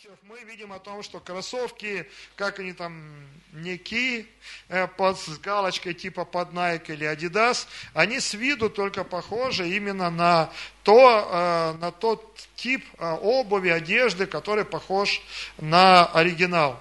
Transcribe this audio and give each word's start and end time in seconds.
случаях 0.00 0.18
мы 0.22 0.38
видим 0.48 0.72
о 0.72 0.78
том, 0.78 1.02
что 1.02 1.18
кроссовки, 1.18 2.06
как 2.36 2.60
они 2.60 2.72
там, 2.72 3.26
Ники, 3.52 4.28
э, 4.68 4.86
под, 4.86 5.18
с 5.18 5.38
галочкой 5.38 5.94
типа 5.94 6.24
под 6.24 6.52
Nike 6.52 6.92
или 6.92 7.04
Adidas, 7.04 7.66
они 7.94 8.20
с 8.20 8.32
виду 8.34 8.70
только 8.70 9.02
похожи 9.02 9.68
именно 9.68 10.08
на, 10.10 10.52
то, 10.84 11.28
э, 11.32 11.78
на 11.80 11.90
тот 11.90 12.46
тип 12.54 12.84
э, 12.98 13.12
обуви, 13.22 13.70
одежды, 13.70 14.26
который 14.26 14.64
похож 14.64 15.20
на 15.56 16.06
оригинал. 16.06 16.80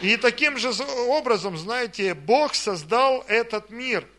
И 0.00 0.16
таким 0.16 0.58
же 0.58 0.70
образом, 1.08 1.58
знаете, 1.58 2.14
Бог 2.14 2.54
создал 2.54 3.24
этот 3.26 3.70
мир– 3.70 4.06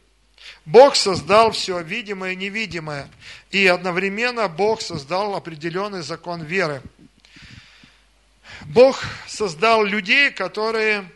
Бог 0.66 0.96
создал 0.96 1.52
все 1.52 1.82
видимое 1.82 2.32
и 2.32 2.36
невидимое. 2.36 3.10
И 3.52 3.68
одновременно 3.68 4.48
Бог 4.48 4.82
создал 4.82 5.36
определенный 5.36 6.02
закон 6.02 6.44
веры. 6.44 6.82
Бог 8.66 9.02
создал 9.28 9.84
людей, 9.84 10.32
которые 10.32 11.10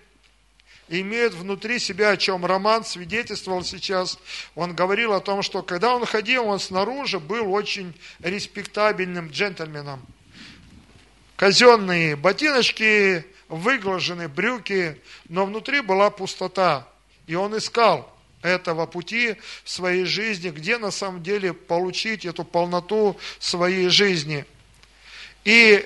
имеют 0.89 1.33
внутри 1.33 1.79
себя, 1.79 2.11
о 2.11 2.17
чем 2.17 2.45
Роман 2.45 2.85
свидетельствовал 2.85 3.63
сейчас. 3.63 4.19
Он 4.55 4.75
говорил 4.75 5.13
о 5.13 5.19
том, 5.19 5.41
что 5.41 5.63
когда 5.63 5.95
он 5.95 6.05
ходил, 6.05 6.45
он 6.45 6.59
снаружи 6.59 7.19
был 7.19 7.51
очень 7.53 7.93
респектабельным 8.19 9.29
джентльменом. 9.29 10.05
Казенные 11.35 12.15
ботиночки, 12.15 13.25
выглаженные 13.47 14.27
брюки, 14.27 15.01
но 15.29 15.45
внутри 15.45 15.81
была 15.81 16.09
пустота. 16.09 16.87
И 17.27 17.35
он 17.35 17.57
искал 17.57 18.13
этого 18.41 18.85
пути 18.85 19.37
в 19.63 19.69
своей 19.69 20.05
жизни, 20.05 20.49
где 20.49 20.77
на 20.77 20.91
самом 20.91 21.23
деле 21.23 21.53
получить 21.53 22.25
эту 22.25 22.43
полноту 22.43 23.17
своей 23.39 23.89
жизни. 23.89 24.45
И 25.43 25.85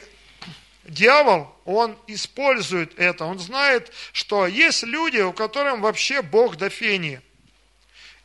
дьявол, 0.88 1.54
он 1.66 1.98
использует 2.08 2.98
это. 2.98 3.26
Он 3.26 3.40
знает, 3.40 3.92
что 4.12 4.48
есть 4.48 4.84
люди, 4.84 5.20
у 5.20 5.34
которых 5.34 5.80
вообще 5.80 6.22
Бог 6.22 6.58
до 6.58 6.70
фени. 6.70 7.22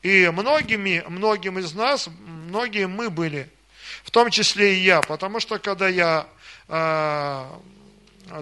И 0.03 0.29
многими, 0.31 1.05
многим 1.09 1.59
из 1.59 1.75
нас, 1.75 2.09
многие 2.27 2.87
мы 2.87 3.11
были, 3.11 3.49
в 4.03 4.11
том 4.11 4.31
числе 4.31 4.75
и 4.75 4.81
я, 4.81 5.01
потому 5.01 5.39
что 5.39 5.59
когда 5.59 5.89
я 5.89 6.27
э, 6.69 7.45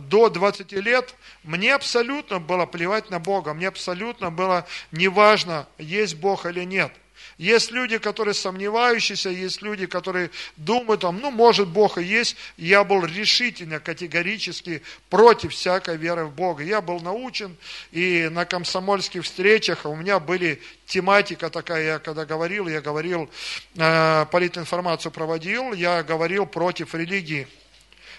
до 0.03 0.29
20 0.31 0.73
лет 0.73 1.15
мне 1.43 1.75
абсолютно 1.75 2.39
было 2.39 2.65
плевать 2.65 3.11
на 3.11 3.19
Бога, 3.19 3.53
мне 3.53 3.69
абсолютно 3.69 4.31
было 4.31 4.67
неважно, 4.91 5.67
есть 5.79 6.17
Бог 6.17 6.47
или 6.47 6.65
нет. 6.65 6.93
Есть 7.41 7.71
люди, 7.71 7.97
которые 7.97 8.35
сомневающиеся, 8.35 9.31
есть 9.31 9.63
люди, 9.63 9.87
которые 9.87 10.31
думают, 10.59 11.01
там, 11.01 11.21
ну, 11.21 11.31
может, 11.31 11.69
Бог 11.69 11.97
и 11.97 12.03
есть. 12.03 12.37
Я 12.59 12.85
был 12.85 13.03
решительно, 13.03 13.81
категорически 13.81 14.83
против 15.09 15.55
всякой 15.55 15.97
веры 15.97 16.27
в 16.27 16.35
Бога. 16.35 16.63
Я 16.63 16.83
был 16.83 17.01
научен, 17.01 17.57
и 17.93 18.29
на 18.31 18.45
комсомольских 18.45 19.25
встречах 19.25 19.87
у 19.87 19.97
меня 19.97 20.21
были 20.21 20.61
тематика 20.85 21.49
такая, 21.49 21.95
я 21.95 21.99
когда 21.99 22.27
говорил, 22.27 22.69
я 22.69 22.83
говорил, 22.83 23.31
э, 23.75 24.27
политинформацию 24.31 25.11
проводил, 25.11 25.73
я 25.73 26.03
говорил 26.03 26.45
против 26.45 26.95
религии. 26.95 27.49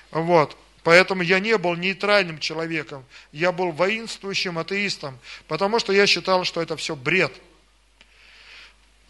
Вот. 0.10 0.58
Поэтому 0.82 1.22
я 1.22 1.40
не 1.40 1.60
был 1.60 1.76
нейтральным 1.76 2.40
человеком, 2.40 3.06
я 3.32 3.52
был 3.52 3.72
воинствующим 3.72 4.58
атеистом, 4.58 5.20
потому 5.48 5.78
что 5.78 5.94
я 5.94 6.08
считал, 6.08 6.44
что 6.44 6.60
это 6.60 6.76
все 6.76 6.96
бред. 6.96 7.32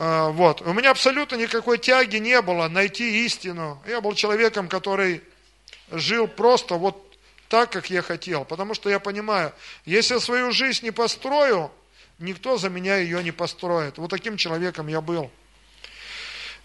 А, 0.04 0.30
вот. 0.32 0.62
У 0.64 0.74
меня 0.74 0.90
абсолютно 0.90 1.36
никакой 1.36 1.78
тяги 1.78 2.18
не 2.18 2.42
было 2.42 2.68
найти 2.68 3.24
истину. 3.24 3.80
Я 3.86 4.02
был 4.02 4.16
человеком, 4.16 4.68
который 4.68 5.22
жил 5.92 6.28
просто 6.28 6.74
вот 6.74 7.16
так, 7.50 7.70
как 7.70 7.92
я 7.92 8.02
хотел. 8.02 8.44
Потому 8.44 8.74
что 8.74 8.90
я 8.90 9.00
понимаю, 9.00 9.54
если 9.86 10.16
я 10.16 10.20
свою 10.20 10.52
жизнь 10.54 10.86
не 10.86 10.90
построю, 10.90 11.72
никто 12.18 12.58
за 12.58 12.70
меня 12.70 12.98
ее 12.98 13.24
не 13.24 13.30
построит. 13.32 14.00
Вот 14.00 14.10
таким 14.10 14.38
человеком 14.38 14.88
я 14.88 15.02
был. 15.02 15.30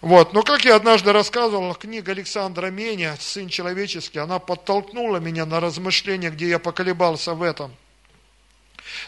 Вот. 0.01 0.33
Но 0.33 0.41
как 0.41 0.65
я 0.65 0.75
однажды 0.75 1.13
рассказывал, 1.13 1.75
книга 1.75 2.13
Александра 2.13 2.71
Меня, 2.71 3.15
«Сын 3.19 3.49
человеческий», 3.49 4.17
она 4.17 4.39
подтолкнула 4.39 5.17
меня 5.17 5.45
на 5.45 5.59
размышления, 5.59 6.31
где 6.31 6.49
я 6.49 6.57
поколебался 6.57 7.35
в 7.35 7.43
этом. 7.43 7.71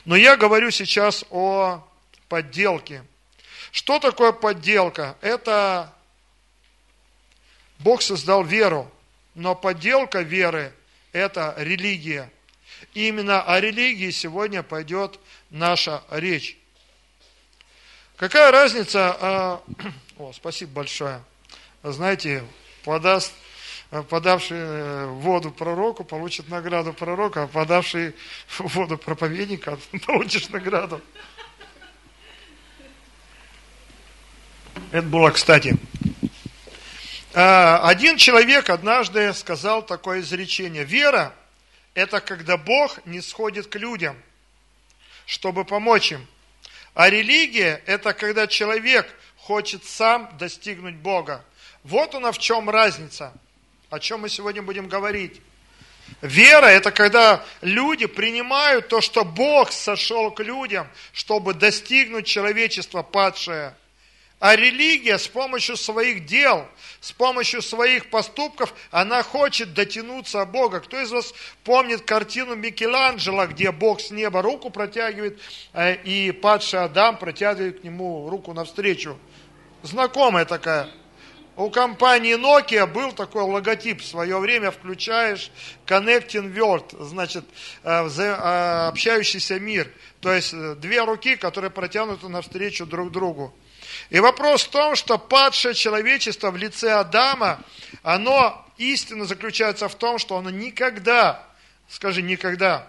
Но 0.05 0.15
я 0.15 0.37
говорю 0.37 0.69
сейчас 0.69 1.25
о 1.31 1.83
подделке. 2.27 3.03
Что 3.71 3.99
такое 3.99 4.31
подделка? 4.31 5.17
Это 5.21 5.93
Бог 7.79 8.01
создал 8.01 8.43
веру, 8.43 8.91
но 9.35 9.55
подделка 9.55 10.21
веры– 10.21 10.73
это 11.11 11.53
религия. 11.57 12.31
И 12.93 13.07
именно 13.07 13.41
о 13.41 13.59
религии 13.59 14.11
сегодня 14.11 14.63
пойдет 14.63 15.19
наша 15.49 16.03
речь. 16.09 16.57
Какая 18.17 18.51
разница, 18.51 19.17
а, 19.19 19.63
о, 20.17 20.33
спасибо 20.33 20.71
большое. 20.73 21.23
Знаете, 21.83 22.43
подаст, 22.83 23.31
подавший 24.09 24.57
э, 24.59 25.05
воду 25.07 25.51
пророку 25.51 26.03
получит 26.03 26.49
награду 26.49 26.93
пророка, 26.93 27.43
а 27.43 27.47
подавший 27.47 28.13
воду 28.59 28.97
проповедника 28.97 29.77
получишь 30.05 30.49
награду. 30.49 31.01
Это 34.91 35.07
было 35.07 35.31
кстати. 35.31 35.77
А, 37.33 37.87
один 37.87 38.17
человек 38.17 38.69
однажды 38.69 39.33
сказал 39.33 39.85
такое 39.85 40.21
изречение. 40.21 40.83
Вера– 40.83 41.33
это 41.93 42.21
когда 42.21 42.57
Бог 42.57 43.05
не 43.05 43.21
сходит 43.21 43.67
к 43.67 43.75
людям, 43.75 44.17
чтобы 45.25 45.63
помочь 45.63 46.11
им. 46.11 46.25
А 46.95 47.09
религия– 47.09 47.81
это 47.85 48.13
когда 48.13 48.47
человек 48.47 49.07
хочет 49.37 49.85
сам 49.85 50.29
достигнуть 50.37 50.95
Бога. 50.95 51.45
Вот 51.83 52.15
она 52.15 52.31
в 52.31 52.39
чем 52.39 52.69
разница, 52.69 53.33
о 53.89 53.99
чем 53.99 54.21
мы 54.21 54.29
сегодня 54.29 54.61
будем 54.61 54.87
говорить. 54.87 55.39
Вера– 56.21 56.65
это 56.67 56.91
когда 56.91 57.45
люди 57.61 58.05
принимают 58.05 58.87
то, 58.87 59.01
что 59.01 59.23
Бог 59.23 59.71
сошел 59.71 60.31
к 60.31 60.41
людям, 60.43 60.87
чтобы 61.13 61.53
достигнуть 61.53 62.25
человечества 62.25 63.03
падшее. 63.03 63.75
А 64.39 64.55
религия 64.55 65.17
с 65.17 65.27
помощью 65.27 65.75
своих 65.75 66.25
дел, 66.25 66.65
с 67.01 67.11
помощью 67.11 67.61
своих 67.61 68.09
поступков, 68.09 68.73
она 68.89 69.21
хочет 69.21 69.73
дотянуться 69.73 70.41
от 70.41 70.51
Бога. 70.51 70.79
Кто 70.79 70.99
из 71.01 71.11
вас 71.11 71.33
помнит 71.63 72.01
картину 72.01 72.55
Микеланджело, 72.55 73.47
где 73.47 73.71
Бог 73.71 73.99
с 73.99 74.11
неба 74.11 74.41
руку 74.41 74.69
протягивает, 74.69 75.39
э, 75.73 75.95
и 76.03 76.31
падший 76.31 76.81
Адам 76.81 77.17
протягивает 77.17 77.81
к 77.81 77.83
нему 77.83 78.29
руку 78.29 78.53
навстречу? 78.53 79.17
знакомая 79.81 80.45
такая. 80.45 80.89
У 81.55 81.69
компании 81.69 82.37
Nokia 82.37 82.87
был 82.87 83.11
такой 83.11 83.43
логотип 83.43 84.01
в 84.01 84.05
свое 84.05 84.39
время, 84.39 84.71
включаешь 84.71 85.51
Connecting 85.85 86.53
World, 86.53 87.03
значит, 87.03 87.43
э, 87.83 88.07
э, 88.07 88.87
общающийся 88.87 89.59
мир. 89.59 89.91
То 90.21 90.31
есть 90.31 90.53
две 90.79 91.03
руки, 91.03 91.35
которые 91.35 91.69
протянуты 91.69 92.29
навстречу 92.29 92.85
друг 92.85 93.11
другу. 93.11 93.53
И 94.09 94.19
вопрос 94.19 94.63
в 94.63 94.69
том, 94.69 94.95
что 94.95 95.17
падшее 95.17 95.73
человечество 95.73 96.51
в 96.51 96.57
лице 96.57 96.91
Адама, 96.91 97.59
оно 98.03 98.65
истинно 98.77 99.25
заключается 99.25 99.87
в 99.87 99.95
том, 99.95 100.17
что 100.17 100.37
оно 100.37 100.49
никогда, 100.49 101.45
скажи 101.89 102.21
никогда, 102.21 102.87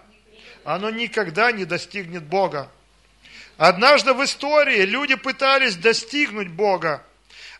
оно 0.65 0.91
никогда 0.91 1.53
не 1.53 1.65
достигнет 1.65 2.23
Бога. 2.23 2.71
Однажды 3.59 4.15
в 4.15 4.25
истории 4.25 4.83
люди 4.83 5.17
пытались 5.17 5.77
достигнуть 5.77 6.49
Бога. 6.49 7.05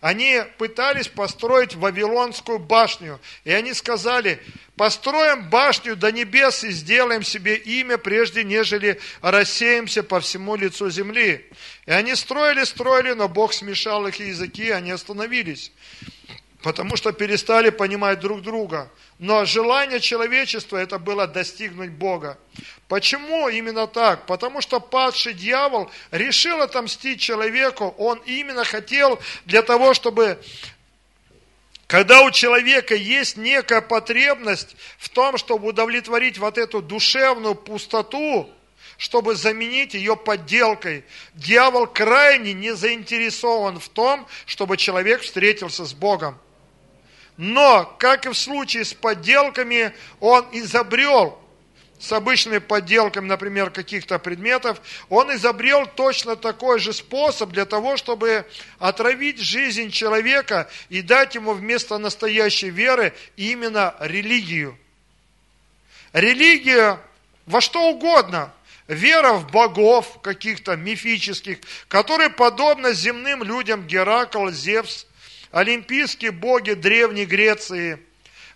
Они 0.01 0.41
пытались 0.57 1.09
построить 1.09 1.75
Вавилонскую 1.75 2.59
башню. 2.59 3.21
И 3.45 3.53
они 3.53 3.75
сказали, 3.75 4.41
построим 4.77 5.51
башню 5.51 5.95
до 5.95 6.11
небес 6.11 6.65
и 6.65 6.71
сделаем 6.71 7.23
себе 7.23 7.57
имя, 7.57 7.99
прежде 7.99 8.43
нежели 8.43 8.99
рассеемся 9.21 10.03
по 10.03 10.21
всему 10.21 10.57
лицу 10.57 10.89
земли. 10.89 11.51
И 11.85 11.91
они 11.91 12.15
строили, 12.15 12.65
строили, 12.65 13.13
но 13.13 13.29
Бог 13.29 13.53
смешал 13.53 14.07
их 14.07 14.17
языки, 14.17 14.69
и 14.69 14.71
они 14.71 14.91
остановились. 14.91 15.71
Потому 16.63 16.97
что 16.97 17.13
перестали 17.13 17.71
понимать 17.71 18.21
друг 18.21 18.43
друга. 18.43 18.91
Но 19.19 19.47
желание 19.47 19.99
человечества 19.99 20.77
это 20.77 20.99
было 20.99 21.27
достигнуть 21.27 21.91
Бога. 21.91 22.39
Почему 22.87 23.49
именно 23.49 23.87
так? 23.87 24.27
Потому 24.27 24.61
что 24.61 24.79
падший 24.79 25.33
дьявол 25.33 25.91
решил 26.11 26.61
отомстить 26.61 27.21
человеку. 27.21 27.95
Он 27.97 28.21
именно 28.27 28.65
хотел 28.65 29.19
для 29.47 29.63
того, 29.63 29.95
чтобы 29.95 30.39
когда 31.87 32.23
у 32.23 32.31
человека 32.31 32.95
есть 32.95 33.37
некая 33.37 33.81
потребность 33.81 34.77
в 34.99 35.09
том, 35.09 35.39
чтобы 35.39 35.69
удовлетворить 35.69 36.39
вот 36.39 36.57
эту 36.57 36.83
душевную 36.83 37.57
пустоту, 37.57 38.49
чтобы 38.97 39.35
заменить 39.35 39.95
ее 39.95 40.15
подделкой. 40.15 41.05
Дьявол 41.35 41.87
крайне 41.87 42.53
не 42.53 42.77
заинтересован 42.77 43.81
в 43.81 43.89
том, 43.89 44.27
чтобы 44.47 44.77
человек 44.77 45.23
встретился 45.23 45.85
с 45.85 45.93
Богом. 45.93 46.39
Но, 47.41 47.97
как 47.99 48.27
и 48.27 48.29
в 48.29 48.35
случае 48.35 48.85
с 48.85 48.93
подделками, 48.93 49.95
он 50.21 50.47
изобрел 50.53 51.39
с 51.99 52.13
обычными 52.13 52.59
подделками, 52.59 53.27
например, 53.27 53.71
каких-то 53.71 54.19
предметов, 54.19 54.79
он 55.09 55.35
изобрел 55.35 55.87
точно 55.87 56.37
такой 56.37 56.81
же 56.81 56.93
способ 56.93 57.49
для 57.49 57.65
того, 57.65 57.97
чтобы 57.97 58.45
отравить 58.79 59.41
жизнь 59.41 59.91
человека 59.91 60.69
и 60.91 61.01
дать 61.01 61.35
ему 61.35 61.55
вместо 61.55 61.97
настоящей 61.97 62.69
веры 62.69 63.15
именно 63.39 63.95
религию. 64.01 64.77
Религия 66.13 67.01
во 67.47 67.63
что 67.63 67.89
угодно, 67.89 68.53
вера 68.87 69.33
в 69.33 69.51
богов 69.51 70.21
каких-то 70.21 70.77
мифических, 70.77 71.61
которые 71.89 72.29
подобно 72.29 72.93
земным 72.93 73.43
людям 73.43 73.87
Геракл, 73.87 74.51
Зевс, 74.51 75.07
олимпийские 75.51 76.31
боги 76.31 76.73
Древней 76.73 77.25
Греции– 77.25 77.99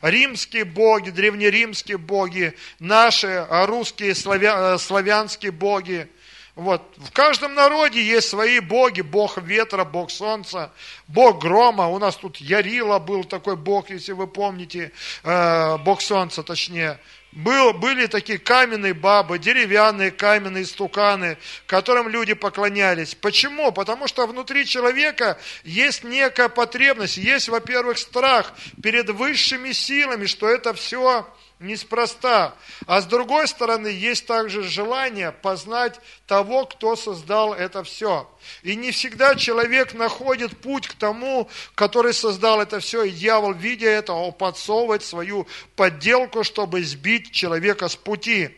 римские 0.05 0.65
боги, 0.65 1.11
древнеримские 1.11 1.97
боги, 1.99 2.55
наши 2.79 3.27
а 3.27 3.67
русские, 3.67 4.15
славя, 4.15 4.75
э, 4.75 4.79
славянские 4.79 5.51
боги. 5.51 6.09
Вот. 6.55 6.83
В 6.99 7.11
каждом 7.11 7.55
народе 7.55 8.03
есть 8.03 8.29
свои 8.29 8.61
боги, 8.61 9.01
бог 9.01 9.39
ветра, 9.39 9.85
бог 9.85 10.11
солнца, 10.11 10.73
бог 11.09 11.41
грома. 11.41 11.89
У 11.89 11.99
нас 11.99 12.17
тут 12.17 12.37
Ярила 12.37 12.99
был 12.99 13.25
такой 13.25 13.57
бог, 13.57 13.91
если 13.91 14.13
вы 14.13 14.27
помните, 14.27 14.93
э, 15.25 15.79
бог 15.79 16.01
солнца 16.01 16.43
точнее. 16.43 17.01
Был, 17.35 17.73
были 17.73 18.07
такие 18.07 18.39
каменные 18.39 18.95
бабы, 18.95 19.41
деревянные 19.41 20.13
каменные 20.13 20.65
стуканы, 20.65 21.37
которым 21.67 22.09
люди 22.09 22.33
поклонялись. 22.33 23.17
Почему? 23.17 23.73
Потому 23.73 24.07
что 24.07 24.25
внутри 24.29 24.65
человека 24.65 25.37
есть 25.65 26.05
некая 26.05 26.49
потребность, 26.49 27.17
есть, 27.17 27.49
во-первых, 27.49 27.99
страх 27.99 28.53
перед 28.81 29.11
высшими 29.11 29.73
силами, 29.73 30.27
что 30.27 30.49
это 30.49 30.75
все 30.75 31.27
неспроста. 31.59 32.55
А 32.87 33.01
с 33.01 33.07
другой 33.07 33.49
стороны, 33.49 33.89
есть 33.89 34.27
также 34.27 34.63
желание 34.63 35.33
познать 35.33 36.01
того, 36.27 36.67
кто 36.67 36.97
создал 36.97 37.55
это 37.55 37.83
все. 37.85 38.31
И 38.63 38.77
не 38.77 38.91
всегда 38.91 39.35
человек 39.35 39.95
находит 39.95 40.57
путь 40.59 40.89
к 40.89 40.95
тому, 40.95 41.49
который 41.75 42.13
создал 42.13 42.61
это 42.61 42.81
все, 42.81 43.05
и 43.05 43.11
дьявол, 43.11 43.53
видя 43.53 43.89
это, 43.89 44.13
он 44.13 44.33
подсовывает 44.33 45.03
свою 45.03 45.47
подделку, 45.77 46.45
чтобы 46.45 46.83
сбить 46.83 47.33
человека 47.33 47.89
с 47.89 47.97
пути. 47.97 48.51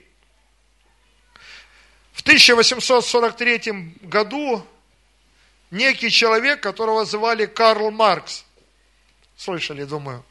В 2.12 2.22
1843 2.22 3.94
году 4.02 4.66
некий 5.70 6.10
человек, 6.10 6.62
которого 6.62 7.04
звали 7.04 7.46
Карл 7.46 7.90
Маркс, 7.90 8.44
слышали, 9.36 9.84
думаю, 9.84 10.24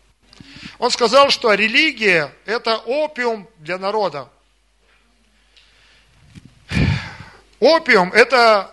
он 0.78 0.92
сказал, 0.92 1.30
что 1.30 1.54
религия– 1.54 2.34
это 2.46 2.78
опиум 2.78 3.50
для 3.60 3.78
народа. 3.78 4.30
Опиум– 7.60 8.12
это 8.14 8.72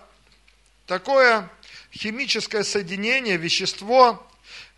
такое 0.87 1.49
химическое 1.93 2.65
соединение, 2.65 3.37
вещество, 3.37 4.27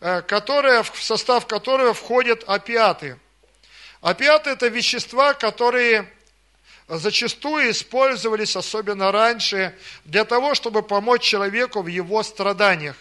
э, 0.00 0.22
которое, 0.22 0.82
в 0.82 1.02
состав 1.02 1.46
которого 1.46 1.94
входят 1.94 2.44
опиаты. 2.46 3.18
Опиаты– 4.00 4.50
это 4.50 4.68
вещества, 4.68 5.32
которые 5.32 6.10
зачастую 6.88 7.70
использовались, 7.70 8.56
особенно 8.56 9.10
раньше, 9.10 9.76
для 10.04 10.24
того, 10.24 10.54
чтобы 10.54 10.82
помочь 10.82 11.22
человеку 11.22 11.82
в 11.82 11.86
его 11.86 12.22
страданиях. 12.22 12.96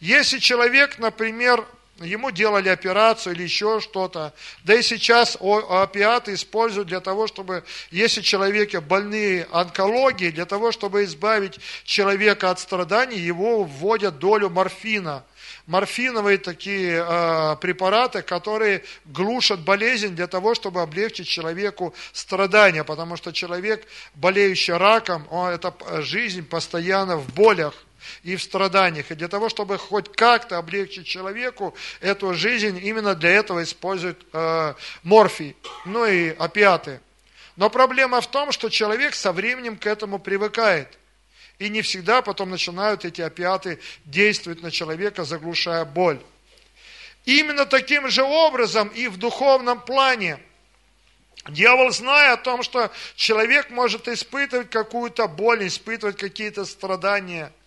Если 0.00 0.38
человек, 0.38 0.98
например, 0.98 1.66
ему 2.04 2.30
делали 2.30 2.68
операцию 2.68 3.34
или 3.34 3.42
еще 3.42 3.80
что-то. 3.80 4.32
Да 4.64 4.74
и 4.74 4.82
сейчас 4.82 5.36
опиаты 5.40 6.34
используют 6.34 6.88
для 6.88 7.00
того, 7.00 7.26
чтобы, 7.26 7.64
если 7.90 8.20
человеке 8.20 8.80
больные 8.80 9.46
онкологии, 9.50 10.30
для 10.30 10.46
того, 10.46 10.72
чтобы 10.72 11.04
избавить 11.04 11.58
человека 11.84 12.50
от 12.50 12.60
страданий, 12.60 13.18
его 13.18 13.64
вводят 13.64 14.18
долю 14.18 14.50
морфина. 14.50 15.24
Морфиновые 15.66 16.36
такие 16.36 17.02
э, 17.02 17.56
препараты, 17.56 18.20
которые 18.20 18.84
глушат 19.06 19.60
болезнь 19.60 20.14
для 20.14 20.26
того, 20.26 20.54
чтобы 20.54 20.82
облегчить 20.82 21.26
человеку 21.26 21.94
страдания, 22.12 22.84
потому 22.84 23.16
что 23.16 23.32
человек, 23.32 23.86
болеющий 24.14 24.74
раком, 24.74 25.26
он, 25.30 25.48
это 25.48 25.74
жизнь 26.02 26.46
постоянно 26.46 27.16
в 27.16 27.32
болях 27.32 27.74
и 28.22 28.36
в 28.36 28.42
страданиях. 28.42 29.10
И 29.10 29.14
для 29.14 29.28
того, 29.28 29.48
чтобы 29.48 29.78
хоть 29.78 30.10
как-то 30.12 30.58
облегчить 30.58 31.06
человеку 31.06 31.74
эту 32.00 32.34
жизнь, 32.34 32.80
именно 32.82 33.14
для 33.14 33.30
этого 33.30 33.62
используют 33.62 34.24
э, 34.32 34.74
морфий, 35.02 35.56
ну 35.84 36.06
и 36.06 36.30
опиаты. 36.30 37.00
Но 37.56 37.70
проблема 37.70 38.20
в 38.20 38.26
том, 38.26 38.52
что 38.52 38.68
человек 38.68 39.14
со 39.14 39.32
временем 39.32 39.76
к 39.76 39.86
этому 39.86 40.18
привыкает. 40.18 40.98
И 41.58 41.68
не 41.68 41.82
всегда 41.82 42.20
потом 42.20 42.50
начинают 42.50 43.04
эти 43.04 43.20
опиаты 43.20 43.78
действовать 44.04 44.62
на 44.62 44.70
человека, 44.70 45.24
заглушая 45.24 45.84
боль. 45.84 46.18
Именно 47.24 47.64
таким 47.64 48.08
же 48.08 48.22
образом 48.22 48.88
и 48.88 49.08
в 49.08 49.16
духовном 49.16 49.80
плане– 49.80 50.38
Дьявол, 51.48 51.90
зная 51.90 52.32
о 52.32 52.36
том, 52.38 52.62
что 52.62 52.90
человек 53.16 53.68
может 53.68 54.08
испытывать 54.08 54.70
какую-то 54.70 55.28
боль, 55.28 55.66
испытывать 55.66 56.16
какие-то 56.16 56.64
страдания– 56.64 57.52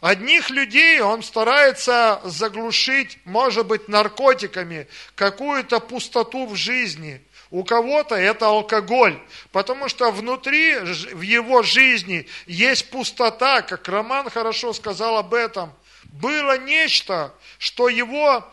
Одних 0.00 0.50
людей 0.50 1.00
он 1.00 1.22
старается 1.22 2.20
заглушить, 2.24 3.18
может 3.24 3.66
быть, 3.66 3.88
наркотиками, 3.88 4.86
какую-то 5.14 5.80
пустоту 5.80 6.46
в 6.46 6.56
жизни. 6.56 7.22
У 7.50 7.62
кого-то 7.62 8.16
это 8.16 8.48
алкоголь, 8.48 9.18
потому 9.52 9.88
что 9.88 10.10
внутри, 10.10 10.76
в 10.76 11.20
его 11.20 11.62
жизни 11.62 12.26
есть 12.46 12.90
пустота, 12.90 13.62
как 13.62 13.88
Роман 13.88 14.28
хорошо 14.28 14.72
сказал 14.72 15.18
об 15.18 15.32
этом. 15.34 15.72
Было 16.04 16.58
нечто, 16.58 17.32
что 17.58 17.88
его 17.88 18.44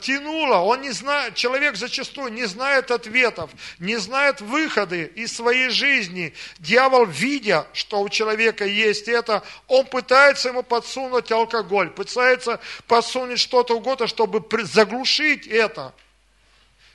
тянуло, 0.00 0.58
он 0.58 0.82
не 0.82 0.92
знает, 0.92 1.34
человек 1.34 1.76
зачастую 1.76 2.32
не 2.32 2.44
знает 2.44 2.90
ответов, 2.90 3.50
не 3.80 3.96
знает 3.96 4.40
выходы 4.40 5.10
из 5.16 5.34
своей 5.34 5.68
жизни. 5.68 6.32
Дьявол, 6.58 7.06
видя, 7.06 7.66
что 7.72 8.00
у 8.00 8.08
человека 8.08 8.64
есть 8.64 9.08
это, 9.08 9.42
он 9.66 9.86
пытается 9.86 10.50
ему 10.50 10.62
подсунуть 10.62 11.32
алкоголь, 11.32 11.90
пытается 11.90 12.60
подсунуть 12.86 13.40
что-то 13.40 13.76
угодно, 13.76 14.06
чтобы 14.06 14.44
заглушить 14.64 15.46
это. 15.48 15.92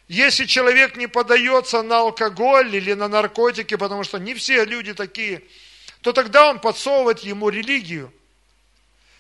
Если 0.07 0.45
человек 0.45 0.95
не 0.95 1.07
подается 1.07 1.81
на 1.81 1.99
алкоголь 1.99 2.75
или 2.75 2.93
на 2.93 3.07
наркотики, 3.09 3.75
потому 3.75 4.03
что 4.03 4.19
не 4.19 4.33
все 4.33 4.63
люди 4.63 4.93
такие, 4.93 5.43
то 6.01 6.13
тогда 6.13 6.49
он 6.49 6.59
подсовывает 6.59 7.19
ему 7.19 7.49
религию. 7.49 8.13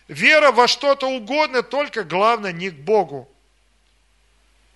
Вера 0.07 0.51
во 0.51 0.67
что-то 0.67 1.07
угодно, 1.07 1.61
только 1.61 2.03
главное 2.03 2.53
не 2.53 2.69
к 2.69 2.75
Богу. 2.75 3.29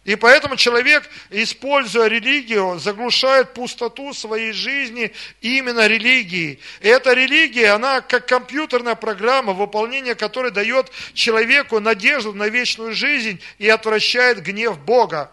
И 0.03 0.17
поэтому 0.17 0.57
человек, 0.57 1.09
используя 1.29 2.07
религию, 2.07 2.77
заглушает 2.77 3.53
пустоту 3.53 4.13
своей 4.13 4.51
жизни 4.51 5.13
именно 5.39 5.87
религией. 5.87 6.59
И 6.81 6.89
эта 6.89 7.13
религия, 7.13 7.69
она 7.71 8.01
как 8.01 8.27
компьютерная 8.27 8.95
программа, 8.95 9.53
выполнение 9.53 10.15
которой 10.15 10.51
дает 10.51 10.91
человеку 11.13 11.79
надежду 11.79 12.33
на 12.33 12.49
вечную 12.49 12.93
жизнь 12.93 13.39
и 13.59 13.69
отвращает 13.69 14.43
гнев 14.43 14.77
Бога. 14.77 15.31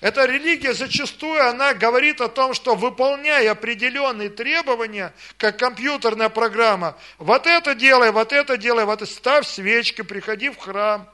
Эта 0.00 0.24
религия 0.24 0.72
зачастую, 0.72 1.46
она 1.46 1.74
говорит 1.74 2.22
о 2.22 2.28
том, 2.28 2.54
что 2.54 2.74
выполняя 2.74 3.50
определенные 3.50 4.30
требования, 4.30 5.12
как 5.36 5.58
компьютерная 5.58 6.30
программа, 6.30 6.96
вот 7.18 7.46
это 7.46 7.74
делай, 7.74 8.12
вот 8.12 8.32
это 8.32 8.56
делай, 8.56 8.86
вот 8.86 9.02
это, 9.02 9.10
ставь 9.10 9.46
свечки, 9.46 10.00
приходи 10.00 10.48
в 10.48 10.56
храм 10.56 11.06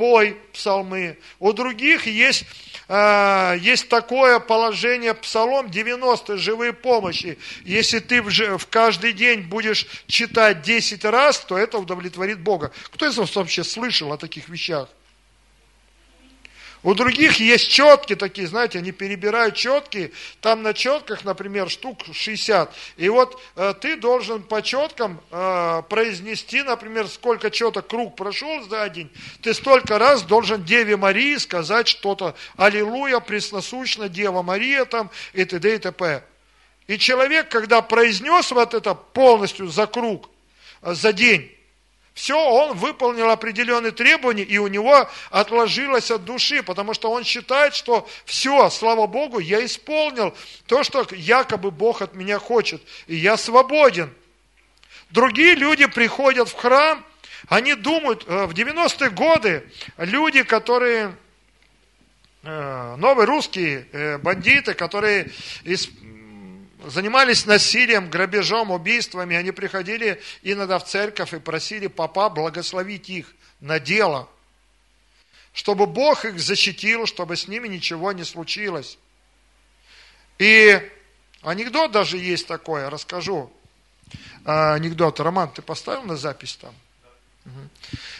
пой 0.00 0.38
псалмы. 0.54 1.18
У 1.40 1.52
других 1.52 2.06
есть, 2.06 2.46
э, 2.88 3.56
есть 3.60 3.90
такое 3.90 4.38
положение, 4.38 5.12
псалом 5.12 5.70
90, 5.70 6.38
живые 6.38 6.72
помощи. 6.72 7.36
Если 7.66 7.98
ты 7.98 8.22
в, 8.22 8.30
в 8.30 8.66
каждый 8.68 9.12
день 9.12 9.42
будешь 9.42 9.86
читать 10.06 10.62
10 10.62 11.04
раз, 11.04 11.40
то 11.40 11.58
это 11.58 11.76
удовлетворит 11.76 12.40
Бога. 12.40 12.72
Кто 12.84 13.06
из 13.06 13.18
вас 13.18 13.36
вообще 13.36 13.62
слышал 13.62 14.10
о 14.10 14.16
таких 14.16 14.48
вещах? 14.48 14.88
У 16.82 16.94
других 16.94 17.38
есть 17.40 17.68
четки 17.68 18.16
такие, 18.16 18.48
знаете, 18.48 18.78
они 18.78 18.90
перебирают 18.90 19.54
четки, 19.54 20.12
там 20.40 20.62
на 20.62 20.72
четках, 20.72 21.24
например, 21.24 21.68
штук 21.68 21.98
60. 22.10 22.74
И 22.96 23.08
вот 23.10 23.38
э, 23.56 23.74
ты 23.78 23.96
должен 23.96 24.42
по 24.42 24.62
четкам 24.62 25.20
э, 25.30 25.82
произнести, 25.90 26.62
например, 26.62 27.06
сколько 27.08 27.50
четок 27.50 27.86
круг 27.86 28.16
прошел 28.16 28.66
за 28.66 28.88
день, 28.88 29.10
ты 29.42 29.52
столько 29.52 29.98
раз 29.98 30.22
должен 30.22 30.64
Деве 30.64 30.96
Марии 30.96 31.36
сказать 31.36 31.86
что-то, 31.86 32.34
Аллилуйя, 32.56 33.20
пресносущна 33.20 34.08
Дева 34.08 34.40
Мария 34.40 34.86
там, 34.86 35.10
и 35.34 35.44
т.д. 35.44 35.74
и 35.74 35.78
т.п. 35.78 36.24
И 36.86 36.98
человек, 36.98 37.50
когда 37.50 37.82
произнес 37.82 38.50
вот 38.52 38.72
это 38.72 38.94
полностью 38.94 39.68
за 39.68 39.86
круг, 39.86 40.30
э, 40.80 40.94
за 40.94 41.12
день, 41.12 41.54
Все, 42.14 42.36
он 42.36 42.76
выполнил 42.76 43.30
определенные 43.30 43.92
требования, 43.92 44.42
и 44.42 44.58
у 44.58 44.66
него 44.66 45.08
отложилось 45.30 46.10
от 46.10 46.24
души, 46.24 46.62
потому 46.62 46.92
что 46.92 47.10
он 47.10 47.24
считает, 47.24 47.74
что 47.74 48.08
все, 48.24 48.68
слава 48.70 49.06
Богу, 49.06 49.38
я 49.38 49.64
исполнил 49.64 50.34
то, 50.66 50.82
что 50.82 51.06
якобы 51.12 51.70
Бог 51.70 52.02
от 52.02 52.14
меня 52.14 52.38
хочет, 52.38 52.82
и 53.06 53.16
я 53.16 53.36
свободен. 53.36 54.12
Другие 55.10 55.54
люди 55.54 55.86
приходят 55.86 56.48
в 56.48 56.54
храм, 56.54 57.04
они 57.48 57.74
думают, 57.74 58.24
э, 58.26 58.46
в 58.46 58.52
90-е 58.52 59.10
годы 59.10 59.64
люди, 59.96 60.42
которые, 60.42 61.16
э, 62.42 62.96
новые 62.96 63.26
русские 63.26 63.86
э, 63.92 64.18
бандиты, 64.18 64.74
которые 64.74 65.30
занимались 66.84 67.46
насилием, 67.46 68.10
грабежом, 68.10 68.70
убийствами, 68.70 69.36
они 69.36 69.52
приходили 69.52 70.20
иногда 70.42 70.78
в 70.78 70.84
церковь 70.84 71.34
и 71.34 71.38
просили 71.38 71.86
папа 71.86 72.28
благословить 72.28 73.08
их 73.08 73.34
на 73.60 73.78
дело, 73.78 74.28
чтобы 75.52 75.86
Бог 75.86 76.24
их 76.24 76.38
защитил, 76.40 77.06
чтобы 77.06 77.36
с 77.36 77.48
ними 77.48 77.68
ничего 77.68 78.12
не 78.12 78.24
случилось. 78.24 78.98
И 80.38 80.80
анекдот 81.42 81.92
даже 81.92 82.16
есть 82.16 82.46
такой, 82.46 82.88
расскажу. 82.88 83.52
А, 84.44 84.74
анекдот. 84.74 85.20
Роман, 85.20 85.50
ты 85.52 85.62
поставил 85.62 86.02
на 86.02 86.16
запись 86.16 86.56
там? 86.56 86.74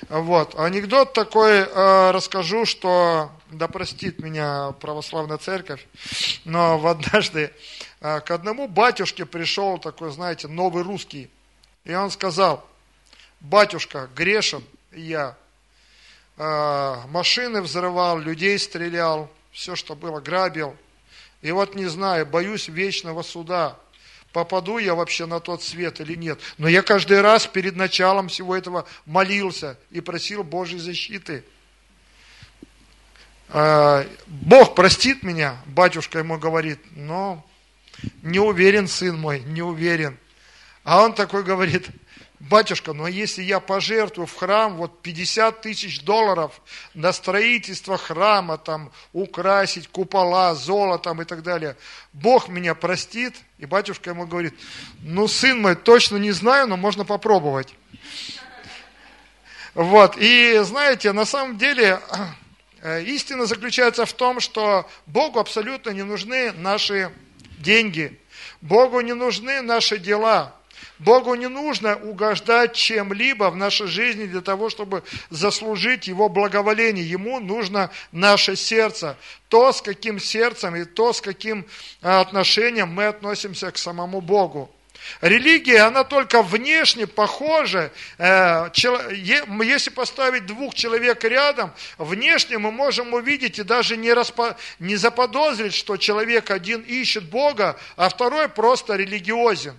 Вот. 0.08 0.58
Анекдот 0.58 1.12
такой 1.12 1.58
э, 1.60 2.10
расскажу, 2.10 2.64
что, 2.64 3.30
да 3.50 3.68
простит 3.68 4.18
меня 4.18 4.72
православная 4.80 5.38
церковь, 5.38 5.86
но 6.44 6.78
в 6.78 6.86
однажды 6.86 7.52
э, 8.00 8.20
к 8.20 8.30
одному 8.30 8.66
батюшке 8.66 9.26
пришел 9.26 9.78
такой, 9.78 10.10
знаете, 10.10 10.48
новый 10.48 10.82
русский. 10.82 11.30
И 11.84 11.94
он 11.94 12.10
сказал, 12.10 12.66
батюшка, 13.40 14.08
грешен 14.16 14.64
я, 14.92 15.36
э, 16.36 16.96
машины 17.08 17.62
взрывал, 17.62 18.18
людей 18.18 18.58
стрелял, 18.58 19.30
все, 19.52 19.76
что 19.76 19.94
было, 19.94 20.20
грабил. 20.20 20.76
И 21.42 21.52
вот 21.52 21.74
не 21.74 21.86
знаю, 21.86 22.26
боюсь 22.26 22.68
вечного 22.68 23.22
суда 23.22 23.76
попаду 24.32 24.78
я 24.78 24.94
вообще 24.94 25.26
на 25.26 25.40
тот 25.40 25.62
свет 25.62 26.00
или 26.00 26.14
нет. 26.14 26.38
Но 26.58 26.68
я 26.68 26.82
каждый 26.82 27.20
раз 27.20 27.46
перед 27.46 27.76
началом 27.76 28.28
всего 28.28 28.56
этого 28.56 28.86
молился 29.06 29.78
и 29.90 30.00
просил 30.00 30.44
Божьей 30.44 30.78
защиты. 30.78 31.44
А, 33.48 34.06
Бог 34.26 34.74
простит 34.74 35.22
меня, 35.22 35.60
батюшка 35.66 36.20
ему 36.20 36.38
говорит, 36.38 36.78
но 36.94 37.44
не 38.22 38.38
уверен, 38.38 38.86
сын 38.86 39.18
мой, 39.18 39.40
не 39.40 39.62
уверен. 39.62 40.16
А 40.84 41.02
он 41.04 41.14
такой 41.14 41.42
говорит, 41.42 41.88
батюшка, 42.40 42.94
но 42.94 43.06
если 43.06 43.42
я 43.42 43.60
пожертвую 43.60 44.26
в 44.26 44.34
храм 44.34 44.76
вот 44.76 45.02
50 45.02 45.60
тысяч 45.60 46.00
долларов 46.02 46.60
на 46.94 47.12
строительство 47.12 47.98
храма, 47.98 48.56
там, 48.56 48.90
украсить 49.12 49.88
купола 49.88 50.54
золотом 50.54 51.20
и 51.20 51.24
так 51.26 51.42
далее, 51.42 51.76
Бог 52.12 52.48
меня 52.48 52.74
простит? 52.74 53.36
И 53.58 53.66
батюшка 53.66 54.10
ему 54.10 54.26
говорит, 54.26 54.54
ну, 55.02 55.28
сын 55.28 55.60
мой, 55.60 55.76
точно 55.76 56.16
не 56.16 56.32
знаю, 56.32 56.66
но 56.66 56.76
можно 56.76 57.04
попробовать. 57.04 57.74
Вот, 59.74 60.16
и 60.16 60.58
знаете, 60.64 61.12
на 61.12 61.26
самом 61.26 61.58
деле, 61.58 62.00
э, 62.80 63.02
истина 63.04 63.46
заключается 63.46 64.04
в 64.04 64.12
том, 64.12 64.40
что 64.40 64.88
Богу 65.06 65.38
абсолютно 65.38 65.90
не 65.90 66.02
нужны 66.02 66.52
наши 66.52 67.12
деньги, 67.58 68.18
Богу 68.62 69.00
не 69.00 69.12
нужны 69.12 69.60
наши 69.60 69.98
дела, 69.98 70.56
Богу 71.00 71.34
не 71.34 71.48
нужно 71.48 71.96
угождать 71.96 72.74
чем-либо 72.74 73.50
в 73.50 73.56
нашей 73.56 73.86
жизни 73.86 74.26
для 74.26 74.42
того, 74.42 74.68
чтобы 74.68 75.02
заслужить 75.30 76.06
Его 76.06 76.28
благоволение. 76.28 77.08
Ему 77.08 77.40
нужно 77.40 77.90
наше 78.12 78.54
сердце. 78.54 79.16
То, 79.48 79.72
с 79.72 79.80
каким 79.80 80.20
сердцем 80.20 80.76
и 80.76 80.84
то, 80.84 81.14
с 81.14 81.22
каким 81.22 81.66
а, 82.02 82.20
отношением 82.20 82.90
мы 82.90 83.06
относимся 83.06 83.70
к 83.70 83.78
самому 83.78 84.20
Богу. 84.20 84.70
Религия, 85.22 85.80
она 85.80 86.04
только 86.04 86.42
внешне 86.42 87.06
похожа. 87.06 87.90
Э, 88.18 88.68
если 88.74 89.88
поставить 89.88 90.44
двух 90.44 90.74
человек 90.74 91.24
рядом, 91.24 91.72
внешне 91.96 92.58
мы 92.58 92.70
можем 92.70 93.14
увидеть 93.14 93.58
и 93.58 93.62
даже 93.62 93.96
не, 93.96 94.12
распо... 94.12 94.54
не 94.78 94.96
заподозрить, 94.96 95.72
что 95.72 95.96
человек 95.96 96.50
один 96.50 96.82
ищет 96.82 97.24
Бога, 97.24 97.80
а 97.96 98.10
второй 98.10 98.50
просто 98.50 98.96
религиозен. 98.96 99.74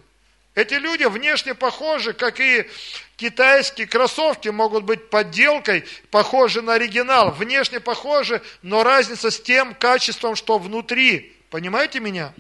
Эти 0.53 0.73
люди 0.73 1.05
внешне 1.05 1.55
похожи, 1.55 2.11
как 2.11 2.41
и 2.41 2.69
китайские 3.15 3.87
кроссовки 3.87 4.49
могут 4.49 4.83
быть 4.83 5.09
подделкой, 5.09 5.85
похожи 6.09 6.61
на 6.61 6.73
оригинал. 6.73 7.31
Внешне 7.31 7.79
похожи, 7.79 8.41
но 8.61 8.83
разница 8.83 9.31
с 9.31 9.39
тем 9.39 9.73
качеством, 9.73 10.35
что 10.35 10.57
внутри. 10.57 11.37
Понимаете 11.49 12.01
меня? 12.01 12.33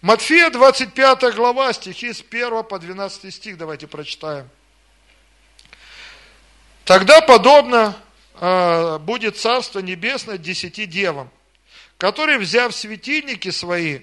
Матфея 0.00 0.50
25 0.50 1.34
глава, 1.34 1.72
стихи 1.72 2.12
с 2.12 2.22
1 2.28 2.64
по 2.64 2.78
12 2.78 3.32
стих, 3.32 3.56
давайте 3.56 3.86
прочитаем. 3.86 4.48
Тогда 6.84 7.20
подобно 7.22 7.96
э, 8.34 8.98
будет 8.98 9.38
Царство 9.38 9.78
Небесное 9.78 10.38
десяти 10.38 10.84
девам, 10.86 11.30
которые, 11.96 12.38
взяв 12.38 12.74
светильники 12.74 13.50
свои, 13.50 14.00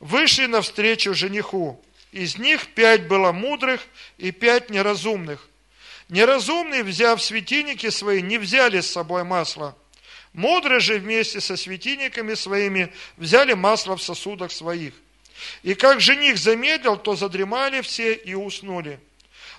вышли 0.00 0.46
навстречу 0.46 1.14
жениху. 1.14 1.82
Из 2.12 2.38
них 2.38 2.68
пять 2.74 3.08
было 3.08 3.32
мудрых 3.32 3.80
и 4.18 4.30
пять 4.30 4.70
неразумных. 4.70 5.48
Неразумные, 6.08 6.82
взяв 6.82 7.22
светильники 7.22 7.90
свои, 7.90 8.22
не 8.22 8.38
взяли 8.38 8.80
с 8.80 8.90
собой 8.90 9.24
масло. 9.24 9.76
Мудрые 10.32 10.80
же 10.80 10.98
вместе 10.98 11.40
со 11.40 11.56
светильниками 11.56 12.34
своими 12.34 12.92
взяли 13.16 13.54
масло 13.54 13.96
в 13.96 14.02
сосудах 14.02 14.52
своих. 14.52 14.94
И 15.62 15.74
как 15.74 16.00
жених 16.00 16.38
замедлил, 16.38 16.96
то 16.96 17.16
задремали 17.16 17.80
все 17.80 18.14
и 18.14 18.34
уснули. 18.34 19.00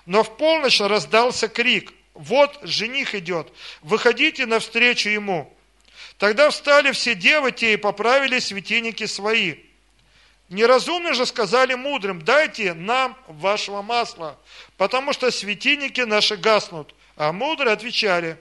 Но 0.06 0.22
в 0.22 0.36
полночь 0.36 0.80
раздался 0.80 1.48
крик. 1.48 1.92
Вот 2.14 2.58
жених 2.62 3.14
идет, 3.14 3.52
выходите 3.82 4.46
навстречу 4.46 5.08
ему. 5.08 5.54
Тогда 6.16 6.50
встали 6.50 6.90
все 6.92 7.14
девы 7.14 7.52
те 7.52 7.74
и 7.74 7.76
поправили 7.76 8.40
светильники 8.40 9.06
свои. 9.06 9.56
Неразумно 10.48 11.12
же 11.12 11.26
сказали 11.26 11.74
мудрым, 11.74 12.22
дайте 12.22 12.72
нам 12.72 13.16
вашего 13.26 13.82
масла, 13.82 14.38
потому 14.78 15.12
что 15.12 15.30
светильники 15.30 16.00
наши 16.00 16.36
гаснут. 16.36 16.94
А 17.16 17.32
мудрые 17.32 17.72
отвечали, 17.72 18.38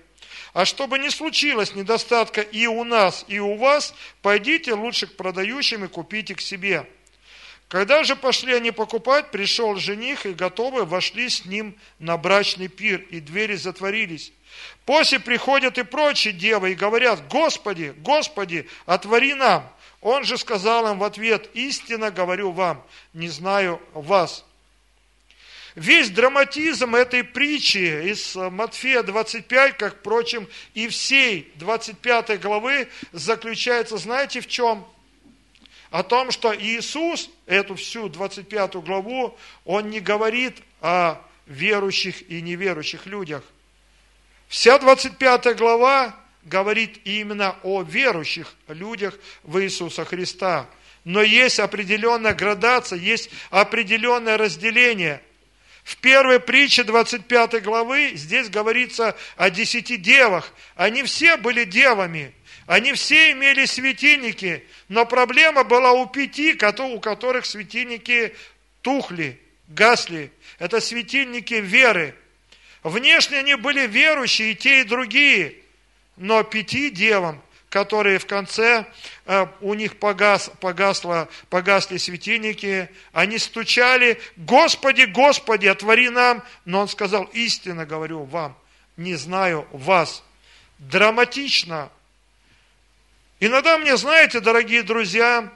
а 0.53 0.63
чтобы 0.63 0.99
не 0.99 1.09
случилось 1.09 1.75
недостатка 1.75 2.41
и 2.41 2.65
у 2.67 2.83
нас, 2.83 3.25
и 3.27 3.39
у 3.39 3.55
вас, 3.57 3.93
пойдите 4.21 4.73
лучше 4.73 5.07
к 5.07 5.17
продающим 5.17 5.83
и 5.83 5.87
купите 5.87 6.35
к 6.35 6.41
себе. 6.41 6.87
Когда 7.67 8.03
же 8.05 8.15
пошли 8.15 8.53
они 8.53 8.71
покупать, 8.71 9.31
пришел 9.31 9.75
жених, 9.75 10.25
и 10.25 10.33
готовы 10.33 10.85
вошли 10.85 11.27
с 11.27 11.43
ним 11.43 11.77
на 11.99 12.15
брачный 12.15 12.69
пир, 12.69 13.01
и 13.01 13.19
двери 13.19 13.55
затворились. 13.55 14.31
После 14.85 15.19
приходят 15.19 15.77
и 15.77 15.83
прочие 15.83 16.33
девы 16.33 16.71
и 16.71 16.75
говорят, 16.75 17.27
Господи, 17.27 17.93
Господи, 17.97 18.69
отвори 18.85 19.33
нам. 19.33 19.69
Он 20.07 20.23
же 20.23 20.37
сказал 20.37 20.89
им 20.89 20.99
в 20.99 21.03
ответ, 21.03 21.49
истинно 21.53 22.11
говорю 22.11 22.51
вам, 22.51 22.81
не 23.11 23.27
знаю 23.27 23.81
вас. 23.93 24.45
Весь 25.75 26.09
драматизм 26.11 26.95
этой 26.95 27.25
притчи 27.25 28.09
из 28.09 28.33
Матфея 28.33 29.03
25, 29.03 29.75
как, 29.75 29.97
впрочем, 29.97 30.47
и 30.73 30.87
всей 30.87 31.51
25 31.55 32.39
главы 32.39 32.87
заключается, 33.11 33.97
знаете, 33.97 34.39
в 34.39 34.47
чем? 34.47 34.87
О 35.91 36.03
том, 36.03 36.31
что 36.31 36.55
Иисус, 36.55 37.29
эту 37.45 37.75
всю 37.75 38.07
25 38.07 38.75
главу, 38.75 39.37
Он 39.65 39.89
не 39.89 39.99
говорит 39.99 40.55
о 40.79 41.17
верующих 41.47 42.31
и 42.31 42.41
неверующих 42.41 43.07
людях. 43.07 43.43
Вся 44.47 44.79
25 44.79 45.57
глава 45.57 46.15
говорит 46.47 47.01
именно 47.03 47.55
о 47.63 47.83
верующих 47.83 48.55
людях 48.67 49.17
в 49.43 49.61
Иисуса 49.61 50.05
Христа. 50.05 50.67
Но 51.03 51.21
есть 51.21 51.59
определенная 51.59 52.33
градация, 52.33 52.99
есть 52.99 53.29
определенное 53.49 54.37
разделение. 54.37 55.21
В 55.83 55.97
первой 55.97 56.39
притче 56.39 56.83
25 56.83 57.63
главы 57.63 58.11
здесь 58.15 58.49
говорится 58.49 59.15
о 59.37 59.49
десяти 59.49 59.95
девах. 59.95 60.51
Они 60.75 61.03
все 61.03 61.37
были 61.37 61.63
девами, 61.63 62.33
они 62.65 62.91
все 62.93 63.31
имели 63.31 63.65
светильники, 63.65 64.65
но 64.89 65.05
проблема 65.05 65.63
была 65.63 65.93
у 65.93 66.07
пяти, 66.07 66.57
у 66.79 66.99
которых 66.99 67.45
светильники 67.45 68.35
тухли, 68.81 69.39
гасли. 69.69 70.31
Это 70.59 70.81
светильники 70.81 71.53
веры. 71.53 72.15
Внешне 72.83 73.39
они 73.39 73.55
были 73.55 73.87
верующие, 73.87 74.51
и 74.51 74.55
те, 74.55 74.81
и 74.81 74.83
другие– 74.83 75.55
но 76.17 76.43
пяти 76.43 76.89
девам, 76.89 77.41
которые 77.69 78.17
в 78.17 78.25
конце, 78.25 78.85
э, 79.25 79.47
у 79.61 79.73
них 79.73 79.99
погас, 79.99 80.51
погасло, 80.59 81.27
погасли 81.49 81.97
светильники, 81.97 82.89
они 83.13 83.37
стучали, 83.37 84.19
Господи, 84.35 85.03
Господи, 85.03 85.67
отвори 85.67 86.09
нам, 86.09 86.43
но 86.65 86.81
он 86.81 86.87
сказал, 86.87 87.25
истинно 87.33 87.85
говорю 87.85 88.23
вам, 88.23 88.57
не 88.95 89.15
знаю 89.15 89.67
вас. 89.71 90.23
Драматично. 90.79 91.89
Иногда 93.39 93.77
мне, 93.77 93.97
знаете, 93.97 94.39
дорогие 94.39 94.83
друзья, 94.83 95.51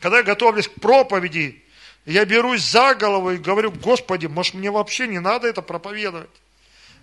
когда 0.00 0.18
я 0.18 0.22
готовлюсь 0.22 0.68
к 0.68 0.74
проповеди, 0.74 1.62
я 2.06 2.24
берусь 2.24 2.62
за 2.62 2.94
голову 2.94 3.32
и 3.32 3.36
говорю, 3.36 3.70
Господи, 3.70 4.26
может 4.26 4.54
мне 4.54 4.70
вообще 4.70 5.06
не 5.06 5.20
надо 5.20 5.48
это 5.48 5.62
проповедовать? 5.62 6.30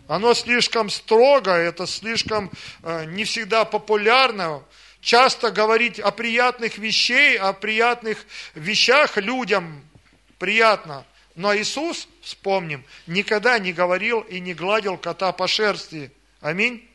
Оно 0.08 0.34
слишком 0.34 0.90
строго, 0.90 1.52
это 1.52 1.86
слишком 1.86 2.52
э, 2.84 3.06
не 3.06 3.26
всегда 3.26 3.66
популярно. 3.66 4.64
Часто 5.02 5.52
говорить 5.52 6.00
о 6.00 6.12
приятных 6.12 6.78
вещей, 6.78 7.38
о 7.38 7.54
приятных 7.54 8.26
вещах 8.56 9.18
людям 9.18 9.84
приятно. 10.40 11.06
Но 11.36 11.56
Иисус, 11.56 12.08
вспомним, 12.22 12.84
никогда 13.06 13.60
не 13.60 13.74
говорил 13.74 14.22
и 14.22 14.40
не 14.40 14.54
гладил 14.54 14.98
кота 14.98 15.32
по 15.32 15.48
шерсти. 15.48 16.12
Аминь. 16.42 16.90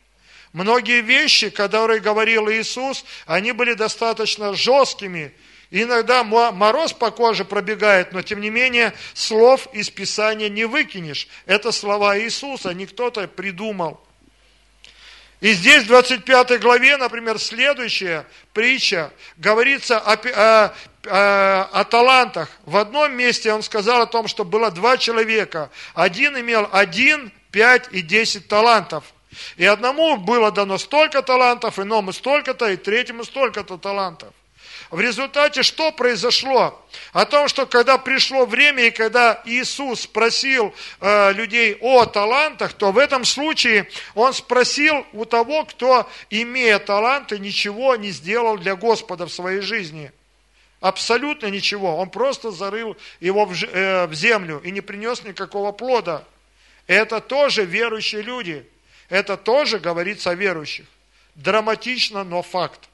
Многие 0.52 1.00
вещи, 1.00 1.48
которые 1.50 2.00
говорил 2.00 2.50
Иисус, 2.50 3.04
они 3.26 3.52
были 3.52 3.74
достаточно 3.74 4.54
жесткими, 4.54 5.32
Иногда 5.74 6.22
мороз 6.22 6.92
по 6.92 7.10
коже 7.10 7.46
пробегает, 7.46 8.12
но 8.12 8.20
тем 8.20 8.42
не 8.42 8.50
менее 8.50 8.92
слов 9.14 9.66
из 9.72 9.88
Писания 9.88 10.50
не 10.50 10.66
выкинешь. 10.66 11.28
Это 11.46 11.72
слова 11.72 12.18
Иисуса, 12.18 12.74
не 12.74 12.84
кто-то 12.84 13.26
придумал. 13.26 13.98
И 15.40 15.54
здесь 15.54 15.84
в 15.84 15.86
25 15.86 16.60
главе, 16.60 16.98
например, 16.98 17.38
следующая 17.38 18.26
притча, 18.52 19.10
говорится 19.38 19.98
о, 19.98 20.12
о, 20.12 20.74
о, 21.06 21.64
о 21.72 21.84
талантах. 21.84 22.50
В 22.66 22.76
одном 22.76 23.14
месте 23.14 23.50
он 23.50 23.62
сказал 23.62 24.02
о 24.02 24.06
том, 24.06 24.28
что 24.28 24.44
было 24.44 24.70
два 24.70 24.98
человека. 24.98 25.70
Один 25.94 26.38
имел 26.38 26.68
один, 26.70 27.32
пять 27.50 27.88
и 27.92 28.02
десять 28.02 28.46
талантов. 28.46 29.04
И 29.56 29.64
одному 29.64 30.18
было 30.18 30.52
дано 30.52 30.76
столько 30.76 31.22
талантов, 31.22 31.78
иному 31.78 32.12
столько-то, 32.12 32.70
и 32.70 32.76
третьему 32.76 33.24
столько-то 33.24 33.78
талантов. 33.78 34.34
В 34.92 35.00
результате 35.00 35.62
что 35.62 35.90
произошло? 35.90 36.78
О 37.14 37.24
том, 37.24 37.48
что 37.48 37.64
когда 37.64 37.96
пришло 37.96 38.44
время 38.44 38.88
и 38.88 38.90
когда 38.90 39.40
Иисус 39.46 40.02
спросил 40.02 40.74
э, 41.00 41.32
людей 41.32 41.78
о 41.80 42.04
талантах, 42.04 42.74
то 42.74 42.92
в 42.92 42.98
этом 42.98 43.24
случае 43.24 43.88
Он 44.14 44.34
спросил 44.34 45.06
у 45.14 45.24
того, 45.24 45.64
кто, 45.64 46.06
имея 46.28 46.78
таланты, 46.78 47.38
ничего 47.38 47.96
не 47.96 48.10
сделал 48.10 48.58
для 48.58 48.76
Господа 48.76 49.24
в 49.24 49.32
своей 49.32 49.62
жизни. 49.62 50.12
Абсолютно 50.80 51.46
ничего. 51.46 51.96
Он 51.96 52.10
просто 52.10 52.50
зарыл 52.50 52.94
его 53.18 53.46
в, 53.46 53.54
э, 53.64 54.06
в 54.06 54.12
землю 54.12 54.60
и 54.62 54.70
не 54.70 54.82
принес 54.82 55.24
никакого 55.24 55.72
плода. 55.72 56.22
Это 56.86 57.22
тоже 57.22 57.64
верующие 57.64 58.20
люди. 58.20 58.68
Это 59.08 59.38
тоже 59.38 59.78
говорится 59.78 60.32
о 60.32 60.34
верующих. 60.34 60.84
Драматично, 61.34 62.24
но 62.24 62.42
факт. 62.42 62.90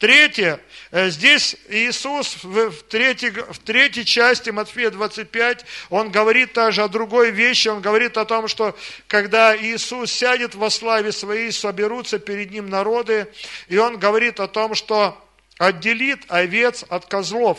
Третье, 0.00 0.58
э, 0.92 1.10
здесь 1.10 1.56
Иисус 1.68 2.42
в 2.42 2.72
третьей, 2.84 3.32
в 3.32 3.58
третьей 3.58 4.06
части 4.06 4.48
Матфея 4.48 4.90
25, 4.90 5.66
он 5.90 6.10
говорит 6.10 6.54
также 6.54 6.82
о 6.82 6.88
другой 6.88 7.32
вещи, 7.32 7.68
он 7.68 7.82
говорит 7.82 8.16
о 8.16 8.24
том, 8.24 8.48
что 8.48 8.74
когда 9.08 9.54
Иисус 9.54 10.10
сядет 10.10 10.54
во 10.54 10.70
славе 10.70 11.12
своей, 11.12 11.52
соберутся 11.52 12.18
перед 12.18 12.50
ним 12.50 12.70
народы, 12.70 13.28
и 13.68 13.76
он 13.76 13.98
говорит 13.98 14.40
о 14.40 14.48
том, 14.48 14.74
что 14.74 15.22
отделит 15.58 16.24
овец 16.28 16.82
от 16.88 17.04
козлов. 17.04 17.58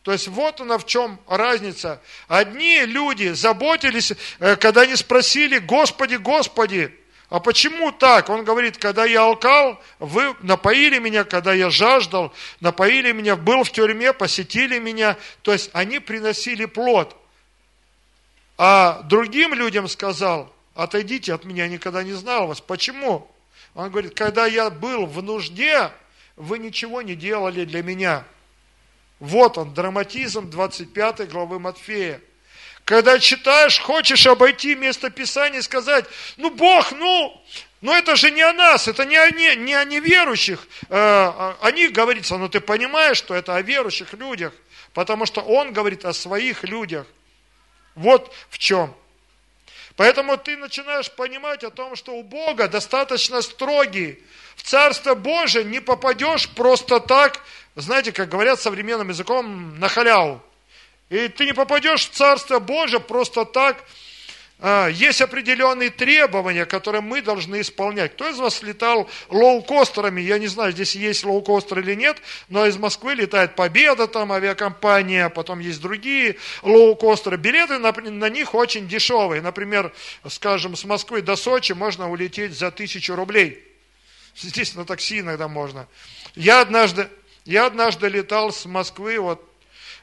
То 0.00 0.12
есть 0.12 0.28
вот 0.28 0.62
она 0.62 0.78
в 0.78 0.86
чем 0.86 1.20
разница. 1.28 2.00
Одни 2.26 2.86
люди 2.86 3.34
заботились, 3.34 4.14
э, 4.38 4.56
когда 4.56 4.80
они 4.80 4.96
спросили, 4.96 5.58
Господи, 5.58 6.14
Господи, 6.14 6.98
а 7.30 7.38
почему 7.38 7.92
так? 7.92 8.28
Он 8.28 8.44
говорит, 8.44 8.76
когда 8.76 9.04
я 9.04 9.22
алкал, 9.22 9.80
вы 10.00 10.34
напоили 10.40 10.98
меня, 10.98 11.22
когда 11.22 11.54
я 11.54 11.70
жаждал, 11.70 12.32
напоили 12.58 13.12
меня, 13.12 13.36
был 13.36 13.62
в 13.62 13.70
тюрьме, 13.70 14.12
посетили 14.12 14.80
меня. 14.80 15.16
То 15.42 15.52
есть 15.52 15.70
они 15.72 16.00
приносили 16.00 16.64
плод. 16.64 17.16
А 18.58 19.02
другим 19.04 19.54
людям 19.54 19.86
сказал, 19.86 20.52
отойдите 20.74 21.32
от 21.32 21.44
меня, 21.44 21.68
никогда 21.68 22.02
не 22.02 22.12
знал 22.14 22.48
вас. 22.48 22.60
Почему? 22.60 23.30
Он 23.74 23.90
говорит, 23.90 24.14
когда 24.14 24.46
я 24.46 24.68
был 24.68 25.06
в 25.06 25.22
нужде, 25.22 25.92
вы 26.34 26.58
ничего 26.58 27.00
не 27.00 27.14
делали 27.14 27.64
для 27.64 27.84
меня. 27.84 28.24
Вот 29.20 29.56
он, 29.56 29.72
драматизм 29.72 30.50
25 30.50 31.30
главы 31.30 31.60
Матфея. 31.60 32.20
Когда 32.90 33.20
читаешь, 33.20 33.78
хочешь 33.78 34.26
обойти 34.26 34.74
место 34.74 35.10
Писания 35.10 35.60
и 35.60 35.62
сказать, 35.62 36.06
ну 36.36 36.50
Бог, 36.50 36.90
ну, 36.90 37.40
но 37.80 37.96
это 37.96 38.16
же 38.16 38.32
не 38.32 38.42
о 38.42 38.52
нас, 38.52 38.88
это 38.88 39.04
не 39.04 39.16
о, 39.16 39.30
не, 39.30 39.54
не 39.54 39.74
о 39.74 39.84
неверующих. 39.84 40.66
Э, 40.88 41.54
о 41.60 41.70
них 41.70 41.92
говорится, 41.92 42.36
но 42.36 42.48
ты 42.48 42.58
понимаешь, 42.58 43.16
что 43.16 43.36
это 43.36 43.54
о 43.54 43.62
верующих 43.62 44.14
людях, 44.14 44.52
потому 44.92 45.24
что 45.24 45.40
Он 45.40 45.72
говорит 45.72 46.04
о 46.04 46.12
своих 46.12 46.64
людях. 46.64 47.06
Вот 47.94 48.34
в 48.48 48.58
чем. 48.58 48.92
Поэтому 49.94 50.36
ты 50.36 50.56
начинаешь 50.56 51.12
понимать 51.12 51.62
о 51.62 51.70
том, 51.70 51.94
что 51.94 52.14
у 52.14 52.24
Бога 52.24 52.66
достаточно 52.66 53.40
строгий. 53.40 54.18
В 54.56 54.64
Царство 54.64 55.14
Божие 55.14 55.62
не 55.62 55.78
попадешь 55.78 56.48
просто 56.48 56.98
так, 56.98 57.40
знаете, 57.76 58.10
как 58.10 58.28
говорят 58.28 58.60
современным 58.60 59.10
языком, 59.10 59.78
на 59.78 59.88
халяву. 59.88 60.42
И 61.10 61.26
ты 61.28 61.44
не 61.44 61.52
попадешь 61.52 62.08
в 62.08 62.12
Царство 62.12 62.60
Божие 62.60 63.00
просто 63.00 63.44
так. 63.44 63.84
А, 64.62 64.88
есть 64.88 65.20
определенные 65.22 65.90
требования, 65.90 66.66
которые 66.66 67.00
мы 67.00 67.20
должны 67.20 67.62
исполнять. 67.62 68.12
Кто 68.12 68.28
из 68.28 68.38
вас 68.38 68.62
летал 68.62 69.08
лоукостерами? 69.28 70.20
Я 70.20 70.38
не 70.38 70.46
знаю, 70.46 70.72
здесь 70.72 70.94
есть 70.94 71.24
лоукостер 71.24 71.80
или 71.80 71.94
нет, 71.94 72.18
но 72.48 72.66
из 72.66 72.76
Москвы 72.76 73.14
летает 73.14 73.56
Победа, 73.56 74.06
там 74.06 74.30
авиакомпания, 74.32 75.30
потом 75.30 75.58
есть 75.60 75.80
другие 75.80 76.36
лоукостеры. 76.62 77.38
Билеты 77.38 77.78
на, 77.78 77.90
на 77.92 78.28
них 78.28 78.54
очень 78.54 78.86
дешевые. 78.86 79.42
Например, 79.42 79.92
скажем, 80.28 80.76
с 80.76 80.84
Москвы 80.84 81.22
до 81.22 81.36
Сочи 81.36 81.72
можно 81.72 82.10
улететь 82.10 82.56
за 82.56 82.70
тысячу 82.70 83.16
рублей. 83.16 83.66
Здесь 84.36 84.74
на 84.74 84.84
такси 84.84 85.20
иногда 85.20 85.48
можно. 85.48 85.88
Я 86.36 86.60
однажды, 86.60 87.08
я 87.46 87.66
однажды 87.66 88.08
летал 88.08 88.52
с 88.52 88.64
Москвы, 88.66 89.18
вот 89.18 89.49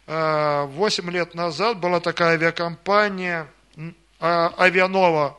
8 0.07 1.11
лет 1.11 1.35
назад 1.35 1.79
была 1.79 1.99
такая 1.99 2.35
авиакомпания 2.35 3.47
а, 4.19 4.53
Авианова. 4.57 5.37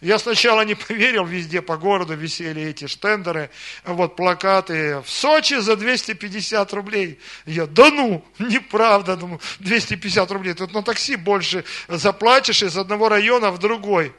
Я 0.00 0.18
сначала 0.18 0.62
не 0.62 0.74
поверил, 0.88 1.24
везде 1.24 1.62
по 1.62 1.76
городу 1.76 2.14
висели 2.14 2.62
эти 2.62 2.86
штендеры, 2.86 3.50
вот 3.84 4.16
плакаты. 4.16 5.00
В 5.04 5.10
Сочи 5.10 5.54
за 5.54 5.76
250 5.76 6.72
рублей. 6.72 7.18
Я, 7.46 7.66
да 7.66 7.90
ну, 7.90 8.24
неправда, 8.38 9.16
думаю, 9.16 9.40
250 9.60 10.30
рублей. 10.30 10.54
Тут 10.54 10.72
на 10.72 10.82
такси 10.82 11.16
больше 11.16 11.64
заплатишь 11.88 12.62
из 12.62 12.76
одного 12.76 13.08
района 13.08 13.50
в 13.50 13.58
другой. 13.58 14.12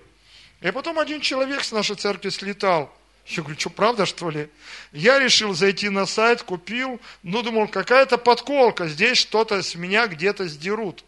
И 0.62 0.72
потом 0.72 1.00
один 1.00 1.22
человек 1.22 1.64
с 1.64 1.72
нашей 1.72 1.96
церкви 1.96 2.30
слетал. 2.30 2.94
Я 3.26 3.44
говорю, 3.44 3.60
что, 3.60 3.70
правда, 3.70 4.06
что 4.06 4.30
ли? 4.30 4.50
Я 4.92 5.20
решил 5.20 5.54
зайти 5.54 5.90
на 5.90 6.06
сайт, 6.06 6.42
купил, 6.42 7.00
ну, 7.22 7.44
думал, 7.44 7.68
какая-то 7.68 8.18
подколка, 8.18 8.88
здесь 8.88 9.18
что-то 9.18 9.62
с 9.62 9.76
меня 9.76 10.08
где-то 10.08 10.48
сдерут. 10.48 11.04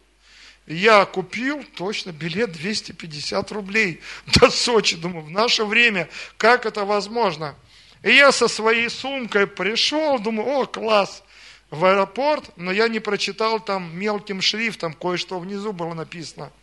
Я 0.66 1.04
купил 1.04 1.64
точно 1.76 2.12
билет 2.12 2.52
250 2.52 3.50
рублей 3.50 4.00
до 4.26 4.50
Сочи. 4.50 4.96
Думаю, 4.96 5.24
в 5.24 5.30
наше 5.30 5.64
время, 5.64 6.08
как 6.36 6.64
это 6.66 6.84
возможно? 6.84 7.56
И 8.02 8.12
я 8.12 8.30
со 8.30 8.46
своей 8.46 8.88
сумкой 8.88 9.46
пришел, 9.46 10.18
думаю, 10.18 10.48
о, 10.48 10.66
класс, 10.66 11.24
в 11.70 11.84
аэропорт, 11.84 12.50
но 12.56 12.70
я 12.70 12.86
не 12.88 13.00
прочитал 13.00 13.58
там 13.58 13.98
мелким 13.98 14.40
шрифтом, 14.40 14.92
кое-что 14.92 15.38
внизу 15.40 15.72
было 15.72 15.94
написано– 15.94 16.52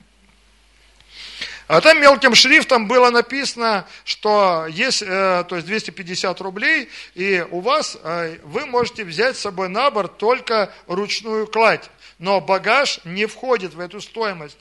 а 1.69 1.81
там 1.81 2.01
мелким 2.01 2.33
шрифтом 2.33 2.87
было 2.87 3.11
написано, 3.11 3.85
что 4.03 4.65
есть, 4.67 5.03
э, 5.03 5.43
то 5.47 5.55
есть 5.55 5.67
250 5.67 6.41
рублей, 6.41 6.89
и 7.13 7.45
у 7.51 7.59
вас, 7.59 7.95
э, 8.01 8.39
вы 8.43 8.65
можете 8.65 9.05
взять 9.05 9.37
с 9.37 9.41
собой 9.41 9.69
на 9.69 9.91
борт 9.91 10.17
только 10.17 10.73
ручную 10.87 11.45
кладь, 11.45 11.91
но 12.17 12.41
багаж 12.41 12.99
не 13.03 13.27
входит 13.27 13.75
в 13.75 13.79
эту 13.79 14.01
стоимость. 14.01 14.57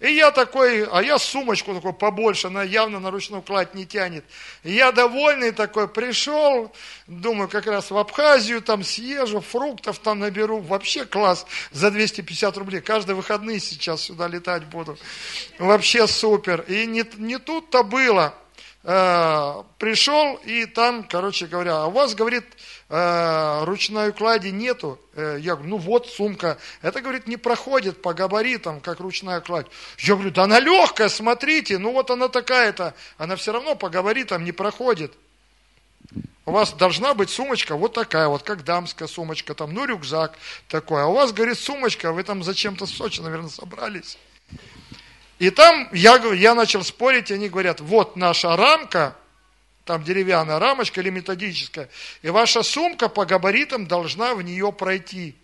И 0.00 0.12
я 0.12 0.30
такой, 0.30 0.84
а 0.86 1.02
я 1.02 1.18
сумочку 1.18 1.74
такой 1.74 1.92
побольше, 1.92 2.46
она 2.46 2.62
явно 2.62 3.00
на 3.00 3.10
ручную 3.10 3.42
кладь 3.42 3.74
не 3.74 3.84
тянет. 3.84 4.24
И 4.64 4.72
я 4.72 4.92
довольный 4.92 5.52
такой 5.52 5.88
пришел, 5.88 6.72
думаю, 7.06 7.50
как 7.50 7.66
раз 7.66 7.90
в 7.90 7.98
Абхазию 7.98 8.62
там 8.62 8.82
съезжу, 8.82 9.40
фруктов 9.40 9.98
там 9.98 10.20
наберу, 10.20 10.60
вообще 10.60 11.04
класс, 11.04 11.44
за 11.70 11.90
250 11.90 12.56
рублей. 12.56 12.80
Каждые 12.80 13.14
выходные 13.14 13.60
сейчас 13.60 14.00
сюда 14.00 14.26
летать 14.26 14.64
буду. 14.64 14.98
Вообще 15.58 16.06
супер. 16.06 16.62
И 16.62 16.86
не, 16.86 17.04
не 17.18 17.38
тут-то 17.38 17.82
было. 17.82 18.34
Э, 18.82 19.62
пришел 19.78 20.36
и 20.44 20.66
там, 20.66 21.04
короче 21.04 21.46
говоря, 21.46 21.82
а 21.82 21.86
у 21.86 21.90
вас, 21.90 22.14
говорит, 22.14 22.44
э, 22.88 23.64
ручной 23.64 24.12
клади 24.12 24.50
нету. 24.50 24.98
Э, 25.14 25.36
я 25.40 25.54
говорю, 25.54 25.70
ну 25.70 25.76
вот 25.78 26.08
сумка. 26.08 26.58
Это, 26.82 27.00
говорит, 27.00 27.26
не 27.26 27.36
проходит 27.36 28.02
по 28.02 28.14
габаритам, 28.14 28.80
как 28.80 29.00
ручная 29.00 29.40
кладь. 29.40 29.66
Я 29.98 30.14
говорю, 30.14 30.30
да 30.30 30.44
она 30.44 30.60
легкая, 30.60 31.08
смотрите, 31.08 31.78
ну 31.78 31.92
вот 31.92 32.10
она 32.10 32.28
такая-то. 32.28 32.94
Она 33.18 33.36
все 33.36 33.52
равно 33.52 33.74
по 33.74 33.88
габаритам 33.90 34.44
не 34.44 34.52
проходит. 34.52 35.12
У 36.46 36.52
вас 36.52 36.72
должна 36.72 37.14
быть 37.14 37.30
сумочка 37.30 37.76
вот 37.76 37.92
такая, 37.92 38.26
вот 38.26 38.42
как 38.42 38.64
дамская 38.64 39.06
сумочка, 39.06 39.54
там, 39.54 39.72
ну, 39.72 39.84
рюкзак 39.84 40.36
такой. 40.68 41.02
А 41.02 41.06
у 41.06 41.12
вас, 41.12 41.32
говорит, 41.32 41.58
сумочка, 41.58 42.12
вы 42.12 42.24
там 42.24 42.42
зачем-то 42.42 42.86
в 42.86 42.90
Сочи, 42.90 43.20
наверное, 43.20 43.50
собрались. 43.50 44.18
И 45.40 45.48
там 45.48 45.88
я, 45.92 46.16
я 46.34 46.54
начал 46.54 46.84
спорить, 46.84 47.30
и 47.30 47.34
они 47.34 47.48
говорят, 47.48 47.80
вот 47.80 48.14
наша 48.14 48.54
рамка, 48.56 49.16
там 49.86 50.04
деревянная 50.04 50.58
рамочка 50.58 51.00
или 51.00 51.08
методическая, 51.08 51.88
и 52.20 52.28
ваша 52.28 52.62
сумка 52.62 53.08
по 53.08 53.24
габаритам 53.24 53.86
должна 53.86 54.34
в 54.34 54.42
нее 54.42 54.70
пройти. 54.70 55.34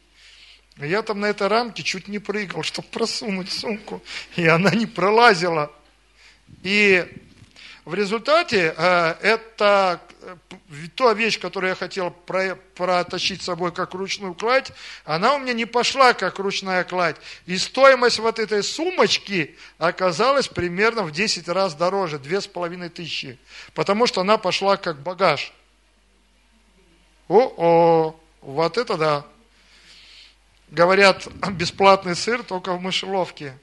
Я 0.77 1.01
там 1.01 1.21
на 1.21 1.27
этой 1.27 1.49
рамке 1.49 1.83
чуть 1.83 2.09
не 2.09 2.19
прыгал, 2.19 2.63
чтобы 2.63 2.87
просунуть 2.89 3.51
сумку, 3.51 4.03
и 4.37 4.47
она 4.47 4.71
не 4.73 4.85
пролазила. 4.85 5.73
И 6.63 7.03
в 7.87 7.95
результате 7.95 8.75
э, 8.77 9.15
это 9.23 10.03
та 10.95 11.13
вещь, 11.13 11.39
которую 11.39 11.71
я 11.71 11.77
хотел 11.77 12.11
про, 12.11 12.57
протащить 12.75 13.43
с 13.43 13.47
собой 13.47 13.73
как 13.73 13.95
ручную 13.95 14.35
кладь, 14.35 14.73
она 15.05 15.35
у 15.35 15.39
меня 15.39 15.53
не 15.53 15.65
пошла 15.65 16.13
как 16.15 16.39
ручная 16.39 16.85
кладь. 16.85 17.17
И 17.47 17.57
стоимость 17.59 18.19
вот 18.19 18.39
этой 18.39 18.63
сумочки 18.63 19.57
оказалась 19.79 20.49
примерно 20.49 21.03
в 21.03 21.13
10 21.13 21.49
раз 21.49 21.75
дороже, 21.75 22.21
половиной 22.53 22.89
тысячи. 22.89 23.39
Потому 23.75 24.07
что 24.07 24.21
она 24.21 24.39
пошла 24.39 24.77
как 24.77 25.01
багаж. 25.01 25.53
О-о, 27.29 28.19
вот 28.41 28.79
это 28.79 28.97
да. 28.97 29.27
Говорят, 30.69 31.27
бесплатный 31.53 32.17
сыр 32.17 32.43
только 32.43 32.73
в 32.73 32.81
мышеловке. 32.81 33.59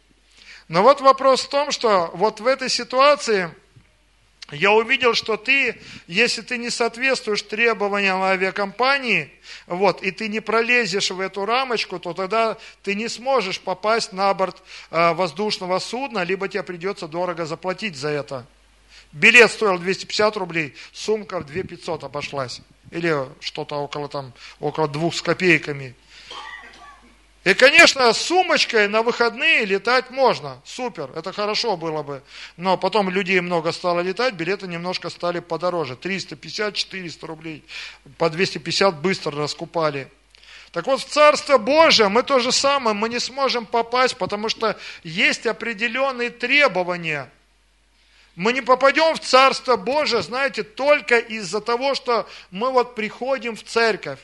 Но 0.67 0.82
вот 0.82 1.02
вопрос 1.02 1.41
в 1.41 1.49
том, 1.49 1.71
что 1.71 2.10
вот 2.13 2.39
в 2.39 2.47
этой 2.47 2.69
ситуации– 2.69 3.54
я 4.55 4.71
увидел, 4.71 5.13
что 5.13 5.37
ты, 5.37 5.79
если 6.07 6.41
ты 6.41 6.57
не 6.57 6.69
соответствуешь 6.69 7.41
требованиям 7.41 8.21
авиакомпании, 8.21 9.31
вот, 9.67 10.01
и 10.03 10.11
ты 10.11 10.27
не 10.27 10.39
пролезешь 10.39 11.11
в 11.11 11.19
эту 11.19 11.45
рамочку, 11.45 11.99
то 11.99 12.13
тогда 12.13 12.57
ты 12.83 12.95
не 12.95 13.07
сможешь 13.07 13.59
попасть 13.59 14.13
на 14.13 14.33
борт 14.33 14.61
э, 14.91 15.13
воздушного 15.13 15.79
судна, 15.79 16.23
либо 16.23 16.47
тебе 16.47 16.63
придется 16.63 17.07
дорого 17.07 17.45
заплатить 17.45 17.95
за 17.95 18.09
это. 18.09 18.45
Билет 19.11 19.51
стоил 19.51 19.77
250 19.77 20.37
рублей, 20.37 20.73
сумка 20.91 21.39
в 21.39 21.45
2500 21.45 22.03
обошлась. 22.03 22.61
Или 22.91 23.15
что-то 23.39 23.75
около 23.75 24.09
там, 24.09 24.33
около 24.59 24.87
двух 24.87 25.15
с 25.15 25.21
копейками. 25.21 25.95
И, 27.43 27.53
конечно, 27.53 28.13
с 28.13 28.21
сумочкой 28.21 28.88
на 28.88 29.01
выходные 29.01 29.65
летать 29.65 30.10
можно. 30.10 30.62
Супер, 30.63 31.10
это 31.13 31.34
хорошо 31.34 31.75
было 31.75 32.01
бы. 32.01 32.23
Но 32.56 32.77
потом 32.77 33.10
людей 33.10 33.41
много 33.41 33.73
стало 33.73 33.99
летать, 33.99 34.36
билеты 34.36 34.67
немножко 34.67 35.10
стали 35.10 35.39
подороже. 35.39 35.95
350-400 35.95 37.25
рублей. 37.25 37.65
По 38.17 38.29
250 38.29 39.01
быстро 39.01 39.38
раскупали. 39.38 40.08
Так 40.71 40.88
вот, 40.88 41.01
в 41.01 41.06
Царство 41.06 41.58
Божие 41.58 42.08
мы 42.08 42.23
то 42.23 42.39
же 42.39 42.51
самое, 42.51 42.95
мы 42.95 43.10
не 43.10 43.19
сможем 43.19 43.65
попасть, 43.65 44.15
потому 44.17 44.47
что 44.47 44.77
есть 45.03 45.45
определенные 45.45 46.29
требования. 46.29 47.29
Мы 48.36 48.53
не 48.53 48.62
попадем 48.62 49.15
в 49.15 49.19
Царство 49.19 49.75
Божие, 49.75 50.23
знаете, 50.23 50.63
только 50.63 51.19
из-за 51.19 51.60
того, 51.60 51.93
что 51.93 52.27
мы 52.51 52.71
вот 52.71 52.95
приходим 52.95 53.56
в 53.56 53.63
церковь. 53.63 54.19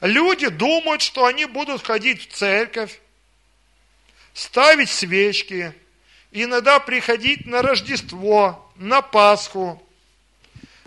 Люди 0.00 0.48
думают, 0.48 1.02
что 1.02 1.24
они 1.24 1.46
будут 1.46 1.84
ходить 1.84 2.28
в 2.28 2.34
церковь, 2.34 3.00
ставить 4.32 4.90
свечки, 4.90 5.74
иногда 6.30 6.80
приходить 6.80 7.46
на 7.46 7.62
Рождество, 7.62 8.70
на 8.76 9.00
Пасху. 9.00 9.80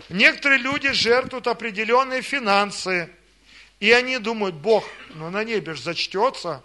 Некоторые 0.08 0.60
люди 0.60 0.92
жертвуют 0.92 1.46
определенные 1.46 2.22
финансы, 2.22 3.10
и 3.80 3.90
они 3.90 4.18
думают, 4.18 4.54
Бог, 4.54 4.84
ну 5.14 5.30
на 5.30 5.44
небе 5.44 5.74
же 5.74 5.82
зачтется. 5.82 6.62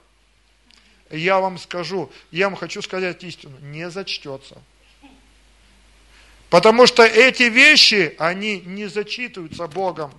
Я 1.09 1.39
вам 1.39 1.57
скажу, 1.57 2.11
я 2.31 2.49
вам 2.49 2.57
хочу 2.57 2.81
сказать 2.81 3.23
истину, 3.23 3.57
не 3.59 3.89
зачтется. 3.89 4.61
Потому 6.49 6.85
что 6.85 7.03
эти 7.03 7.43
вещи, 7.43 8.15
они 8.19 8.59
не 8.61 8.85
зачитываются 8.87 9.67
Богом. 9.67 10.13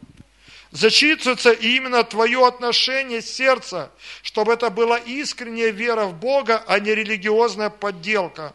Зачитывается 0.74 1.52
именно 1.52 2.02
твое 2.02 2.44
отношение 2.44 3.22
сердца, 3.22 3.92
чтобы 4.22 4.54
это 4.54 4.70
была 4.70 4.98
искренняя 4.98 5.70
вера 5.70 6.06
в 6.06 6.18
Бога, 6.18 6.64
а 6.66 6.80
не 6.80 6.92
религиозная 6.92 7.70
подделка. 7.70 8.52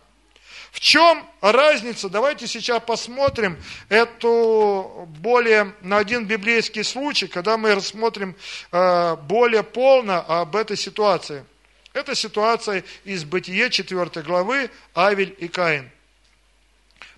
В 0.71 0.81
чем 0.81 1.25
разница? 1.39 2.09
Давайте 2.09 2.45
сейчас 2.45 2.83
посмотрим 2.85 3.57
эту 3.87 5.07
более 5.21 5.73
на 5.79 5.97
один 5.97 6.25
библейский 6.25 6.83
случай, 6.83 7.27
когда 7.27 7.57
мы 7.57 7.73
рассмотрим 7.73 8.35
э, 8.73 9.15
более 9.15 9.63
полно 9.63 10.19
об 10.27 10.57
этой 10.57 10.75
ситуации. 10.75 11.45
Это 11.93 12.15
ситуация 12.15 12.83
из 13.05 13.23
Бытие 13.23 13.69
4 13.69 14.23
главы 14.23 14.69
Авель 14.93 15.33
и 15.39 15.47
Каин. 15.47 15.89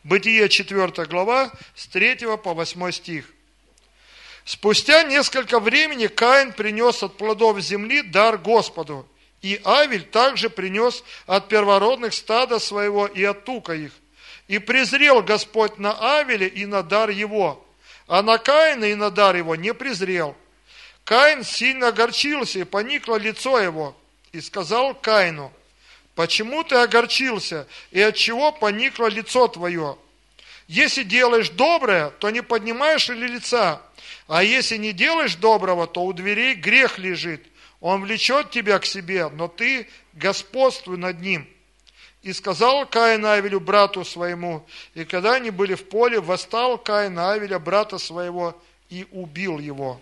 Бытие 0.03 0.47
4 0.47 1.05
глава 1.07 1.51
с 1.73 1.87
3 1.87 2.37
по 2.37 2.53
8 2.53 2.91
стих. 2.91 3.25
Спустя 4.45 5.03
несколько 5.03 5.59
времени 5.59 6.07
Каин 6.07 6.51
принес 6.51 7.03
от 7.03 7.17
плодов 7.17 7.59
земли 7.59 8.01
дар 8.01 8.37
Господу, 8.37 9.07
и 9.41 9.61
Авель 9.63 10.03
также 10.03 10.49
принес 10.49 11.03
от 11.27 11.47
первородных 11.47 12.13
стада 12.13 12.59
своего 12.59 13.07
и 13.07 13.23
от 13.23 13.45
тука 13.45 13.73
их. 13.73 13.91
И 14.47 14.59
презрел 14.59 15.21
Господь 15.21 15.77
на 15.77 16.19
Авеля 16.19 16.47
и 16.47 16.65
на 16.65 16.83
дар 16.83 17.09
его, 17.09 17.65
а 18.07 18.21
на 18.21 18.37
Каина 18.37 18.85
и 18.85 18.95
на 18.95 19.09
дар 19.09 19.35
его 19.35 19.55
не 19.55 19.73
презрел. 19.73 20.35
Каин 21.03 21.43
сильно 21.43 21.89
огорчился, 21.89 22.59
и 22.59 22.63
поникло 22.63 23.15
лицо 23.15 23.59
его, 23.59 23.95
и 24.31 24.41
сказал 24.41 24.93
Каину, 24.93 25.51
«Почему 26.15 26.63
ты 26.63 26.75
огорчился, 26.75 27.67
и 27.91 28.01
от 28.01 28.15
чего 28.15 28.51
поникло 28.51 29.07
лицо 29.07 29.47
твое? 29.47 29.97
Если 30.67 31.03
делаешь 31.03 31.49
доброе, 31.49 32.09
то 32.11 32.29
не 32.29 32.41
поднимаешь 32.41 33.09
ли 33.09 33.27
лица, 33.27 33.81
а 34.33 34.45
если 34.45 34.77
не 34.77 34.93
делаешь 34.93 35.35
доброго, 35.35 35.87
то 35.87 36.05
у 36.05 36.13
дверей 36.13 36.55
грех 36.55 36.97
лежит. 36.97 37.45
Он 37.81 38.01
влечет 38.01 38.49
тебя 38.49 38.79
к 38.79 38.85
себе, 38.85 39.27
но 39.27 39.49
ты 39.49 39.89
господствуй 40.13 40.95
над 40.95 41.19
ним. 41.19 41.45
И 42.21 42.31
сказал 42.31 42.85
Каин 42.85 43.25
Авелю, 43.25 43.59
брату 43.59 44.05
своему, 44.05 44.65
и 44.93 45.03
когда 45.03 45.33
они 45.33 45.49
были 45.49 45.73
в 45.73 45.83
поле, 45.89 46.21
восстал 46.21 46.77
Каин 46.77 47.19
Авеля, 47.19 47.59
брата 47.59 47.97
своего, 47.97 48.57
и 48.89 49.05
убил 49.11 49.59
его. 49.59 50.01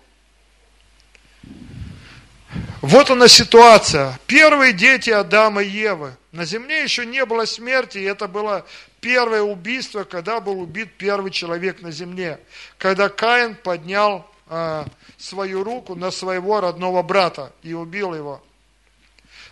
Вот 2.81 3.09
она 3.09 3.27
ситуация. 3.27 4.19
Первые 4.27 4.73
дети 4.73 5.09
Адама 5.09 5.63
и 5.63 5.69
Евы. 5.69 6.15
На 6.31 6.45
земле 6.45 6.83
еще 6.83 7.03
не 7.03 7.25
было 7.25 7.45
смерти, 7.45 7.97
и 7.97 8.03
это 8.03 8.27
было 8.27 8.63
первое 9.01 9.41
убийство, 9.41 10.03
когда 10.03 10.39
был 10.39 10.59
убит 10.59 10.93
первый 10.97 11.31
человек 11.31 11.81
на 11.81 11.91
земле, 11.91 12.39
когда 12.77 13.09
Каин 13.09 13.55
поднял 13.55 14.29
э, 14.47 14.85
свою 15.17 15.63
руку 15.63 15.95
на 15.95 16.11
своего 16.11 16.61
родного 16.61 17.03
брата 17.03 17.53
и 17.63 17.73
убил 17.73 18.13
его. 18.13 18.43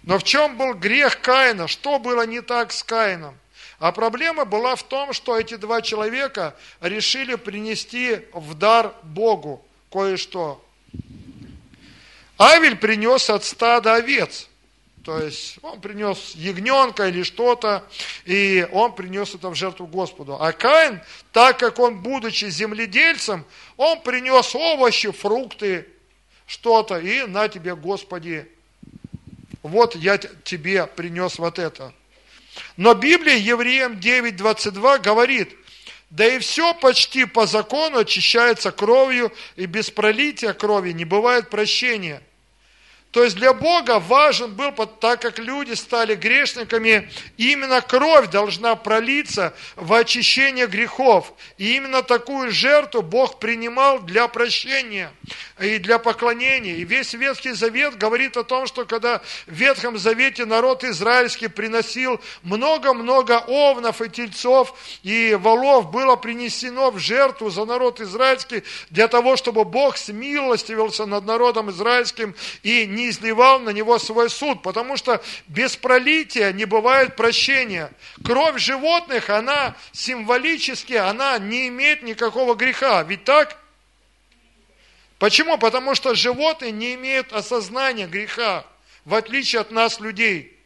Но 0.03 0.19
в 0.19 0.23
чем 0.23 0.57
был 0.57 0.73
грех 0.73 1.21
Каина? 1.21 1.67
Что 1.67 1.99
было 1.99 2.25
не 2.25 2.41
так 2.41 2.71
с 2.71 2.83
Каином? 2.83 3.37
А 3.79 3.91
проблема 3.91 4.45
была 4.45 4.75
в 4.75 4.83
том, 4.83 5.13
что 5.13 5.37
эти 5.37 5.55
два 5.55 5.81
человека 5.81 6.55
решили 6.81 7.35
принести 7.35 8.21
в 8.33 8.55
дар 8.55 8.93
Богу 9.03 9.63
кое-что. 9.91 10.63
Авель 12.39 12.77
принес 12.77 13.29
от 13.29 13.43
стада 13.43 13.95
овец– 13.95 14.46
то 15.07 15.21
есть 15.21 15.57
он 15.61 15.79
принес 15.79 16.33
ягненка 16.35 17.07
или 17.07 17.23
что-то, 17.23 17.87
и 18.25 18.67
он 18.73 18.93
принес 18.93 19.33
это 19.33 19.49
в 19.49 19.55
жертву 19.55 19.87
Господу. 19.87 20.35
А 20.37 20.51
Каин, 20.51 20.99
так 21.31 21.57
как 21.57 21.79
он, 21.79 22.01
будучи 22.01 22.49
земледельцем, 22.49 23.45
он 23.77 24.01
принес 24.01 24.53
овощи, 24.53 25.11
фрукты, 25.11 25.87
что-то, 26.45 26.99
и 26.99 27.25
на 27.25 27.47
тебе, 27.47 27.73
Господи, 27.77 28.51
вот 29.63 29.95
я 29.95 30.17
тебе 30.17 30.85
принес 30.87 31.39
вот 31.39 31.57
это. 31.57 31.93
Но 32.75 32.93
Библия 32.93 33.37
Евреям 33.37 33.93
9.22 33.93 34.99
говорит, 34.99 35.55
да 36.09 36.27
и 36.27 36.39
все 36.39 36.73
почти 36.73 37.23
по 37.23 37.47
закону 37.47 37.99
очищается 37.99 38.73
кровью, 38.73 39.31
и 39.55 39.67
без 39.67 39.89
пролития 39.89 40.51
крови 40.51 40.91
не 40.91 41.05
бывает 41.05 41.49
прощения. 41.49 42.21
То 43.17 43.23
есть 43.23 43.35
для 43.35 43.51
Бога 43.51 43.97
важен 43.97 44.53
был, 44.53 44.71
так 44.85 45.23
как 45.23 45.39
люди 45.39 45.73
стали 45.73 46.13
грешниками, 46.13 47.09
именно 47.35 47.81
кровь 47.81 48.29
должна 48.29 48.75
пролиться 48.75 49.55
в 49.75 49.91
очищение 49.91 50.67
грехов. 50.67 51.33
И 51.57 51.77
именно 51.77 52.03
такую 52.03 52.51
жертву 52.51 53.01
Бог 53.01 53.39
принимал 53.39 54.01
для 54.01 54.27
прощения 54.27 55.11
и 55.59 55.79
для 55.79 55.97
поклонения. 55.97 56.75
И 56.75 56.83
весь 56.83 57.13
Ветхий 57.13 57.53
Завет 57.53 57.97
говорит 57.97 58.37
о 58.37 58.43
том, 58.43 58.67
что 58.67 58.85
когда 58.85 59.23
в 59.47 59.51
Ветхом 59.51 59.97
Завете 59.97 60.45
народ 60.45 60.83
израильский 60.83 61.47
приносил 61.47 62.21
много-много 62.43 63.43
овнов 63.47 63.99
и 64.03 64.09
тельцов 64.09 64.75
и 65.01 65.35
волов, 65.39 65.89
было 65.89 66.17
принесено 66.17 66.91
в 66.91 66.99
жертву 66.99 67.49
за 67.49 67.65
народ 67.65 67.99
израильский 67.99 68.63
для 68.91 69.07
того, 69.07 69.37
чтобы 69.37 69.65
Бог 69.65 69.97
смилостивился 69.97 71.07
над 71.07 71.25
народом 71.25 71.71
израильским 71.71 72.35
и 72.61 72.85
не 72.85 73.06
изливал 73.09 73.59
на 73.59 73.69
него 73.69 73.99
свой 73.99 74.29
суд, 74.29 74.61
потому 74.61 74.97
что 74.97 75.23
без 75.47 75.75
пролития 75.75 76.51
не 76.51 76.65
бывает 76.65 77.15
прощения. 77.15 77.91
Кровь 78.23 78.59
животных, 78.59 79.29
она 79.29 79.75
символически, 79.91 80.93
она 80.93 81.37
не 81.37 81.67
имеет 81.67 82.03
никакого 82.03 82.55
греха. 82.55 83.03
Ведь 83.03 83.23
так? 83.23 83.57
Почему? 85.19 85.57
Потому 85.57 85.95
что 85.95 86.15
животные 86.15 86.71
не 86.71 86.95
имеют 86.95 87.33
осознания 87.33 88.07
греха, 88.07 88.65
в 89.05 89.15
отличие 89.15 89.61
от 89.61 89.71
нас, 89.71 89.99
людей. 89.99 90.56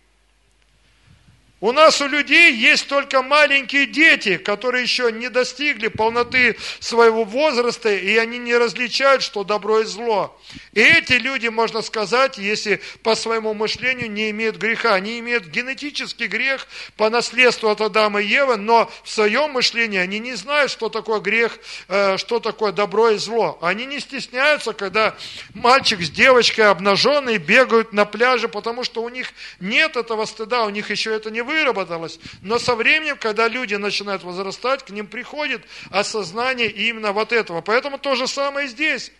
У 1.62 1.72
нас 1.74 2.02
у 2.02 2.08
людей 2.08 2.56
есть 2.56 2.88
только 2.88 3.22
маленькие 3.22 3.86
дети, 3.86 4.38
которые 4.38 4.82
еще 4.82 5.12
не 5.12 5.30
достигли 5.30 5.90
полноты 5.90 6.58
своего 6.80 7.24
возраста, 7.24 7.94
и 7.94 8.18
они 8.18 8.40
не 8.40 8.56
различают, 8.56 9.22
что 9.22 9.44
добро 9.44 9.82
и 9.82 9.84
зло. 9.84 10.36
И 10.74 10.82
эти 10.82 11.14
люди, 11.14 11.50
можно 11.50 11.84
сказать, 11.84 12.40
если 12.40 12.82
по 13.04 13.14
своему 13.14 13.54
мышлению 13.54 14.10
не 14.10 14.32
имеют 14.32 14.58
греха, 14.58 14.96
они 14.96 15.20
имеют 15.20 15.46
генетический 15.46 16.26
грех 16.26 16.68
по 16.98 17.12
наследству 17.12 17.70
от 17.70 17.80
Адама 17.80 18.22
и 18.22 18.26
Евы, 18.26 18.58
но 18.58 18.92
в 19.04 19.10
своем 19.10 19.52
мышлении 19.52 20.00
они 20.00 20.18
не 20.18 20.34
знают, 20.34 20.72
что 20.72 20.90
такое 20.90 21.20
грех, 21.20 21.60
э, 21.90 22.18
что 22.18 22.40
такое 22.40 22.72
добро 22.72 23.12
и 23.12 23.18
зло. 23.18 23.60
Они 23.62 23.86
не 23.86 24.00
стесняются, 24.00 24.74
когда 24.74 25.16
мальчик 25.54 26.02
с 26.02 26.10
девочкой 26.10 26.72
обнаженные 26.72 27.38
бегают 27.38 27.94
на 27.94 28.06
пляже, 28.06 28.48
потому 28.48 28.84
что 28.84 29.04
у 29.04 29.10
них 29.10 29.32
нет 29.60 29.96
этого 29.96 30.26
стыда, 30.26 30.66
у 30.66 30.72
них 30.72 30.90
еще 30.90 31.14
это 31.14 31.30
не 31.30 31.44
выработалось. 31.52 32.20
Но 32.42 32.58
со 32.60 32.76
временем, 32.76 33.18
когда 33.18 33.48
люди 33.48 33.76
начинают 33.76 34.24
возрастать, 34.24 34.84
к 34.84 34.90
ним 34.90 35.08
приходит 35.08 35.62
осознание 35.90 36.70
именно 36.70 37.12
вот 37.12 37.32
этого. 37.32 37.62
Поэтому 37.62 37.98
то 37.98 38.16
же 38.16 38.28
самое 38.28 38.68
здесь. 38.68 39.12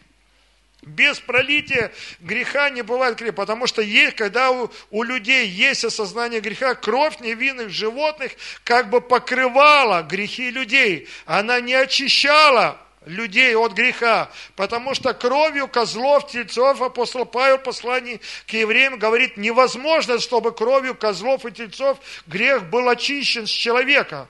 Без 0.82 1.20
пролития 1.20 1.92
греха 2.22 2.72
не 2.72 2.82
бывает 2.82 3.16
греха, 3.16 3.34
потому 3.34 3.68
что 3.68 3.84
есть, 3.84 4.16
когда 4.16 4.50
у, 4.50 4.72
у 4.90 5.04
людей 5.04 5.48
есть 5.48 5.86
осознание 5.86 6.42
греха, 6.42 6.74
кровь 6.74 7.20
невинных 7.20 7.70
животных 7.70 8.32
как 8.64 8.90
бы 8.90 9.00
покрывала 9.00 10.02
грехи 10.02 10.50
людей. 10.50 11.08
Она 11.28 11.62
не 11.62 11.76
очищала 11.76 12.82
людей 13.06 13.56
от 13.56 13.74
греха, 13.74 14.30
потому 14.56 14.94
что 14.94 15.14
кровью 15.14 15.68
козлов, 15.68 16.28
тельцов 16.28 16.82
апостол 16.82 17.26
Павел 17.26 17.58
в 17.58 17.64
послании 17.64 18.22
к 18.48 18.52
евреям 18.54 19.00
говорит, 19.00 19.38
невозможно, 19.38 20.20
чтобы 20.20 20.52
кровью 20.52 20.96
козлов 20.96 21.46
и 21.46 21.52
тельцов 21.52 21.98
грех 22.28 22.66
был 22.70 22.88
очищен 22.90 23.48
с 23.48 23.50
человека, 23.50 24.28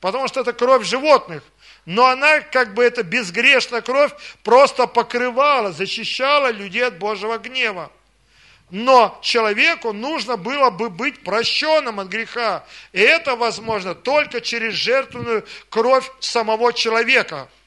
потому 0.00 0.28
что 0.28 0.40
это 0.40 0.52
кровь 0.52 0.84
животных. 0.86 1.42
Но 1.84 2.06
она, 2.06 2.40
как 2.40 2.72
бы 2.72 2.82
эта 2.82 3.02
безгрешная 3.02 3.82
кровь, 3.82 4.12
просто 4.42 4.86
покрывала, 4.86 5.70
защищала 5.70 6.50
людей 6.50 6.86
от 6.86 6.98
Божьего 6.98 7.36
гнева. 7.36 7.92
Но 8.70 9.18
человеку 9.20 9.92
нужно 9.92 10.38
было 10.38 10.70
бы 10.70 10.88
быть 10.88 11.22
прощенным 11.22 12.00
от 12.00 12.08
греха. 12.08 12.64
И 12.92 13.00
это 13.00 13.36
возможно 13.36 13.94
только 13.94 14.40
через 14.40 14.72
жертвенную 14.72 15.44
кровь 15.68 16.10
самого 16.20 16.72
человека– 16.72 17.50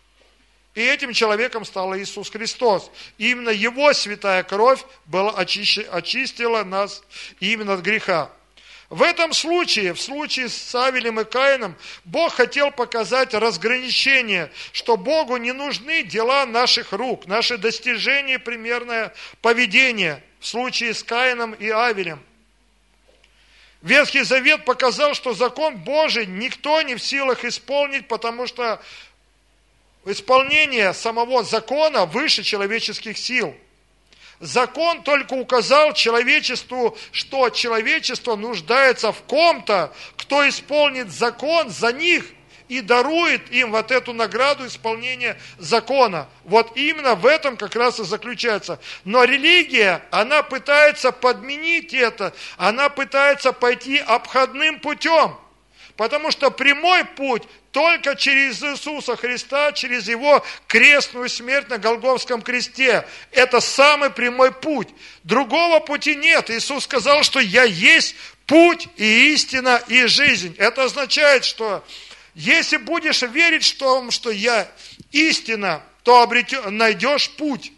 и 0.77 0.81
этим 0.81 1.11
человеком 1.11 1.65
стал 1.65 1.97
Иисус 1.97 2.29
Христос. 2.29 2.91
И 3.17 3.31
именно 3.31 3.49
Его 3.49 3.91
святая 3.93 4.43
кровь 4.43 4.79
была 5.05 5.31
очищ... 5.31 5.79
очистила 5.91 6.63
нас 6.63 7.01
именно 7.39 7.73
от 7.73 7.79
греха. 7.79 8.29
В 8.91 9.01
этом 9.01 9.33
случае, 9.33 9.95
в 9.95 9.99
случае 9.99 10.49
с 10.49 10.75
Авелем 10.75 11.19
и 11.19 11.23
Каином, 11.23 11.75
Бог 12.05 12.35
хотел 12.35 12.69
показать 12.69 13.33
разграничение, 13.33 14.51
что 14.71 14.97
Богу 14.97 15.37
не 15.37 15.51
нужны 15.51 16.03
дела 16.03 16.45
наших 16.45 16.93
рук, 16.93 17.25
наши 17.25 17.57
достижения, 17.57 18.37
примерное 18.37 19.15
поведение 19.41 20.23
в 20.39 20.45
случае 20.45 20.93
с 20.93 21.03
Каином 21.03 21.53
и 21.53 21.69
Авелем. 21.69 22.21
Ветхий 23.81 24.23
Завет 24.23 24.65
показал, 24.65 25.13
что 25.13 25.33
закон 25.33 25.77
Божий 25.77 26.25
никто 26.25 26.81
не 26.81 26.95
в 26.95 26.99
силах 26.99 27.45
исполнить, 27.45 28.07
потому 28.07 28.45
что 28.47 28.81
исполнение 30.11 30.93
самого 30.93 31.43
закона 31.43 32.05
выше 32.05 32.43
человеческих 32.43 33.17
сил. 33.17 33.55
Закон 34.39 35.01
только 35.01 35.33
указал 35.33 35.93
человечеству, 35.93 36.95
что 37.11 37.49
человечество 37.49 38.35
нуждается 38.35 39.11
в 39.11 39.21
ком-то, 39.23 39.93
кто 40.15 40.47
исполнит 40.47 41.11
закон 41.11 41.69
за 41.71 41.91
них 41.91 42.25
и 42.67 42.81
дарует 42.81 43.51
им 43.51 43.71
вот 43.71 43.91
эту 43.91 44.13
награду 44.13 44.67
исполнения 44.67 45.39
закона. 45.57 46.27
Вот 46.43 46.75
именно 46.75 47.15
в 47.15 47.25
этом 47.25 47.57
как 47.57 47.75
раз 47.75 47.99
и 47.99 48.03
заключается. 48.03 48.79
Но 49.05 49.23
религия, 49.23 50.03
она 50.11 50.43
пытается 50.43 51.11
подменить 51.11 51.93
это, 51.93 52.33
она 52.57 52.89
пытается 52.89 53.53
пойти 53.53 53.97
обходным 53.97 54.79
путем. 54.79 55.35
Потому 55.97 56.29
что 56.29 56.51
прямой 56.51 57.03
путь 57.03 57.43
только 57.71 58.15
через 58.15 58.61
Иисуса 58.61 59.15
Христа, 59.15 59.71
через 59.71 60.07
Его 60.07 60.45
крестную 60.67 61.27
смерть 61.27 61.69
на 61.69 61.79
Голговском 61.79 62.43
кресте. 62.43 63.05
Это 63.31 63.59
самый 63.59 64.11
прямой 64.11 64.51
путь. 64.51 64.89
Другого 65.23 65.79
пути 65.79 66.15
нет. 66.15 66.51
Иисус 66.51 66.83
сказал, 66.83 67.23
что 67.23 67.39
«Я 67.39 67.63
есть 67.63 68.15
путь 68.45 68.87
и 68.95 69.33
истина 69.33 69.81
и 69.87 70.05
жизнь». 70.05 70.55
Это 70.59 70.83
означает, 70.83 71.43
что 71.43 71.83
если 72.35 72.77
будешь 72.77 73.23
верить 73.23 73.65
в 73.65 73.77
том, 73.77 74.11
что 74.11 74.29
я 74.29 74.67
истина, 75.11 75.81
то 76.03 76.21
обретешь, 76.21 76.63
найдешь 76.69 77.31
путь. 77.31 77.71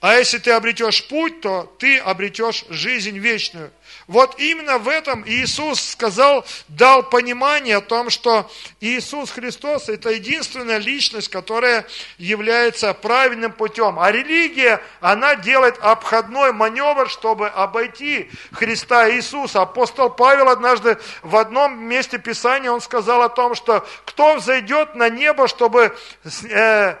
А 0.00 0.14
если 0.14 0.38
ты 0.38 0.50
обретешь 0.50 1.04
путь, 1.08 1.40
то 1.40 1.74
ты 1.78 1.98
обретешь 1.98 2.64
жизнь 2.68 3.18
вечную. 3.18 3.72
Вот 4.08 4.40
именно 4.40 4.78
в 4.78 4.88
этом 4.88 5.22
Иисус 5.28 5.82
сказал, 5.82 6.46
дал 6.68 7.02
понимание 7.02 7.76
о 7.76 7.82
том, 7.82 8.08
что 8.08 8.50
Иисус 8.80 9.30
Христос– 9.30 9.88
это 9.90 10.08
единственная 10.08 10.78
личность, 10.78 11.28
которая 11.28 11.86
является 12.16 12.94
правильным 12.94 13.52
путем. 13.52 14.00
А 14.00 14.10
религия, 14.10 14.80
она 15.02 15.36
делает 15.36 15.76
обходной 15.82 16.54
маневр, 16.54 17.10
чтобы 17.10 17.48
обойти 17.48 18.30
Христа 18.50 19.10
Иисуса. 19.10 19.60
Апостол 19.60 20.08
Павел 20.08 20.48
однажды 20.48 20.96
в 21.22 21.36
одном 21.36 21.78
месте 21.78 22.16
Писания, 22.16 22.72
он 22.72 22.80
сказал 22.80 23.20
о 23.20 23.28
том, 23.28 23.54
что 23.54 23.86
кто 24.06 24.36
взойдет 24.36 24.94
на 24.94 25.10
небо, 25.10 25.48
чтобы 25.48 25.94
э, 26.24 26.94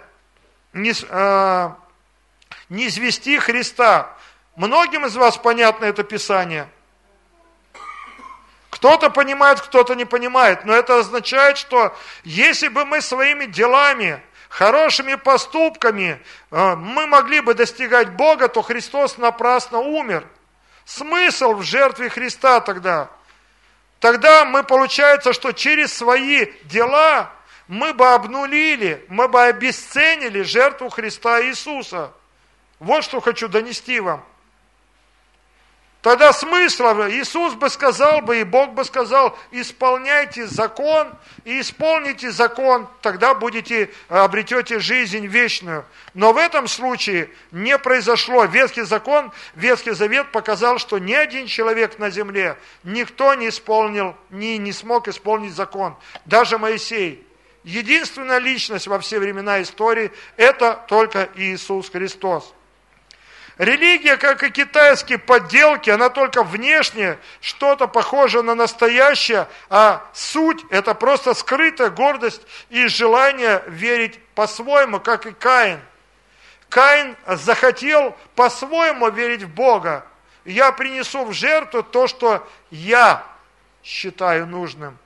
не, 0.74 0.92
э, 1.08 1.70
не 2.68 2.86
извести 2.88 3.38
Христа. 3.38 4.14
Многим 4.56 5.06
из 5.06 5.16
вас 5.16 5.38
понятно 5.38 5.86
это 5.86 6.04
Писание– 6.04 6.68
кто-то 8.78 9.10
понимает, 9.10 9.60
кто-то 9.60 9.94
не 9.94 10.04
понимает, 10.04 10.64
но 10.64 10.72
это 10.72 11.00
означает, 11.00 11.58
что 11.58 11.96
если 12.22 12.68
бы 12.68 12.84
мы 12.84 13.00
своими 13.00 13.46
делами, 13.46 14.22
хорошими 14.48 15.16
поступками, 15.16 16.22
э, 16.52 16.74
мы 16.76 17.08
могли 17.08 17.40
бы 17.40 17.54
достигать 17.54 18.10
Бога, 18.10 18.46
то 18.46 18.62
Христос 18.62 19.18
напрасно 19.18 19.80
умер. 19.80 20.28
Смысл 20.84 21.54
в 21.54 21.62
жертве 21.64 22.08
Христа 22.08 22.60
тогда? 22.60 23.10
Тогда 23.98 24.44
мы 24.44 24.62
получается, 24.62 25.32
что 25.32 25.50
через 25.50 25.92
свои 25.92 26.46
дела 26.62 27.32
мы 27.66 27.92
бы 27.92 28.06
обнулили, 28.06 29.04
мы 29.08 29.26
бы 29.26 29.42
обесценили 29.42 30.42
жертву 30.42 30.88
Христа 30.88 31.42
Иисуса. 31.42 32.12
Вот 32.78 33.02
что 33.02 33.20
хочу 33.20 33.48
донести 33.48 33.98
вам. 33.98 34.24
Тогда 36.08 36.32
смысла, 36.32 37.06
Иисус 37.10 37.52
бы 37.52 37.68
сказал 37.68 38.22
бы, 38.22 38.40
и 38.40 38.42
Бог 38.42 38.72
бы 38.72 38.82
сказал, 38.86 39.38
исполняйте 39.50 40.46
закон, 40.46 41.12
и 41.44 41.60
исполните 41.60 42.30
закон, 42.30 42.88
тогда 43.02 43.34
будете, 43.34 43.90
обретете 44.08 44.80
жизнь 44.80 45.26
вечную. 45.26 45.84
Но 46.14 46.32
в 46.32 46.38
этом 46.38 46.66
случае 46.66 47.28
не 47.50 47.76
произошло. 47.76 48.46
Ветхий 48.46 48.84
закон, 48.84 49.32
Ветхий 49.54 49.90
Завет 49.90 50.32
показал, 50.32 50.78
что 50.78 50.96
ни 50.96 51.12
один 51.12 51.46
человек 51.46 51.98
на 51.98 52.08
земле, 52.08 52.56
никто 52.84 53.34
не 53.34 53.50
исполнил, 53.50 54.16
не, 54.30 54.56
не 54.56 54.72
смог 54.72 55.08
исполнить 55.08 55.52
закон. 55.52 55.94
Даже 56.24 56.56
Моисей. 56.56 57.22
Единственная 57.64 58.38
личность 58.38 58.86
во 58.86 58.98
все 58.98 59.18
времена 59.18 59.60
истории– 59.60 60.10
это 60.38 60.82
только 60.88 61.28
Иисус 61.34 61.90
Христос. 61.90 62.54
Религия, 63.58 64.16
как 64.16 64.44
и 64.44 64.50
китайские 64.50 65.18
подделки, 65.18 65.90
она 65.90 66.10
только 66.10 66.44
внешне 66.44 67.18
что-то 67.40 67.88
похоже 67.88 68.42
на 68.42 68.54
настоящее, 68.54 69.48
а 69.68 70.08
суть– 70.14 70.64
это 70.70 70.94
просто 70.94 71.34
скрытая 71.34 71.90
гордость 71.90 72.42
и 72.70 72.86
желание 72.86 73.64
верить 73.66 74.20
по-своему, 74.36 75.00
как 75.00 75.26
и 75.26 75.32
Каин. 75.32 75.80
Каин 76.68 77.16
захотел 77.26 78.16
по-своему 78.36 79.10
верить 79.10 79.42
в 79.42 79.48
Бога. 79.48 80.06
Я 80.44 80.70
принесу 80.70 81.24
в 81.24 81.32
жертву 81.32 81.82
то, 81.82 82.06
что 82.06 82.48
я 82.70 83.26
считаю 83.82 84.46
нужным, 84.46 84.96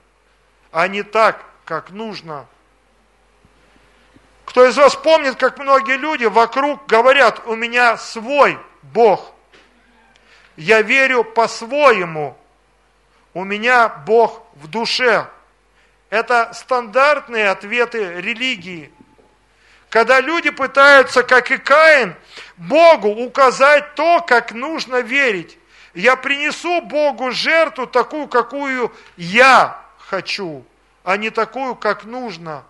а 0.71 0.87
не 0.87 1.01
так, 1.01 1.43
как 1.65 1.89
нужно. 1.89 2.45
Кто 4.53 4.67
из 4.67 4.77
вас 4.77 4.95
помнит, 4.95 5.35
как 5.37 5.57
многие 5.57 5.97
люди 5.97 6.25
вокруг 6.25 6.85
говорят, 6.85 7.41
у 7.47 7.55
меня 7.55 7.97
свой 7.97 8.59
Бог. 8.83 9.33
Я 10.57 10.83
верю 10.83 11.23
по-своему. 11.23 12.37
У 13.33 13.43
меня 13.45 13.89
Бог 13.89 14.43
в 14.53 14.67
душе. 14.67 15.25
Это 16.11 16.51
стандартные 16.53 17.49
ответы 17.49 18.21
религии. 18.21 18.91
Когда 19.89 20.21
люди 20.21 20.51
пытаются, 20.51 21.23
как 21.23 21.49
и 21.49 21.57
Каин, 21.57 22.13
Богу 22.55 23.07
указать 23.07 23.95
то, 23.95 24.21
как 24.21 24.51
нужно 24.51 25.01
верить. 25.01 25.57
Я 25.95 26.15
принесу 26.15 26.79
Богу 26.81 27.31
жертву 27.31 27.87
такую, 27.87 28.27
какую 28.27 28.93
я 29.17 29.81
хочу, 29.97 30.63
а 31.03 31.17
не 31.17 31.31
такую, 31.31 31.73
как 31.73 32.03
нужно. 32.03 32.63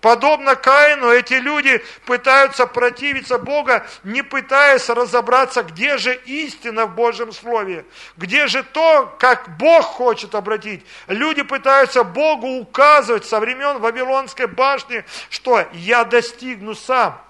Подобно 0.00 0.56
Каину, 0.56 1.10
эти 1.10 1.34
люди 1.34 1.84
пытаются 2.06 2.66
противиться 2.66 3.38
Бога, 3.38 3.86
не 4.02 4.22
пытаясь 4.22 4.88
разобраться, 4.88 5.62
где 5.62 5.98
же 5.98 6.14
истина 6.24 6.86
в 6.86 6.94
Божьем 6.94 7.32
Слове, 7.32 7.84
где 8.16 8.46
же 8.46 8.62
то, 8.62 9.14
как 9.18 9.58
Бог 9.58 9.84
хочет 9.84 10.34
обратить. 10.34 10.84
Люди 11.06 11.42
пытаются 11.42 12.02
Богу 12.02 12.48
указывать 12.48 13.26
со 13.26 13.40
времен 13.40 13.78
Вавилонской 13.78 14.46
башни, 14.46 15.04
что 15.28 15.66
я 15.72 16.04
достигну 16.04 16.74
сам, 16.74 17.20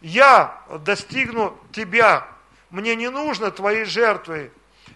я 0.00 0.62
достигну 0.80 1.58
тебя, 1.72 2.26
мне 2.70 2.96
не 2.96 3.10
нужно 3.10 3.50
твои 3.50 3.84
жертвы. 3.84 4.50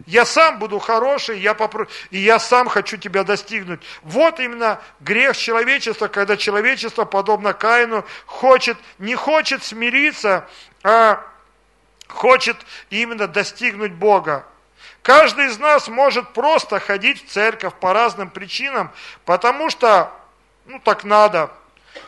Я 0.06 0.24
сам 0.24 0.58
буду 0.58 0.78
хороший, 0.78 1.40
я 1.40 1.54
попро... 1.54 1.86
и 2.10 2.18
я 2.18 2.38
сам 2.38 2.68
хочу 2.68 2.96
тебя 2.96 3.24
достигнуть. 3.24 3.80
Вот 4.02 4.40
именно 4.40 4.80
грех 5.00 5.36
человечества, 5.36 6.08
когда 6.08 6.36
человечество, 6.36 7.04
подобно 7.04 7.52
Каину, 7.52 8.04
хочет, 8.26 8.76
не 8.98 9.14
хочет 9.14 9.64
смириться, 9.64 10.48
а 10.82 11.20
хочет 12.06 12.56
именно 12.90 13.26
достигнуть 13.26 13.92
Бога. 13.92 14.46
Каждый 15.02 15.46
из 15.46 15.58
нас 15.58 15.88
может 15.88 16.32
просто 16.32 16.80
ходить 16.80 17.24
в 17.24 17.30
церковь 17.30 17.74
по 17.74 17.92
разным 17.92 18.30
причинам, 18.30 18.90
потому 19.24 19.70
что, 19.70 20.12
ну 20.66 20.78
так 20.78 21.04
надо, 21.04 21.50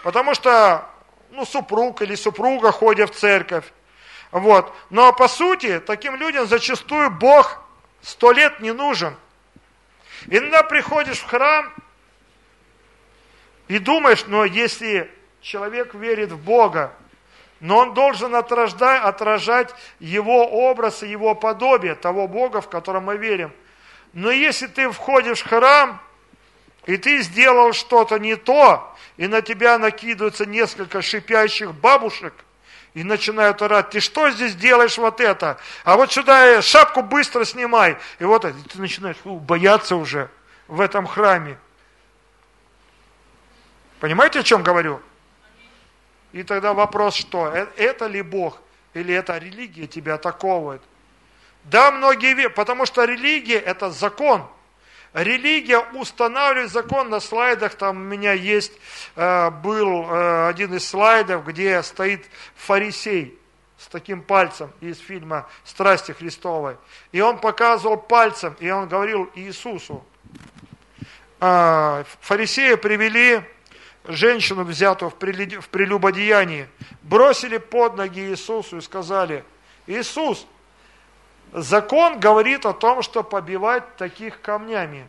потому 0.02 0.34
что, 0.34 0.86
ну 1.30 1.44
супруг 1.44 2.02
или 2.02 2.14
супруга 2.14 2.72
ходят 2.72 3.14
в 3.14 3.18
церковь. 3.18 3.64
Вот. 4.30 4.72
Но 4.90 5.12
по 5.12 5.28
сути, 5.28 5.80
таким 5.80 6.14
людям 6.14 6.46
зачастую 6.46 7.10
Бог 7.10 7.60
Сто 8.02 8.32
лет 8.32 8.60
не 8.60 8.72
нужен. 8.72 9.14
Иногда 10.26 10.62
приходишь 10.62 11.18
в 11.18 11.26
храм 11.26 11.72
и 13.68 13.78
думаешь, 13.78 14.24
но 14.26 14.44
если 14.44 15.10
человек 15.40 15.94
верит 15.94 16.32
в 16.32 16.38
Бога, 16.38 16.92
но 17.60 17.78
он 17.78 17.94
должен 17.94 18.34
отражать, 18.34 19.02
отражать 19.02 19.74
его 19.98 20.46
образ 20.46 21.02
и 21.02 21.08
его 21.08 21.34
подобие, 21.34 21.94
того 21.94 22.26
Бога, 22.26 22.60
в 22.60 22.68
котором 22.68 23.04
мы 23.04 23.16
верим. 23.16 23.52
Но 24.12 24.30
если 24.30 24.66
ты 24.66 24.90
входишь 24.90 25.40
в 25.40 25.48
храм, 25.48 26.00
и 26.86 26.96
ты 26.96 27.20
сделал 27.20 27.72
что-то 27.72 28.18
не 28.18 28.36
то, 28.36 28.96
и 29.18 29.26
на 29.26 29.42
тебя 29.42 29.78
накидываются 29.78 30.46
несколько 30.46 31.02
шипящих 31.02 31.74
бабушек– 31.74 32.34
и 32.94 33.04
начинают 33.04 33.62
орать, 33.62 33.90
ты 33.90 34.00
что 34.00 34.30
здесь 34.30 34.54
делаешь 34.54 34.98
вот 34.98 35.20
это? 35.20 35.58
А 35.84 35.96
вот 35.96 36.12
сюда 36.12 36.60
шапку 36.60 37.02
быстро 37.02 37.44
снимай. 37.44 37.96
И 38.18 38.24
вот 38.24 38.44
и 38.44 38.52
ты 38.52 38.80
начинаешь 38.80 39.16
бояться 39.24 39.96
уже 39.96 40.28
в 40.66 40.80
этом 40.80 41.06
храме. 41.06 41.58
Понимаете, 44.00 44.40
о 44.40 44.42
чем 44.42 44.62
говорю? 44.62 45.00
И 46.32 46.42
тогда 46.42 46.74
вопрос, 46.74 47.14
что 47.14 47.48
э, 47.48 47.66
это 47.76 48.06
ли 48.06 48.22
Бог 48.22 48.58
или 48.94 49.14
это 49.14 49.36
религия 49.38 49.86
тебя 49.86 50.14
атаковывает? 50.14 50.82
Да, 51.64 51.90
многие 51.90 52.34
верят, 52.34 52.54
потому 52.54 52.86
что 52.86 53.04
религия 53.04 53.58
это 53.58 53.90
закон– 53.90 54.46
Религия 55.12 55.80
устанавливает 55.94 56.70
закон 56.70 57.10
на 57.10 57.18
слайдах, 57.18 57.74
там 57.74 57.96
у 57.96 58.00
меня 58.00 58.32
есть, 58.32 58.72
э, 59.16 59.50
был 59.50 60.06
э, 60.08 60.48
один 60.48 60.74
из 60.74 60.88
слайдов, 60.88 61.44
где 61.46 61.82
стоит 61.82 62.24
фарисей 62.54 63.36
с 63.76 63.88
таким 63.88 64.22
пальцем 64.22 64.70
из 64.80 64.98
фильма 64.98 65.48
«Страсти 65.64 66.12
Христовой». 66.12 66.76
И 67.10 67.20
он 67.20 67.38
показывал 67.38 67.96
пальцем, 67.96 68.54
и 68.60 68.70
он 68.70 68.88
говорил 68.88 69.28
Иисусу. 69.34 70.04
Э, 71.40 72.04
фарисеи 72.20 72.76
привели 72.76 73.42
женщину, 74.04 74.62
взятую 74.62 75.10
в 75.10 75.16
прелюбодеянии, 75.16 76.68
бросили 77.02 77.58
под 77.58 77.96
ноги 77.96 78.20
Иисусу 78.20 78.78
и 78.78 78.80
сказали, 78.80 79.44
Иисус, 79.88 80.46
Закон 81.52 82.20
говорит 82.20 82.66
о 82.66 82.72
том, 82.72 83.02
что 83.02 83.22
побивать 83.22 83.96
таких 83.96 84.40
камнями. 84.40 85.06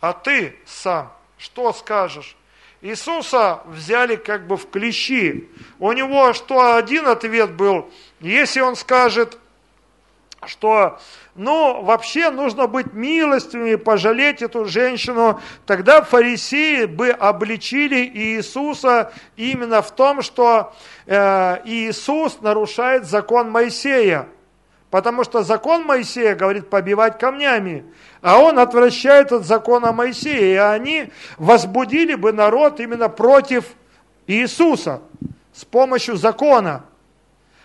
А 0.00 0.12
ты 0.12 0.56
сам 0.66 1.10
что 1.44 1.72
скажешь? 1.72 2.36
Иисуса 2.80 3.60
взяли 3.66 4.16
как 4.16 4.46
бы 4.46 4.56
в 4.56 4.70
клещи. 4.70 5.48
У 5.78 5.92
него 5.92 6.32
что 6.32 6.76
один 6.76 7.06
ответ 7.06 7.52
был, 7.52 7.90
если 8.20 8.60
он 8.60 8.76
скажет, 8.76 9.38
что 10.46 10.98
ну, 11.34 11.82
вообще 11.82 12.30
нужно 12.30 12.66
быть 12.66 12.92
милостивыми, 12.92 13.74
пожалеть 13.76 14.42
эту 14.42 14.66
женщину, 14.66 15.40
тогда 15.66 16.02
фарисеи 16.02 16.84
бы 16.84 17.10
обличили 17.10 18.06
Иисуса 18.06 19.12
именно 19.36 19.80
в 19.80 19.90
том, 19.90 20.22
что 20.22 20.74
э, 21.06 21.58
Иисус 21.64 22.40
нарушает 22.40 23.06
закон 23.06 23.50
Моисея. 23.50 24.28
Потому 24.94 25.24
что 25.24 25.42
закон 25.42 25.82
Моисея 25.82 26.36
говорит 26.36 26.70
побивать 26.70 27.18
камнями, 27.18 27.84
а 28.22 28.38
он 28.38 28.60
отвращает 28.60 29.32
от 29.32 29.44
закона 29.44 29.90
Моисея. 29.90 30.54
И 30.54 30.76
они 30.76 31.10
возбудили 31.36 32.14
бы 32.14 32.32
народ 32.32 32.78
именно 32.78 33.08
против 33.08 33.64
Иисуса 34.28 35.02
с 35.52 35.64
помощью 35.64 36.14
закона. 36.14 36.84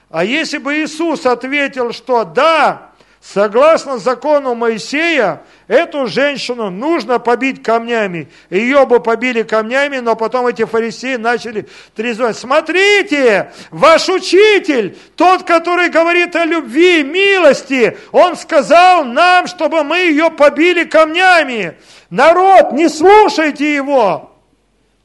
А 0.09 0.23
если 0.23 0.57
бы 0.57 0.73
Иисус 0.77 1.27
ответил, 1.27 1.93
что 1.93 2.23
да, 2.23 2.88
Согласно 3.21 3.97
закону 3.97 4.55
Моисея, 4.55 5.41
эту 5.67 6.07
женщину 6.07 6.69
нужно 6.69 7.19
побить 7.19 7.61
камнями. 7.61 8.29
Ее 8.49 8.85
бы 8.85 9.01
побили 9.01 9.43
камнями, 9.43 9.97
но 9.97 10.15
потом 10.15 10.47
эти 10.47 10.63
фарисеи 10.63 11.15
начали 11.15 11.67
трезвать. 11.95 12.37
Смотрите, 12.37 13.51
ваш 13.71 14.07
учитель, 14.07 14.97
тот, 15.17 15.43
который 15.43 15.89
говорит 15.89 16.33
о 16.37 16.45
любви, 16.45 17.03
милости, 17.03 17.97
он 18.13 18.37
сказал 18.37 19.03
нам, 19.03 19.47
чтобы 19.47 19.83
мы 19.83 19.97
ее 19.97 20.31
побили 20.31 20.85
камнями. 20.85 21.77
Народ, 22.09 22.71
не 22.71 22.87
слушайте 22.87 23.75
его. 23.75 24.31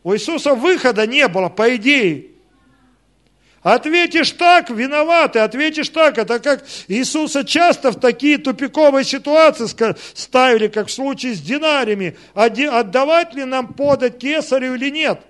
У 0.04 0.14
Иисуса 0.14 0.54
выхода 0.54 1.06
не 1.06 1.26
было, 1.26 1.48
по 1.48 1.74
идее. 1.74 2.33
Ответишь 3.64 4.32
так, 4.32 4.68
виноваты, 4.68 5.38
ответишь 5.38 5.88
так. 5.88 6.18
Это 6.18 6.38
как 6.38 6.62
Иисуса 6.86 7.44
часто 7.44 7.92
в 7.92 7.98
такие 7.98 8.36
тупиковые 8.36 9.06
ситуации 9.06 9.66
ставили, 10.14 10.68
как 10.68 10.88
в 10.88 10.92
случае 10.92 11.34
с 11.34 11.40
динариями. 11.40 12.14
Отдавать 12.34 13.32
ли 13.32 13.44
нам 13.44 13.72
подать 13.72 14.18
кесарю 14.18 14.74
или 14.74 14.90
нет? 14.90 15.20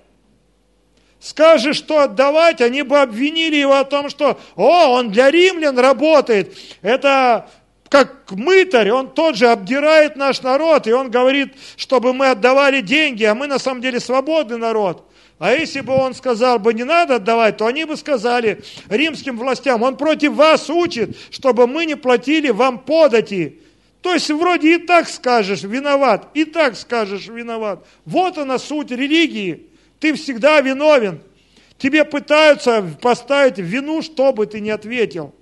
Скажешь, 1.21 1.77
что 1.77 2.01
отдавать, 2.01 2.61
они 2.61 2.83
бы 2.83 2.99
обвинили 2.99 3.55
его 3.55 3.77
о 3.77 3.85
том, 3.85 4.11
что, 4.11 4.41
о, 4.57 4.89
он 4.89 5.13
для 5.13 5.31
римлян 5.31 5.79
работает. 5.79 6.59
Это 6.83 7.49
как 7.89 8.33
мытарь, 8.33 8.91
он 8.91 9.15
тот 9.15 9.37
же 9.37 9.47
обдирает 9.47 10.17
наш 10.17 10.43
народ, 10.43 10.89
и 10.89 10.93
он 10.93 11.09
говорит, 11.09 11.55
чтобы 11.77 12.13
мы 12.13 12.31
отдавали 12.31 12.81
деньги, 12.81 13.23
а 13.23 13.37
мы 13.37 13.47
на 13.47 13.61
самом 13.61 13.81
деле 13.81 14.01
свободный 14.01 14.59
народ. 14.59 15.09
А 15.45 15.53
если 15.53 15.83
бы 15.83 15.93
он 15.93 16.15
сказал 16.15 16.59
бы, 16.59 16.73
не 16.73 16.85
надо 16.85 17.17
отдавать, 17.17 17.59
то 17.59 17.67
они 17.67 17.85
бы 17.85 17.99
сказали 17.99 18.63
римским 18.89 19.37
властям, 19.37 19.83
он 19.83 19.99
против 19.99 20.33
вас 20.33 20.71
учит, 20.71 21.19
чтобы 21.31 21.67
мы 21.67 21.85
не 21.85 21.97
платили 21.97 22.49
вам 22.49 22.79
подати. 22.79 23.61
То 24.01 24.15
есть 24.15 24.31
вроде 24.31 24.77
и 24.77 24.79
так 24.79 25.07
скажешь 25.07 25.63
виноват, 25.63 26.31
и 26.33 26.47
так 26.47 26.79
скажешь 26.79 27.27
виноват. 27.27 27.87
Вот 28.07 28.39
она 28.39 28.59
суть 28.59 28.91
религии. 28.91 29.67
Ты 30.01 30.15
всегда 30.15 30.63
виновен. 30.63 31.21
Тебе 31.77 32.07
пытаются 32.07 32.83
поставить 33.03 33.59
вину, 33.59 34.01
чтобы 34.01 34.47
ты 34.47 34.61
не 34.61 34.71
ответил. 34.71 35.35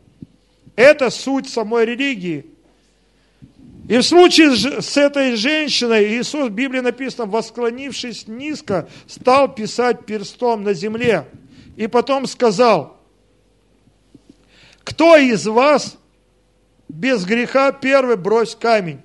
Это 0.74 1.10
суть 1.10 1.48
самой 1.48 1.84
религии. 1.86 2.46
И 3.88 3.98
в 3.98 4.02
случае 4.02 4.54
с 4.54 4.96
этой 4.96 5.34
женщиной 5.34 6.16
Иисус, 6.16 6.48
в 6.48 6.52
Библии 6.52 6.80
написано, 6.80 7.26
восклонившись 7.26 8.28
низко, 8.28 8.88
стал 9.06 9.52
писать 9.52 10.06
перстом 10.06 10.62
на 10.62 10.72
земле. 10.72 11.26
И 11.76 11.88
потом 11.88 12.26
сказал, 12.26 13.00
кто 14.84 15.16
из 15.16 15.46
вас 15.46 15.96
без 16.88 17.24
греха 17.24 17.72
первый 17.72 18.16
брось 18.16 18.54
камень? 18.54 19.00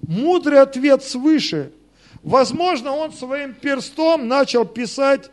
Мудрый 0.00 0.60
ответ 0.60 1.02
свыше. 1.02 1.72
Возможно, 2.22 2.92
он 2.92 3.12
своим 3.12 3.52
перстом 3.54 4.28
начал 4.28 4.64
писать 4.64 5.30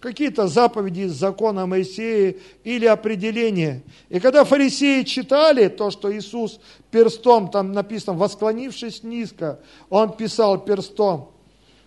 какие-то 0.00 0.46
заповеди 0.46 1.00
из 1.00 1.12
закона 1.12 1.66
Моисея 1.66 2.36
или 2.64 2.86
определения. 2.86 3.82
И 4.08 4.20
когда 4.20 4.44
фарисеи 4.44 5.02
читали 5.02 5.68
то, 5.68 5.90
что 5.90 6.14
Иисус 6.16 6.60
перстом, 6.90 7.50
там 7.50 7.72
написано, 7.72 8.16
восклонившись 8.16 9.02
низко, 9.02 9.58
он 9.90 10.12
писал 10.12 10.58
перстом. 10.58 11.32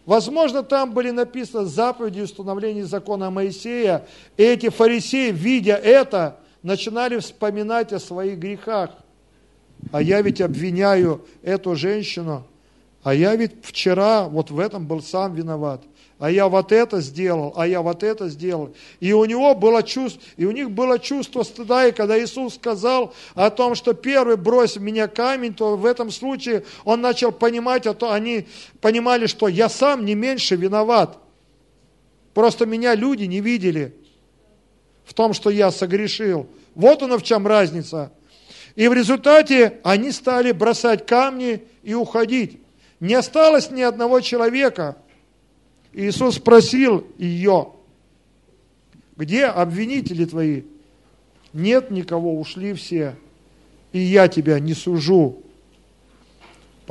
Возможно, 0.05 0.63
там 0.63 0.93
были 0.93 1.11
написаны 1.11 1.65
заповеди 1.65 2.21
установления 2.21 2.85
закона 2.85 3.29
Моисея, 3.29 4.05
и 4.35 4.43
эти 4.43 4.69
фарисеи, 4.69 5.31
видя 5.31 5.75
это, 5.75 6.37
начинали 6.63 7.19
вспоминать 7.19 7.93
о 7.93 7.99
своих 7.99 8.39
грехах. 8.39 8.91
А 9.91 10.01
я 10.01 10.21
ведь 10.21 10.41
обвиняю 10.41 11.25
эту 11.43 11.75
женщину, 11.75 12.43
а 13.03 13.13
я 13.13 13.35
ведь 13.35 13.53
вчера 13.63 14.27
вот 14.27 14.51
в 14.51 14.59
этом 14.59 14.85
был 14.85 15.01
сам 15.01 15.33
виноват 15.33 15.81
а 16.21 16.29
я 16.29 16.47
вот 16.47 16.71
это 16.71 17.01
сделал, 17.01 17.51
а 17.55 17.65
я 17.65 17.81
вот 17.81 18.03
это 18.03 18.29
сделал. 18.29 18.75
И 18.99 19.11
у 19.11 19.25
него 19.25 19.55
было 19.55 19.81
чувство, 19.81 20.21
и 20.37 20.45
у 20.45 20.51
них 20.51 20.69
было 20.69 20.99
чувство 20.99 21.41
стыда, 21.41 21.87
и 21.87 21.91
когда 21.91 22.23
Иисус 22.23 22.53
сказал 22.53 23.15
о 23.33 23.49
том, 23.49 23.73
что 23.73 23.93
первый 23.93 24.37
брось 24.37 24.77
в 24.77 24.81
меня 24.81 25.07
камень, 25.07 25.55
то 25.55 25.75
в 25.75 25.83
этом 25.83 26.11
случае 26.11 26.63
он 26.85 27.01
начал 27.01 27.31
понимать, 27.31 27.87
а 27.87 27.95
то 27.95 28.11
они 28.11 28.47
понимали, 28.81 29.25
что 29.25 29.47
я 29.47 29.67
сам 29.67 30.05
не 30.05 30.13
меньше 30.13 30.55
виноват. 30.55 31.17
Просто 32.35 32.67
меня 32.67 32.93
люди 32.93 33.23
не 33.23 33.41
видели 33.41 33.95
в 35.05 35.15
том, 35.15 35.33
что 35.33 35.49
я 35.49 35.71
согрешил. 35.71 36.45
Вот 36.75 37.01
оно 37.01 37.17
в 37.17 37.23
чем 37.23 37.47
разница. 37.47 38.11
И 38.75 38.87
в 38.87 38.93
результате 38.93 39.79
они 39.83 40.11
стали 40.11 40.51
бросать 40.51 41.07
камни 41.07 41.63
и 41.81 41.95
уходить. 41.95 42.59
Не 42.99 43.15
осталось 43.15 43.71
ни 43.71 43.81
одного 43.81 44.19
человека– 44.19 44.97
Иисус 45.93 46.35
спросил 46.35 47.05
ее, 47.17 47.73
где 49.17 49.45
обвинители 49.45 50.25
твои? 50.25 50.63
Нет 51.53 51.91
никого, 51.91 52.39
ушли 52.39 52.73
все, 52.73 53.15
и 53.91 53.99
я 53.99 54.27
тебя 54.27 54.59
не 54.59 54.73
сужу. 54.73 55.43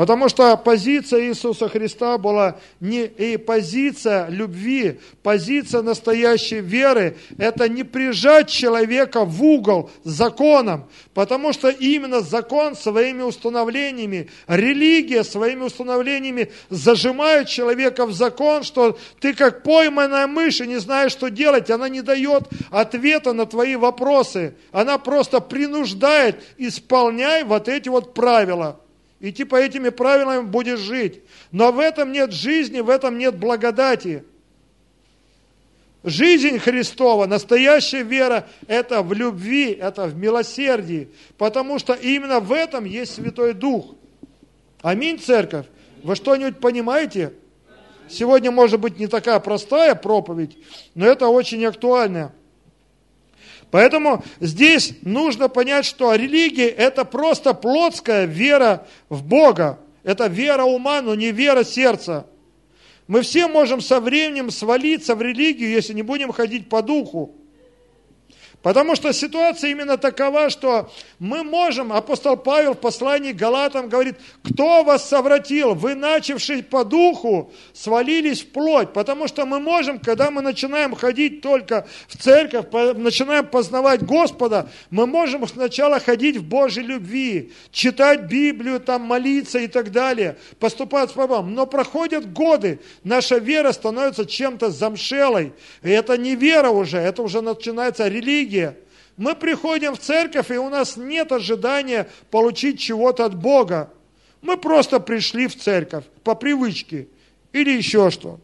Потому 0.00 0.30
что 0.30 0.56
позиция 0.56 1.28
Иисуса 1.28 1.68
Христа 1.68 2.16
была 2.16 2.56
не 2.80 3.04
и 3.04 3.36
позиция 3.36 4.28
любви, 4.30 4.98
позиция 5.22 5.82
настоящей 5.82 6.60
веры, 6.60 7.18
это 7.36 7.68
не 7.68 7.84
прижать 7.84 8.48
человека 8.48 9.26
в 9.26 9.44
угол 9.44 9.90
законом, 10.02 10.88
потому 11.12 11.52
что 11.52 11.68
именно 11.68 12.22
закон 12.22 12.76
своими 12.76 13.20
установлениями, 13.20 14.30
религия 14.46 15.22
своими 15.22 15.64
установлениями 15.64 16.50
зажимает 16.70 17.48
человека 17.48 18.06
в 18.06 18.14
закон, 18.14 18.62
что 18.62 18.98
ты 19.20 19.34
как 19.34 19.62
пойманная 19.62 20.26
мышь 20.26 20.62
и 20.62 20.66
не 20.66 20.78
знаешь, 20.78 21.12
что 21.12 21.28
делать, 21.28 21.68
она 21.68 21.90
не 21.90 22.00
дает 22.00 22.44
ответа 22.70 23.34
на 23.34 23.44
твои 23.44 23.76
вопросы, 23.76 24.54
она 24.72 24.96
просто 24.96 25.40
принуждает, 25.40 26.42
исполняй 26.56 27.44
вот 27.44 27.68
эти 27.68 27.90
вот 27.90 28.14
правила. 28.14 28.80
И 29.20 29.32
типа 29.32 29.56
этими 29.56 29.90
правилами 29.90 30.42
будешь 30.42 30.80
жить. 30.80 31.20
Но 31.52 31.72
в 31.72 31.78
этом 31.78 32.10
нет 32.10 32.32
жизни, 32.32 32.80
в 32.80 32.88
этом 32.88 33.18
нет 33.18 33.36
благодати. 33.36 34.24
Жизнь 36.02 36.58
Христова, 36.58 37.26
настоящая 37.26 38.02
вера, 38.02 38.48
это 38.66 39.02
в 39.02 39.12
любви, 39.12 39.72
это 39.72 40.06
в 40.06 40.16
милосердии, 40.16 41.10
потому 41.36 41.78
что 41.78 41.92
именно 41.92 42.40
в 42.40 42.52
этом 42.52 42.86
есть 42.86 43.14
Святой 43.14 43.52
Дух. 43.52 43.94
Аминь, 44.80 45.18
церковь. 45.18 45.66
Вы 46.02 46.16
что-нибудь 46.16 46.58
понимаете? 46.58 47.34
Сегодня 48.08 48.50
может 48.50 48.80
быть 48.80 48.98
не 48.98 49.08
такая 49.08 49.38
простая 49.40 49.94
проповедь, 49.94 50.56
но 50.94 51.06
это 51.06 51.28
очень 51.28 51.62
актуально. 51.66 52.32
Поэтому 53.70 54.24
здесь 54.40 54.94
нужно 55.02 55.48
понять, 55.48 55.84
что 55.84 56.14
религия– 56.14 56.68
это 56.68 57.04
просто 57.04 57.54
плотская 57.54 58.24
вера 58.24 58.86
в 59.08 59.22
Бога. 59.22 59.78
Это 60.02 60.26
вера 60.26 60.64
ума, 60.64 61.02
но 61.02 61.14
не 61.14 61.30
вера 61.30 61.62
сердца. 61.62 62.26
Мы 63.06 63.22
все 63.22 63.48
можем 63.48 63.80
со 63.80 64.00
временем 64.00 64.50
свалиться 64.50 65.14
в 65.14 65.22
религию, 65.22 65.70
если 65.70 65.92
не 65.92 66.02
будем 66.02 66.32
ходить 66.32 66.68
по 66.68 66.82
духу. 66.82 67.34
Потому 68.62 68.94
что 68.94 69.12
ситуация 69.14 69.70
именно 69.70 69.96
такова, 69.96 70.50
что 70.50 70.90
мы 71.18 71.42
можем, 71.42 71.94
апостол 71.94 72.36
Павел 72.36 72.74
в 72.74 72.78
послании 72.78 73.32
к 73.32 73.36
Галатам 73.36 73.88
говорит, 73.88 74.16
кто 74.42 74.84
вас 74.84 75.08
совратил? 75.08 75.74
Вы, 75.74 75.94
начавшись 75.94 76.62
по 76.64 76.84
духу, 76.84 77.52
свалились 77.72 78.42
в 78.42 78.48
плоть. 78.48 78.92
Потому 78.92 79.28
что 79.28 79.46
мы 79.46 79.60
можем, 79.60 79.98
когда 79.98 80.30
мы 80.30 80.42
начинаем 80.42 80.94
ходить 80.94 81.40
только 81.40 81.86
в 82.06 82.18
церковь, 82.18 82.66
начинаем 82.96 83.46
познавать 83.46 84.02
Господа, 84.02 84.68
мы 84.90 85.06
можем 85.06 85.48
сначала 85.48 85.98
ходить 85.98 86.36
в 86.36 86.44
Божьей 86.46 86.84
любви, 86.84 87.52
читать 87.72 88.24
Библию, 88.24 88.78
там 88.78 89.02
молиться 89.02 89.58
и 89.58 89.68
так 89.68 89.90
далее, 89.90 90.36
поступать 90.58 91.10
с 91.10 91.14
Богом. 91.14 91.54
Но 91.54 91.64
проходят 91.64 92.30
годы, 92.30 92.80
наша 93.04 93.38
вера 93.38 93.72
становится 93.72 94.26
чем-то 94.26 94.70
замшелой. 94.70 95.54
И 95.82 95.88
это 95.88 96.18
не 96.18 96.36
вера 96.36 96.68
уже, 96.68 96.98
это 96.98 97.22
уже 97.22 97.40
начинается 97.40 98.06
религия 98.06 98.49
религия. 98.50 98.76
Мы 99.16 99.34
приходим 99.34 99.94
в 99.94 99.98
церковь, 99.98 100.50
и 100.50 100.58
у 100.58 100.68
нас 100.68 100.96
нет 100.96 101.30
ожидания 101.32 102.08
получить 102.30 102.80
чего-то 102.80 103.26
от 103.26 103.34
Бога. 103.34 103.90
Мы 104.40 104.56
просто 104.56 104.98
пришли 105.00 105.46
в 105.46 105.56
церковь 105.56 106.04
по 106.24 106.34
привычке 106.34 107.08
или 107.52 107.70
еще 107.70 108.10
что-то. 108.10 108.40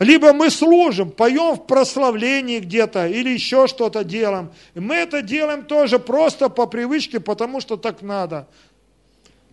Либо 0.00 0.32
мы 0.32 0.50
служим, 0.50 1.10
поем 1.10 1.54
в 1.54 1.66
прославлении 1.66 2.58
где-то 2.58 3.06
или 3.06 3.30
еще 3.30 3.68
что-то 3.68 4.02
делаем. 4.02 4.50
И 4.74 4.80
мы 4.80 4.96
это 4.96 5.22
делаем 5.22 5.64
тоже 5.64 6.00
просто 6.00 6.48
по 6.48 6.66
привычке, 6.66 7.20
потому 7.20 7.60
что 7.60 7.76
так 7.76 8.02
надо. 8.02 8.48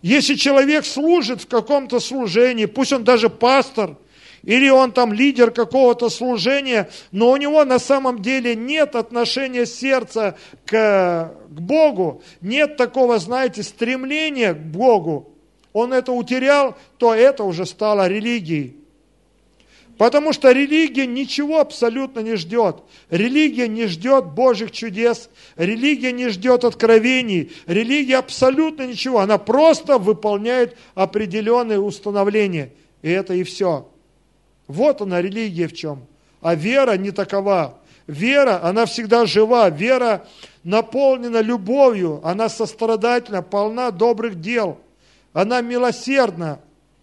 Если 0.02 0.34
человек 0.34 0.86
служит 0.86 1.42
в 1.42 1.46
каком-то 1.46 2.00
служении, 2.00 2.66
пусть 2.66 2.92
он 2.92 3.04
даже 3.04 3.30
пастор– 3.30 3.96
или 4.42 4.68
он 4.68 4.92
там 4.92 5.12
лидер 5.12 5.50
какого-то 5.50 6.08
служения, 6.08 6.88
но 7.12 7.30
у 7.30 7.36
него 7.36 7.64
на 7.64 7.78
самом 7.78 8.22
деле 8.22 8.54
нет 8.54 8.96
отношения 8.96 9.66
сердца 9.66 10.36
к, 10.66 10.70
к 10.70 11.60
Богу, 11.60 12.22
нет 12.40 12.76
такого, 12.76 13.18
знаете, 13.18 13.62
стремления 13.62 14.54
к 14.54 14.58
Богу, 14.58 15.30
он 15.72 15.92
это 15.92 16.12
утерял, 16.12 16.76
то 16.98 17.14
это 17.14 17.44
уже 17.44 17.66
стало 17.66 18.08
религией. 18.08 18.76
Потому 20.00 20.32
что 20.32 20.50
религия 20.50 21.06
ничего 21.06 21.60
абсолютно 21.60 22.20
не 22.20 22.36
ждет. 22.36 22.76
Религия 23.10 23.68
не 23.68 23.84
ждет 23.84 24.28
Божьих 24.28 24.70
чудес, 24.70 25.28
религия 25.56 26.10
не 26.10 26.30
ждет 26.30 26.64
откровений, 26.64 27.52
религия 27.66 28.16
абсолютно 28.16 28.86
ничего. 28.86 29.18
Она 29.18 29.36
просто 29.36 29.98
выполняет 29.98 30.74
определенные 30.94 31.80
установления. 31.80 32.72
И 33.02 33.10
это 33.10 33.34
и 33.34 33.42
все. 33.42 33.89
Вот 34.70 35.00
она, 35.00 35.20
религия 35.20 35.66
в 35.66 35.72
чем. 35.72 36.06
А 36.40 36.54
вера 36.54 36.96
не 36.96 37.10
такова. 37.10 37.78
Вера, 38.06 38.62
она 38.62 38.86
всегда 38.86 39.26
жива. 39.26 39.68
Вера 39.68 40.26
наполнена 40.62 41.40
любовью. 41.40 42.20
Она 42.22 42.48
сострадательна, 42.48 43.42
полна 43.42 43.90
добрых 43.90 44.40
дел. 44.40 44.78
Она 45.32 45.60
милосердна. 45.60 46.60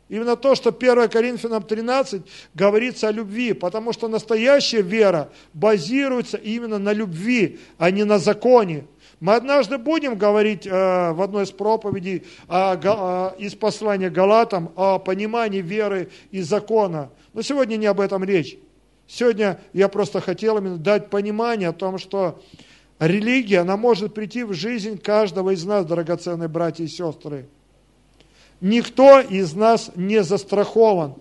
Именно 0.08 0.38
то, 0.38 0.56
что 0.56 0.70
1 0.70 1.10
Коринфянам 1.10 1.62
13 1.62 2.22
говорится 2.54 3.10
о 3.10 3.12
любви, 3.12 3.52
потому 3.52 3.92
что 3.92 4.08
настоящая 4.08 4.82
вера 4.82 5.30
базируется 5.54 6.38
именно 6.38 6.80
на 6.80 6.94
любви, 6.94 7.60
а 7.78 7.92
не 7.92 8.06
на 8.06 8.18
законе. 8.18 8.86
Мы 9.20 9.34
однажды 9.34 9.80
будем 9.80 10.16
говорить 10.16 10.68
э, 10.68 11.12
в 11.12 11.22
одной 11.22 11.46
из 11.46 11.52
проповедей 11.52 12.24
э, 12.48 12.78
э, 12.84 13.32
из 13.40 13.56
послания 13.56 14.12
Галатам 14.12 14.72
о 14.76 15.00
понимании 15.00 15.62
веры 15.62 16.12
и 16.30 16.42
закона. 16.42 17.10
Но 17.34 17.42
сегодня 17.42 17.78
не 17.78 17.88
об 17.88 18.00
этом 18.00 18.24
речь. 18.24 18.58
Сегодня 19.08 19.60
я 19.74 19.88
просто 19.88 20.22
хотел 20.22 20.58
именно 20.58 20.78
дать 20.78 21.10
понимание 21.10 21.70
о 21.70 21.74
том, 21.74 21.98
что 21.98 22.44
религия, 23.00 23.60
она 23.60 23.76
может 23.76 24.14
прийти 24.14 24.44
в 24.44 24.54
жизнь 24.54 25.00
каждого 25.00 25.52
из 25.52 25.64
нас, 25.66 25.86
драгоценные 25.86 26.48
братья 26.48 26.84
и 26.84 26.88
сестры. 26.88 27.48
Никто 28.62 29.20
из 29.20 29.54
нас 29.54 29.92
не 29.96 30.24
застрахован. 30.24 31.16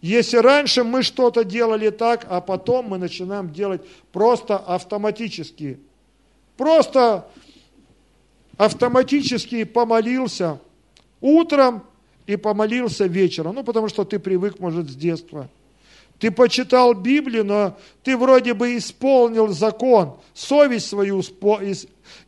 Если 0.00 0.36
раньше 0.38 0.82
мы 0.82 1.02
что-то 1.02 1.44
делали 1.44 1.90
так, 1.90 2.26
а 2.28 2.40
потом 2.40 2.86
мы 2.88 2.98
начинаем 2.98 3.52
делать 3.52 3.82
просто 4.12 4.56
автоматически. 4.56 5.78
Просто 6.56 7.26
автоматически 8.56 9.64
помолился 9.64 10.60
утром 11.20 11.82
и 12.26 12.36
помолился 12.36 13.06
вечером. 13.06 13.56
Ну, 13.56 13.64
потому 13.64 13.88
что 13.88 14.04
ты 14.04 14.18
привык, 14.18 14.60
может, 14.60 14.90
с 14.90 14.94
детства. 14.94 15.48
Ты 16.18 16.30
почитал 16.30 16.94
Библию, 16.94 17.44
но 17.44 17.76
ты 18.02 18.16
вроде 18.16 18.54
бы 18.54 18.76
исполнил 18.76 19.48
закон, 19.48 20.16
совесть 20.32 20.86
свою, 20.86 21.22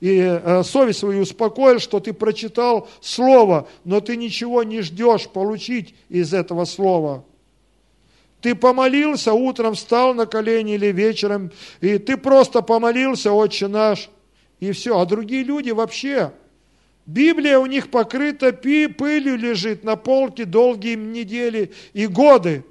и, 0.01 0.19
э, 0.21 0.63
совесть 0.65 0.99
свою 0.99 1.23
успокоил, 1.23 1.79
что 1.79 2.01
ты 2.01 2.13
прочитал 2.13 2.89
Слово, 3.01 3.69
но 3.85 4.01
ты 4.01 4.17
ничего 4.17 4.65
не 4.65 4.83
ждешь 4.83 5.29
получить 5.29 5.95
из 6.09 6.35
этого 6.35 6.65
Слова. 6.65 7.25
Ты 8.41 8.55
помолился, 8.55 9.33
утром 9.33 9.75
встал 9.75 10.15
на 10.15 10.27
колени 10.27 10.75
или 10.75 10.89
вечером, 10.89 11.51
и 11.81 11.99
ты 11.99 12.17
просто 12.17 12.63
помолился, 12.63 13.33
Отче 13.33 13.69
наш, 13.69 14.11
и 14.61 14.73
все. 14.73 14.99
А 14.99 15.07
другие 15.07 15.43
люди 15.43 15.71
вообще, 15.71 16.33
Библия 17.07 17.59
у 17.59 17.67
них 17.67 17.91
покрыта 17.91 18.53
пылью 18.53 19.37
лежит 19.37 19.85
на 19.85 19.97
полке 19.97 20.45
долгие 20.45 20.97
недели 20.97 21.73
и 21.93 22.07
годы. 22.07 22.65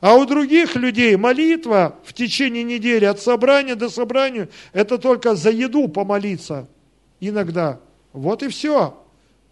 А 0.00 0.16
у 0.16 0.26
других 0.26 0.76
людей 0.76 1.16
молитва 1.16 1.96
в 2.04 2.12
течение 2.12 2.62
недели 2.62 3.04
от 3.04 3.20
собрания 3.20 3.74
до 3.74 3.88
собрания– 3.88 4.48
это 4.72 4.98
только 4.98 5.34
за 5.34 5.50
еду 5.50 5.88
помолиться 5.88 6.68
иногда. 7.20 7.80
Вот 8.12 8.42
и 8.42 8.48
все. 8.48 8.98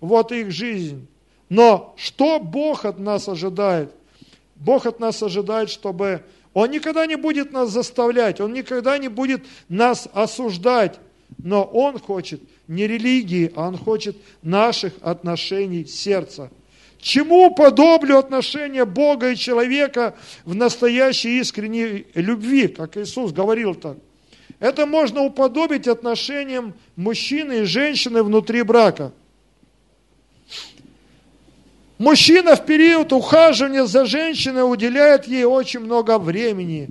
Вот 0.01 0.33
их 0.33 0.51
жизнь. 0.51 1.07
Но 1.49 1.95
что 1.97 2.39
Бог 2.39 2.85
от 2.85 2.99
нас 2.99 3.29
ожидает? 3.29 3.93
Бог 4.57 4.87
от 4.87 5.01
нас 5.01 5.23
ожидает, 5.23 5.71
чтобы 5.71 6.23
Он 6.55 6.71
никогда 6.71 7.07
не 7.07 7.17
будет 7.17 7.53
нас 7.53 7.71
заставлять, 7.71 8.41
Он 8.41 8.53
никогда 8.53 8.99
не 8.99 9.09
будет 9.09 9.45
нас 9.69 10.09
осуждать, 10.13 10.99
но 11.43 11.65
Он 11.65 11.99
хочет 11.99 12.41
не 12.69 12.87
религии, 12.87 13.53
а 13.55 13.69
Он 13.69 13.77
хочет 13.77 14.17
наших 14.43 14.95
отношений 15.03 15.85
сердца. 15.85 16.51
Чему 17.01 17.53
подоблю 17.53 18.19
отношения 18.19 18.85
Бога 18.85 19.31
и 19.31 19.37
человека 19.37 20.15
в 20.45 20.55
настоящей 20.55 21.41
искренней 21.41 22.07
любви, 22.15 22.69
как 22.69 22.97
Иисус 22.97 23.33
говорил 23.33 23.75
так? 23.75 23.97
Это 24.61 24.87
можно 24.87 25.23
уподобить 25.23 25.89
отношениям 25.89 26.75
мужчины 26.95 27.63
и 27.63 27.65
женщины 27.65 28.23
внутри 28.23 28.63
брака. 28.63 29.13
Мужчина 31.99 32.55
в 32.55 32.65
период 32.65 33.13
ухаживания 33.13 33.85
за 33.85 34.07
женщиной 34.07 34.63
уделяет 34.63 35.27
ей 35.27 35.45
очень 35.45 35.81
много 35.81 36.19
времени. 36.19 36.89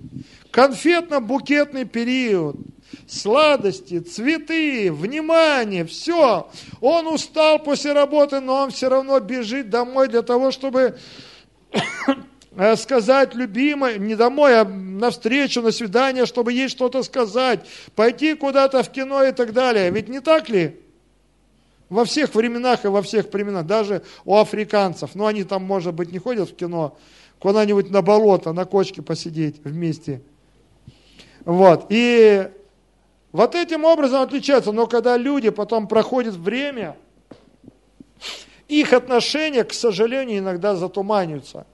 Конфетно-букетный 0.52 1.86
период– 1.86 2.58
сладости, 3.12 4.00
цветы, 4.00 4.92
внимание, 4.92 5.86
все. 5.86 6.50
Он 6.80 7.08
устал 7.08 7.60
после 7.60 7.92
работы, 7.92 8.40
но 8.40 8.64
он 8.64 8.72
все 8.72 8.88
равно 8.88 9.20
бежит 9.20 9.70
домой 9.70 10.08
для 10.08 10.22
того, 10.22 10.52
чтобы 10.52 10.98
э, 12.56 12.76
сказать 12.78 13.36
любимой, 13.36 14.00
не 14.00 14.16
домой, 14.16 14.58
а 14.58 14.64
на 14.64 15.12
встречу, 15.12 15.62
на 15.62 15.72
свидание, 15.72 16.26
чтобы 16.26 16.54
ей 16.54 16.70
что-то 16.70 17.04
сказать, 17.04 17.68
пойти 17.96 18.34
куда-то 18.34 18.82
в 18.82 18.90
кино 18.90 19.26
и 19.26 19.34
так 19.34 19.52
далее. 19.52 19.92
Ведь 19.92 20.08
не 20.08 20.22
так 20.22 20.48
ли? 20.48 20.80
Во 21.90 22.06
всех 22.06 22.34
временах 22.34 22.86
и 22.86 22.88
во 22.88 23.02
всех 23.02 23.32
временах, 23.34 23.66
даже 23.66 24.04
у 24.24 24.38
африканцев, 24.38 25.16
ну 25.16 25.26
они 25.26 25.44
там, 25.44 25.64
может 25.64 25.94
быть, 25.94 26.14
не 26.14 26.20
ходят 26.20 26.50
в 26.50 26.56
кино, 26.56 26.98
куда-нибудь 27.40 27.90
на 27.90 28.02
болото, 28.02 28.54
на 28.54 28.64
кочке 28.64 29.02
посидеть 29.02 29.58
вместе. 29.66 30.22
Вот, 31.44 31.88
и 31.90 32.50
вот 33.32 33.56
этим 33.56 33.86
образом 33.86 34.22
отличается. 34.22 34.72
Но 34.72 34.88
когда 34.88 35.18
люди 35.18 35.50
потом 35.50 35.88
проходят 35.88 36.36
время, 36.36 36.98
их 38.68 38.94
отношения, 38.94 39.64
к 39.64 39.74
сожалению, 39.74 40.40
иногда 40.40 40.76
затуманиваются. 40.76 41.66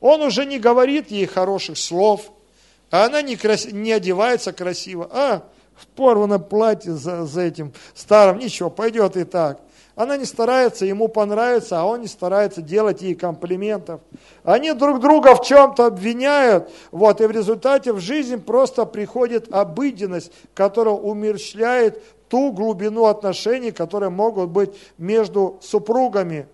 Он 0.00 0.22
уже 0.22 0.44
не 0.44 0.58
говорит 0.58 1.10
ей 1.10 1.26
хороших 1.26 1.78
слов, 1.78 2.32
а 2.90 3.06
она 3.06 3.22
не, 3.22 3.36
крас... 3.36 3.66
не 3.66 3.92
одевается 3.92 4.52
красиво. 4.52 5.08
А, 5.10 5.42
в 5.74 5.86
порванном 5.88 6.42
платье 6.42 6.94
за, 6.94 7.26
за 7.26 7.42
этим 7.42 7.72
старым, 7.94 8.38
ничего, 8.38 8.70
пойдет 8.70 9.16
и 9.16 9.24
так. 9.24 9.60
Она 9.96 10.18
не 10.18 10.26
старается 10.26 10.84
ему 10.84 11.08
понравиться, 11.08 11.80
а 11.80 11.84
он 11.84 12.02
не 12.02 12.06
старается 12.06 12.60
делать 12.60 13.00
ей 13.00 13.14
комплиментов. 13.14 14.02
Они 14.44 14.72
друг 14.74 15.00
друга 15.00 15.34
в 15.34 15.42
чем-то 15.42 15.86
обвиняют, 15.86 16.70
вот, 16.90 17.22
и 17.22 17.26
в 17.26 17.30
результате 17.30 17.94
в 17.94 17.98
жизнь 17.98 18.38
просто 18.38 18.84
приходит 18.84 19.52
обыденность, 19.52 20.30
которая 20.52 20.94
умерщвляет 20.94 22.02
ту 22.28 22.52
глубину 22.52 23.06
отношений, 23.06 23.70
которые 23.70 24.10
могут 24.10 24.50
быть 24.50 24.76
между 24.98 25.58
супругами. 25.62 26.46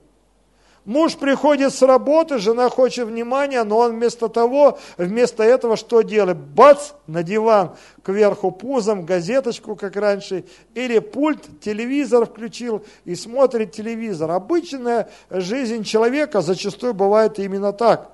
Муж 0.85 1.17
приходит 1.17 1.73
с 1.73 1.81
работы, 1.83 2.39
жена 2.39 2.69
хочет 2.69 3.07
внимания, 3.07 3.63
но 3.63 3.79
он 3.79 3.93
вместо 3.93 4.29
того, 4.29 4.81
вместо 4.97 5.45
этого 5.45 5.77
что 5.77 6.03
делает? 6.03 6.39
Бац, 6.39 6.91
на 7.07 7.23
диван, 7.23 7.77
кверху 8.03 8.51
пузом, 8.51 9.07
газеточку, 9.07 9.77
как 9.77 9.95
раньше, 9.95 10.45
или 10.75 10.99
пульт, 10.99 11.61
телевизор 11.61 12.27
включил 12.27 12.85
и 13.05 13.15
смотрит 13.15 13.71
телевизор. 13.71 14.33
Обычная 14.33 15.09
жизнь 15.31 15.85
человека 15.85 16.41
зачастую 16.41 16.95
бывает 16.95 17.39
именно 17.39 17.73
так. 17.73 18.11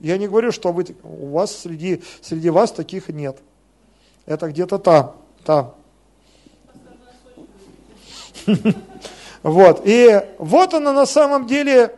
Я 0.00 0.18
не 0.18 0.26
говорю, 0.26 0.50
что 0.50 0.72
вы, 0.72 0.84
у 1.04 1.28
вас 1.28 1.56
среди, 1.56 2.02
среди 2.20 2.50
вас 2.50 2.72
таких 2.72 3.10
нет. 3.10 3.38
Это 4.26 4.48
где-то 4.48 4.78
там, 4.78 5.14
там. 5.44 5.74
Вот. 9.42 9.82
И 9.84 10.22
вот 10.38 10.74
она 10.74 10.92
на 10.92 11.06
самом 11.06 11.46
деле 11.46 11.96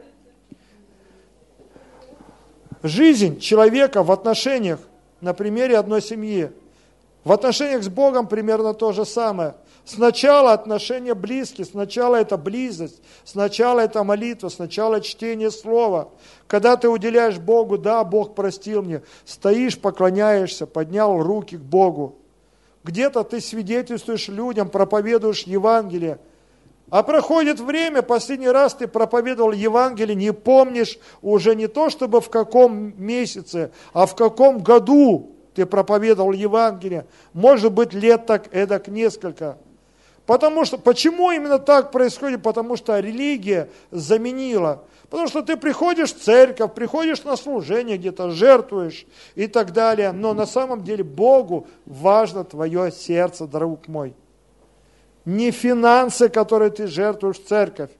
жизнь 2.82 3.40
человека 3.40 4.02
в 4.02 4.12
отношениях 4.12 4.80
на 5.20 5.34
примере 5.34 5.78
одной 5.78 6.02
семьи. 6.02 6.50
В 7.24 7.32
отношениях 7.32 7.82
с 7.82 7.88
Богом 7.88 8.26
примерно 8.26 8.74
то 8.74 8.92
же 8.92 9.04
самое. 9.04 9.54
Сначала 9.84 10.52
отношения 10.52 11.14
близкие, 11.14 11.64
сначала 11.64 12.16
это 12.16 12.36
близость, 12.36 13.02
сначала 13.24 13.80
это 13.80 14.04
молитва, 14.04 14.48
сначала 14.48 15.00
чтение 15.00 15.50
слова. 15.50 16.10
Когда 16.46 16.76
ты 16.76 16.88
уделяешь 16.88 17.38
Богу, 17.38 17.78
да, 17.78 18.04
Бог 18.04 18.36
простил 18.36 18.82
мне, 18.82 19.02
стоишь, 19.24 19.78
поклоняешься, 19.78 20.66
поднял 20.66 21.20
руки 21.20 21.56
к 21.56 21.60
Богу. 21.60 22.16
Где-то 22.84 23.24
ты 23.24 23.40
свидетельствуешь 23.40 24.28
людям, 24.28 24.68
проповедуешь 24.68 25.42
Евангелие– 25.42 26.18
а 26.92 27.02
проходит 27.02 27.58
время, 27.58 28.02
последний 28.02 28.50
раз 28.50 28.74
ты 28.74 28.86
проповедовал 28.86 29.52
Евангелие, 29.52 30.14
не 30.14 30.30
помнишь 30.30 30.98
уже 31.22 31.56
не 31.56 31.66
то, 31.66 31.88
чтобы 31.88 32.20
в 32.20 32.28
каком 32.28 32.92
месяце, 33.02 33.72
а 33.94 34.04
в 34.04 34.14
каком 34.14 34.58
году 34.58 35.34
ты 35.54 35.64
проповедовал 35.64 36.32
Евангелие. 36.32 37.06
Может 37.32 37.72
быть, 37.72 37.94
лет 37.94 38.26
так 38.26 38.54
эдак 38.54 38.88
несколько. 38.88 39.56
Потому 40.26 40.66
что, 40.66 40.76
почему 40.76 41.30
именно 41.30 41.58
так 41.58 41.92
происходит? 41.92 42.42
Потому 42.42 42.76
что 42.76 42.98
религия 42.98 43.70
заменила. 43.90 44.84
Потому 45.08 45.28
что 45.28 45.40
ты 45.40 45.56
приходишь 45.56 46.12
в 46.12 46.22
церковь, 46.22 46.74
приходишь 46.74 47.24
на 47.24 47.36
служение, 47.36 47.96
где-то 47.96 48.32
жертвуешь 48.32 49.06
и 49.34 49.46
так 49.46 49.72
далее. 49.72 50.12
Но 50.12 50.34
на 50.34 50.44
самом 50.44 50.84
деле 50.84 51.04
Богу 51.04 51.68
важно 51.86 52.44
твое 52.44 52.92
сердце, 52.92 53.46
друг 53.46 53.88
мой 53.88 54.14
не 55.24 55.50
финансы, 55.50 56.28
которые 56.28 56.70
ты 56.70 56.86
жертвуешь 56.86 57.38
в 57.38 57.46
церковь, 57.46 57.90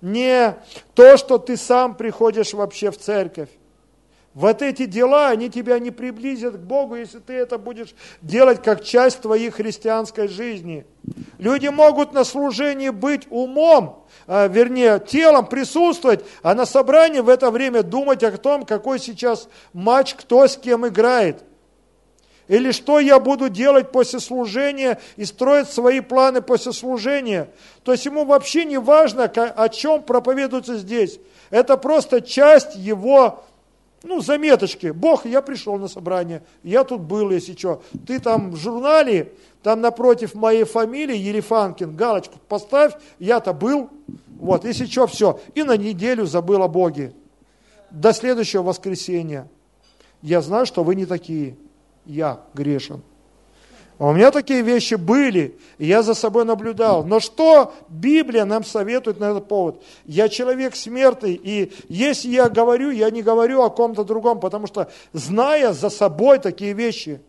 не 0.00 0.56
то, 0.94 1.16
что 1.16 1.38
ты 1.38 1.56
сам 1.56 1.94
приходишь 1.94 2.52
вообще 2.52 2.90
в 2.90 2.98
церковь. 2.98 3.48
Вот 4.34 4.62
эти 4.62 4.86
дела, 4.86 5.28
они 5.28 5.48
тебя 5.48 5.78
не 5.78 5.92
приблизят 5.92 6.56
к 6.56 6.58
Богу, 6.58 6.96
если 6.96 7.20
ты 7.20 7.34
это 7.34 7.56
будешь 7.56 7.94
делать 8.20 8.60
как 8.62 8.82
часть 8.82 9.20
твоей 9.20 9.48
христианской 9.50 10.26
жизни. 10.26 10.84
Люди 11.38 11.68
могут 11.68 12.12
на 12.12 12.24
служении 12.24 12.88
быть 12.88 13.28
умом, 13.30 14.04
а, 14.26 14.48
вернее, 14.48 14.98
телом 14.98 15.46
присутствовать, 15.46 16.24
а 16.42 16.54
на 16.56 16.66
собрании 16.66 17.20
в 17.20 17.28
это 17.28 17.52
время 17.52 17.84
думать 17.84 18.24
о 18.24 18.36
том, 18.36 18.66
какой 18.66 18.98
сейчас 18.98 19.48
матч, 19.72 20.14
кто 20.14 20.48
с 20.48 20.56
кем 20.56 20.86
играет– 20.86 21.44
или 22.48 22.72
что 22.72 23.00
я 23.00 23.18
буду 23.18 23.48
делать 23.48 23.90
после 23.90 24.20
служения 24.20 25.00
и 25.16 25.24
строить 25.24 25.68
свои 25.68 26.00
планы 26.00 26.42
после 26.42 26.72
служения. 26.72 27.50
То 27.82 27.92
есть 27.92 28.04
ему 28.04 28.24
вообще 28.24 28.64
не 28.64 28.78
важно, 28.78 29.24
о 29.24 29.68
чем 29.68 30.02
проповедуется 30.02 30.76
здесь. 30.76 31.18
Это 31.50 31.76
просто 31.76 32.20
часть 32.20 32.76
его 32.76 33.44
ну, 34.02 34.20
заметочки. 34.20 34.88
Бог, 34.88 35.24
я 35.24 35.40
пришел 35.40 35.76
на 35.78 35.88
собрание, 35.88 36.42
я 36.62 36.84
тут 36.84 37.00
был, 37.00 37.30
если 37.30 37.56
что. 37.56 37.82
Ты 38.06 38.20
там 38.20 38.52
в 38.52 38.56
журнале, 38.56 39.32
там 39.62 39.80
напротив 39.80 40.34
моей 40.34 40.64
фамилии, 40.64 41.16
Ерефанкин, 41.16 41.96
галочку 41.96 42.38
поставь, 42.48 42.92
я-то 43.18 43.54
был. 43.54 43.88
Вот, 44.38 44.64
если 44.66 44.84
что, 44.84 45.06
все. 45.06 45.40
И 45.54 45.62
на 45.62 45.76
неделю 45.76 46.26
забыл 46.26 46.62
о 46.62 46.68
Боге. 46.68 47.14
До 47.90 48.12
следующего 48.12 48.62
воскресенья. 48.62 49.48
Я 50.20 50.42
знаю, 50.42 50.66
что 50.66 50.84
вы 50.84 50.94
не 50.94 51.06
такие 51.06 51.56
я 52.04 52.40
грешен. 52.54 53.02
А 53.98 54.08
у 54.08 54.12
меня 54.12 54.32
такие 54.32 54.62
вещи 54.62 54.94
были, 54.94 55.56
и 55.78 55.86
я 55.86 56.02
за 56.02 56.14
собой 56.14 56.44
наблюдал. 56.44 57.04
Но 57.04 57.20
что 57.20 57.72
Библия 57.88 58.44
нам 58.44 58.64
советует 58.64 59.20
на 59.20 59.30
этот 59.30 59.46
повод? 59.46 59.82
Я 60.04 60.28
человек 60.28 60.74
смертный, 60.74 61.40
и 61.40 61.72
если 61.88 62.28
я 62.28 62.48
говорю, 62.48 62.90
я 62.90 63.10
не 63.10 63.22
говорю 63.22 63.62
о 63.62 63.70
ком-то 63.70 64.02
другом, 64.02 64.40
потому 64.40 64.66
что, 64.66 64.90
зная 65.12 65.72
за 65.72 65.90
собой 65.90 66.40
такие 66.40 66.72
вещи, 66.72 67.20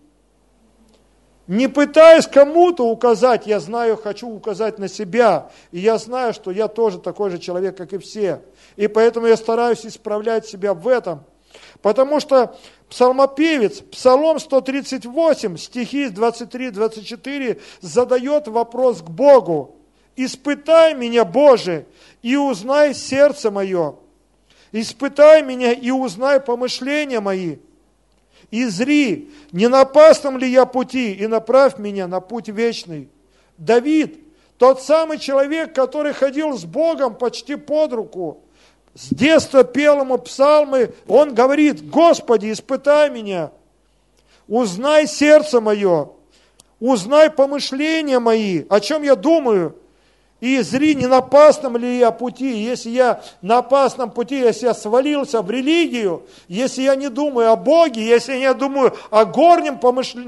не 1.45 1.67
пытаясь 1.67 2.26
кому-то 2.26 2.89
указать, 2.89 3.45
я 3.45 3.59
знаю, 3.59 3.97
хочу 3.97 4.28
указать 4.28 4.80
на 4.80 4.88
себя, 4.88 5.51
и 5.71 5.78
я 5.78 5.99
знаю, 5.99 6.34
что 6.34 6.49
я 6.49 6.67
тоже 6.67 6.97
такой 6.97 7.30
же 7.30 7.38
человек, 7.38 7.78
как 7.78 7.93
и 7.93 7.99
все. 7.99 8.41
И 8.76 8.88
поэтому 8.88 9.28
я 9.28 9.38
стараюсь 9.38 9.86
исправлять 9.86 10.47
себя 10.47 10.73
в 10.73 10.88
этом. 10.88 11.23
Потому 11.84 12.19
что 12.19 12.57
Псалмопевец, 12.89 13.81
Псалом 13.81 14.39
138, 14.39 15.57
стихи 15.57 16.05
23-24, 16.05 17.59
задает 17.81 18.47
вопрос 18.47 19.01
к 19.01 19.09
Богу. 19.09 19.75
«Испытай 20.15 20.93
меня, 20.93 21.25
Боже, 21.25 21.86
и 22.21 22.38
узнай 22.38 22.93
сердце 22.93 23.51
мое. 23.51 23.95
Испытай 24.71 25.41
меня 25.41 25.73
и 25.73 25.91
узнай 25.91 26.39
помышления 26.39 27.19
мои. 27.19 27.57
И 28.49 28.65
зри, 28.65 29.29
не 29.51 29.67
на 29.67 29.81
опасном 29.81 30.38
ли 30.38 30.49
я 30.49 30.65
пути, 30.65 31.13
и 31.13 31.27
направь 31.27 31.77
меня 31.77 32.07
на 32.07 32.21
путь 32.21 32.47
вечный». 32.47 33.09
Давид, 33.57 34.19
тот 34.57 34.81
самый 34.81 35.17
человек, 35.17 35.73
который 35.73 36.13
ходил 36.13 36.57
с 36.57 36.63
Богом 36.63 37.15
почти 37.15 37.55
под 37.55 37.93
руку, 37.93 38.45
с 38.96 39.10
детства 39.10 39.64
пел 39.66 40.02
ему 40.02 40.18
псалмы, 40.18 40.93
он 41.08 41.36
говорит, 41.36 41.89
Господи, 41.89 42.52
испытай 42.52 43.10
меня, 43.10 43.52
узнай 44.48 45.06
сердце 45.06 45.60
мое, 45.60 46.10
узнай 46.80 47.30
помышления 47.30 48.22
мои, 48.22 48.64
о 48.70 48.80
чем 48.80 49.04
я 49.04 49.16
думаю, 49.16 49.76
и 50.41 50.61
зри, 50.61 50.95
не 50.95 51.07
на 51.07 51.17
опасном 51.17 51.77
ли 51.77 51.99
я 51.99 52.11
пути. 52.11 52.57
Если 52.57 52.89
я 52.89 53.23
на 53.41 53.59
опасном 53.59 54.11
пути, 54.11 54.38
если 54.38 54.67
я 54.67 54.73
свалился 54.73 55.41
в 55.41 55.49
религию, 55.49 56.23
если 56.47 56.83
я 56.83 56.95
не 56.95 57.09
думаю 57.09 57.51
о 57.51 57.55
Боге, 57.55 58.05
если 58.05 58.33
я 58.33 58.53
не 58.53 58.53
думаю 58.53 58.93
о 59.11 59.25
горнем, 59.25 59.79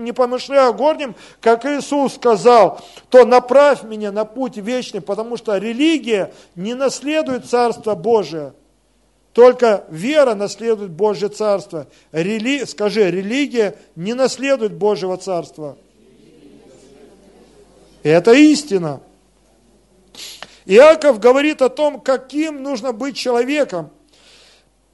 не 0.03 0.13
помышляю 0.13 0.69
о 0.69 0.73
горнем, 0.73 1.13
как 1.41 1.65
Иисус 1.65 2.15
сказал, 2.15 2.81
то 3.09 3.25
направь 3.25 3.83
меня 3.83 4.11
на 4.11 4.23
путь 4.23 4.57
вечный, 4.57 5.01
потому 5.01 5.35
что 5.35 5.57
религия 5.57 6.33
не 6.55 6.73
наследует 6.73 7.45
Царство 7.45 7.93
Божие. 7.93 8.53
Только 9.33 9.85
вера 9.89 10.33
наследует 10.33 10.89
Божье 10.89 11.27
Царство. 11.29 11.85
Рели... 12.11 12.65
Скажи, 12.65 13.11
религия 13.11 13.75
не 13.95 14.15
наследует 14.15 14.73
Божьего 14.73 15.17
Царства. 15.17 15.77
Это 18.01 18.31
истина. 18.31 19.01
Иаков 20.68 21.20
говорит 21.20 21.61
о 21.61 21.70
том, 21.70 22.01
каким 22.01 22.61
нужно 22.61 22.91
быть 22.91 23.15
человеком. 23.15 23.89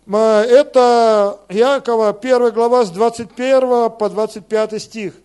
Это 0.08 1.40
Иакова 1.50 2.10
1 2.10 2.52
глава 2.52 2.86
с 2.86 2.92
21 2.92 3.90
по 3.90 4.10
25 4.10 4.80
стих. 4.80 5.16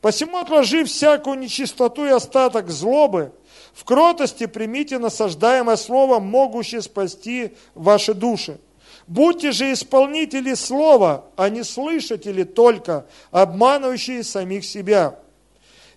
«Посему 0.00 0.38
отложи 0.38 0.84
всякую 0.84 1.40
нечистоту 1.40 2.06
и 2.06 2.10
остаток 2.10 2.70
злобы, 2.70 3.32
в 3.74 3.82
кротости 3.82 4.46
примите 4.46 5.00
насаждаемое 5.00 5.74
слово, 5.74 6.20
могущее 6.20 6.82
спасти 6.82 7.56
ваши 7.74 8.14
души. 8.14 8.60
Будьте 9.08 9.50
же 9.50 9.72
исполнители 9.72 10.54
слова, 10.54 11.24
а 11.36 11.48
не 11.48 11.64
слышатели 11.64 12.44
только, 12.44 13.06
обманывающие 13.32 14.22
самих 14.22 14.64
себя. 14.64 15.18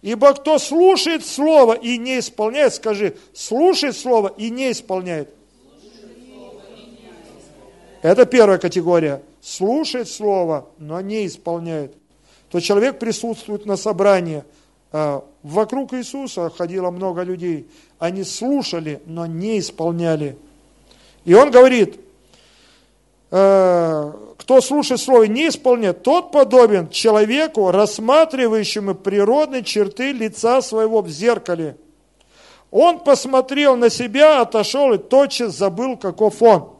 Ибо 0.01 0.33
кто 0.33 0.57
слушает 0.57 1.25
слово 1.25 1.73
и 1.73 1.97
не 1.97 2.19
исполняет, 2.19 2.73
скажи, 2.73 3.15
слушает 3.33 3.95
слово 3.95 4.29
и 4.29 4.49
не 4.49 4.71
исполняет. 4.71 5.33
Это 8.01 8.25
первая 8.25 8.57
категория. 8.57 9.21
Слушает 9.41 10.09
слово, 10.09 10.67
но 10.77 11.01
не 11.01 11.27
исполняет. 11.27 11.95
То 12.49 12.59
человек 12.59 12.99
присутствует 12.99 13.65
на 13.65 13.77
собрании, 13.77 14.43
а, 14.91 15.23
Вокруг 15.43 15.93
Иисуса 15.93 16.49
ходило 16.49 16.91
много 16.91 17.23
людей. 17.23 17.67
Они 17.97 18.23
слушали, 18.23 19.01
но 19.05 19.25
не 19.25 19.59
исполняли. 19.59 20.37
И 21.25 21.33
он 21.33 21.49
говорит, 21.49 21.99
«Э, 23.31 24.11
кто 24.41 24.59
слушает 24.59 24.99
слово 24.99 25.25
не 25.25 25.49
исполняет, 25.49 26.01
тот 26.01 26.31
подобен 26.31 26.89
человеку, 26.89 27.69
рассматривающему 27.69 28.95
природные 28.95 29.63
черты 29.63 30.13
лица 30.13 30.63
своего 30.63 31.03
в 31.03 31.09
зеркале. 31.09 31.77
Он 32.71 33.01
посмотрел 33.01 33.75
на 33.75 33.91
себя, 33.91 34.41
отошел 34.41 34.93
и 34.93 34.97
тотчас 34.97 35.55
забыл, 35.55 35.95
каков 35.95 36.41
он. 36.41 36.73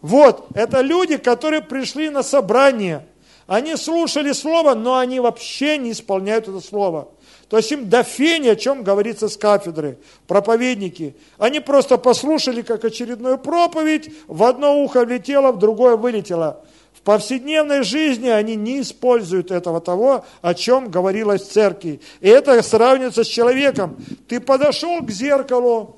Вот, 0.00 0.48
это 0.54 0.80
люди, 0.80 1.16
которые 1.16 1.62
пришли 1.62 2.10
на 2.10 2.24
собрание. 2.24 3.06
Они 3.46 3.76
слушали 3.76 4.32
слово, 4.32 4.74
но 4.74 4.96
они 4.96 5.20
вообще 5.20 5.78
не 5.78 5.92
исполняют 5.92 6.48
это 6.48 6.60
слово. 6.60 7.06
То 7.48 7.58
есть 7.58 7.70
им 7.72 7.88
до 7.88 8.02
фени, 8.02 8.48
о 8.48 8.56
чем 8.56 8.82
говорится 8.82 9.28
с 9.28 9.36
кафедры, 9.36 9.98
проповедники. 10.26 11.14
Они 11.38 11.60
просто 11.60 11.98
послушали, 11.98 12.62
как 12.62 12.84
очередную 12.84 13.38
проповедь, 13.38 14.10
в 14.26 14.42
одно 14.44 14.82
ухо 14.82 15.04
влетело, 15.04 15.52
в 15.52 15.58
другое 15.58 15.96
вылетело. 15.96 16.64
В 16.94 17.02
повседневной 17.02 17.82
жизни 17.82 18.28
они 18.28 18.56
не 18.56 18.80
используют 18.80 19.50
этого 19.50 19.80
того, 19.80 20.24
о 20.40 20.54
чем 20.54 20.90
говорилось 20.90 21.42
в 21.42 21.52
церкви. 21.52 22.00
И 22.20 22.28
это 22.28 22.62
сравнивается 22.62 23.24
с 23.24 23.28
человеком. 23.28 23.96
Ты 24.26 24.40
подошел 24.40 25.00
к 25.02 25.10
зеркалу, 25.10 25.94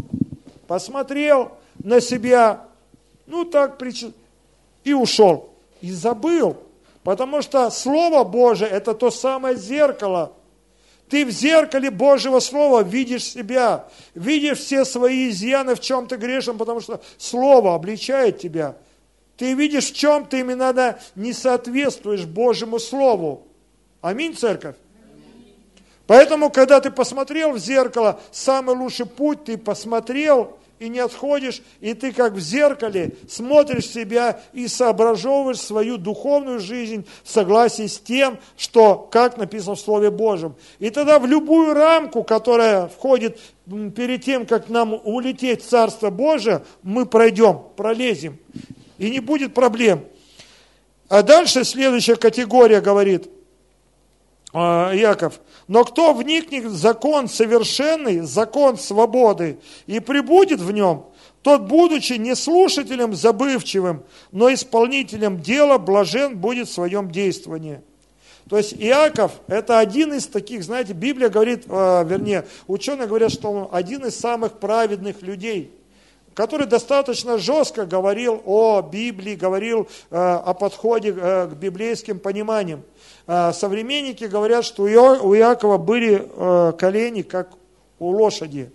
посмотрел 0.66 1.52
на 1.82 2.00
себя, 2.00 2.64
ну 3.26 3.44
так, 3.44 3.80
и 4.82 4.92
ушел. 4.92 5.50
И 5.80 5.92
забыл. 5.92 6.56
Потому 7.04 7.40
что 7.40 7.70
Слово 7.70 8.24
Божие– 8.24 8.68
это 8.72 8.94
то 8.94 9.12
самое 9.12 9.54
зеркало– 9.56 10.32
ты 11.08 11.24
в 11.24 11.30
зеркале 11.30 11.90
Божьего 11.90 12.40
Слова 12.40 12.82
видишь 12.82 13.24
себя, 13.24 13.88
видишь 14.14 14.58
все 14.58 14.84
свои 14.84 15.30
изъяны, 15.30 15.74
в 15.74 15.80
чем 15.80 16.08
ты 16.08 16.16
грешен, 16.16 16.58
потому 16.58 16.80
что 16.80 17.00
Слово 17.18 17.74
обличает 17.74 18.38
тебя. 18.38 18.76
Ты 19.36 19.52
видишь, 19.52 19.92
в 19.92 19.94
чем 19.94 20.26
ты 20.26 20.40
именно 20.40 20.98
не 21.14 21.32
соответствуешь 21.32 22.24
Божьему 22.24 22.78
Слову. 22.78 23.46
Аминь, 24.00 24.34
церковь? 24.34 24.76
Поэтому, 26.06 26.50
когда 26.50 26.80
ты 26.80 26.90
посмотрел 26.90 27.52
в 27.52 27.58
зеркало, 27.58 28.20
самый 28.30 28.76
лучший 28.76 29.06
путь, 29.06 29.44
ты 29.44 29.58
посмотрел 29.58 30.56
и 30.78 30.88
не 30.88 30.98
отходишь, 30.98 31.62
и 31.80 31.94
ты 31.94 32.12
как 32.12 32.34
в 32.34 32.40
зеркале 32.40 33.14
смотришь 33.28 33.86
себя 33.86 34.40
и 34.52 34.68
соображевываешь 34.68 35.60
свою 35.60 35.96
духовную 35.96 36.60
жизнь 36.60 37.06
в 37.24 37.30
согласии 37.30 37.86
с 37.86 37.98
тем, 37.98 38.38
что, 38.56 38.96
как 39.10 39.38
написано 39.38 39.74
в 39.74 39.80
Слове 39.80 40.10
Божьем. 40.10 40.54
И 40.78 40.90
тогда 40.90 41.18
в 41.18 41.26
любую 41.26 41.74
рамку, 41.74 42.22
которая 42.22 42.88
входит 42.88 43.38
перед 43.66 44.24
тем, 44.24 44.46
как 44.46 44.68
нам 44.68 44.94
улететь 45.04 45.62
в 45.62 45.68
Царство 45.68 46.10
Божие, 46.10 46.64
мы 46.82 47.06
пройдем, 47.06 47.62
пролезем, 47.76 48.38
и 48.98 49.10
не 49.10 49.20
будет 49.20 49.54
проблем. 49.54 50.04
А 51.08 51.22
дальше 51.22 51.64
следующая 51.64 52.16
категория 52.16 52.80
говорит, 52.80 53.28
Яков, 54.56 55.40
но 55.68 55.84
кто 55.84 56.14
вникнет 56.14 56.64
в 56.64 56.76
закон 56.76 57.28
совершенный, 57.28 58.20
закон 58.20 58.78
свободы, 58.78 59.58
и 59.86 60.00
прибудет 60.00 60.60
в 60.60 60.72
нем, 60.72 61.06
тот, 61.42 61.62
будучи 61.62 62.14
не 62.14 62.34
слушателем 62.34 63.14
забывчивым, 63.14 64.02
но 64.32 64.52
исполнителем 64.52 65.40
дела, 65.40 65.78
блажен 65.78 66.38
будет 66.38 66.68
в 66.68 66.72
своем 66.72 67.10
действовании. 67.10 67.82
То 68.48 68.56
есть 68.56 68.74
Иаков– 68.74 69.32
это 69.48 69.78
один 69.78 70.12
из 70.12 70.26
таких, 70.26 70.62
знаете, 70.62 70.92
Библия 70.92 71.28
говорит, 71.28 71.64
э, 71.68 72.04
вернее, 72.04 72.46
ученые 72.68 73.08
говорят, 73.08 73.32
что 73.32 73.50
он 73.50 73.68
один 73.72 74.06
из 74.06 74.18
самых 74.18 74.54
праведных 74.54 75.22
людей, 75.22 75.72
который 76.34 76.66
достаточно 76.66 77.38
жестко 77.38 77.86
говорил 77.86 78.42
о 78.44 78.82
Библии, 78.82 79.34
говорил 79.34 79.88
э, 80.10 80.16
о 80.16 80.54
подходе 80.54 81.14
э, 81.16 81.48
к 81.48 81.54
библейским 81.54 82.20
пониманиям. 82.20 82.82
А, 83.26 83.52
современники 83.52 84.24
говорят, 84.24 84.64
что 84.64 84.84
у 84.84 84.86
Иакова 85.34 85.78
были 85.78 86.24
э, 86.24 86.72
колени, 86.78 87.22
как 87.22 87.50
у 87.98 88.10
лошади, 88.10 88.70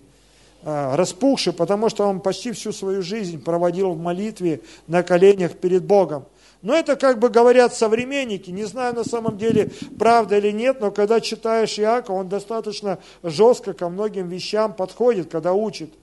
а, 0.64 0.98
распухшие, 0.98 1.54
потому 1.54 1.88
что 1.88 2.06
он 2.06 2.20
почти 2.20 2.52
всю 2.52 2.74
свою 2.74 3.02
жизнь 3.02 3.42
проводил 3.42 3.94
в 3.94 3.98
молитве 3.98 4.62
на 4.88 5.04
коленях 5.04 5.54
перед 5.56 5.86
Богом. 5.86 6.26
Но 6.62 6.76
это 6.76 6.98
как 6.98 7.18
бы 7.18 7.30
говорят 7.30 7.74
современники, 7.74 8.52
не 8.52 8.66
знаю 8.66 8.94
на 8.94 9.04
самом 9.06 9.38
деле, 9.38 9.72
правда 9.98 10.38
или 10.38 10.52
нет, 10.52 10.82
но 10.82 10.92
когда 10.92 11.22
читаешь 11.22 11.80
Иакова, 11.80 12.18
он 12.18 12.30
достаточно 12.30 13.00
жестко 13.24 13.74
ко 13.74 13.88
многим 13.88 14.28
вещам 14.28 14.74
подходит, 14.74 15.32
когда 15.32 15.54
учит. 15.54 15.94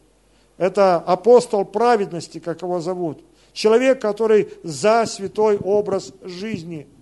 Это 0.56 0.96
апостол 0.96 1.64
праведности, 1.64 2.40
как 2.40 2.62
его 2.62 2.80
зовут. 2.80 3.22
Человек, 3.52 4.00
который 4.00 4.48
за 4.62 5.04
святой 5.06 5.58
образ 5.58 6.12
жизни– 6.22 6.86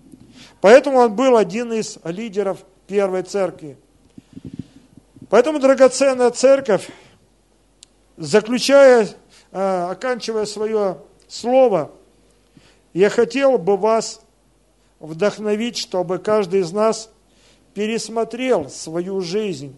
Поэтому 0.61 0.97
он 0.97 1.15
был 1.15 1.37
один 1.37 1.71
из 1.73 1.99
лидеров 2.03 2.59
первой 2.87 3.23
церкви. 3.23 3.77
Поэтому, 5.29 5.59
драгоценная 5.59 6.31
церковь, 6.31 6.89
заключая, 8.15 9.07
э, 9.51 9.87
оканчивая 9.91 10.45
свое 10.45 10.99
слово, 11.27 11.91
я 12.93 13.09
хотел 13.09 13.57
бы 13.57 13.77
вас 13.77 14.21
вдохновить, 14.99 15.77
чтобы 15.77 16.17
каждый 16.17 16.61
из 16.61 16.71
нас 16.71 17.09
пересмотрел 17.73 18.69
свою 18.69 19.21
жизнь. 19.21 19.77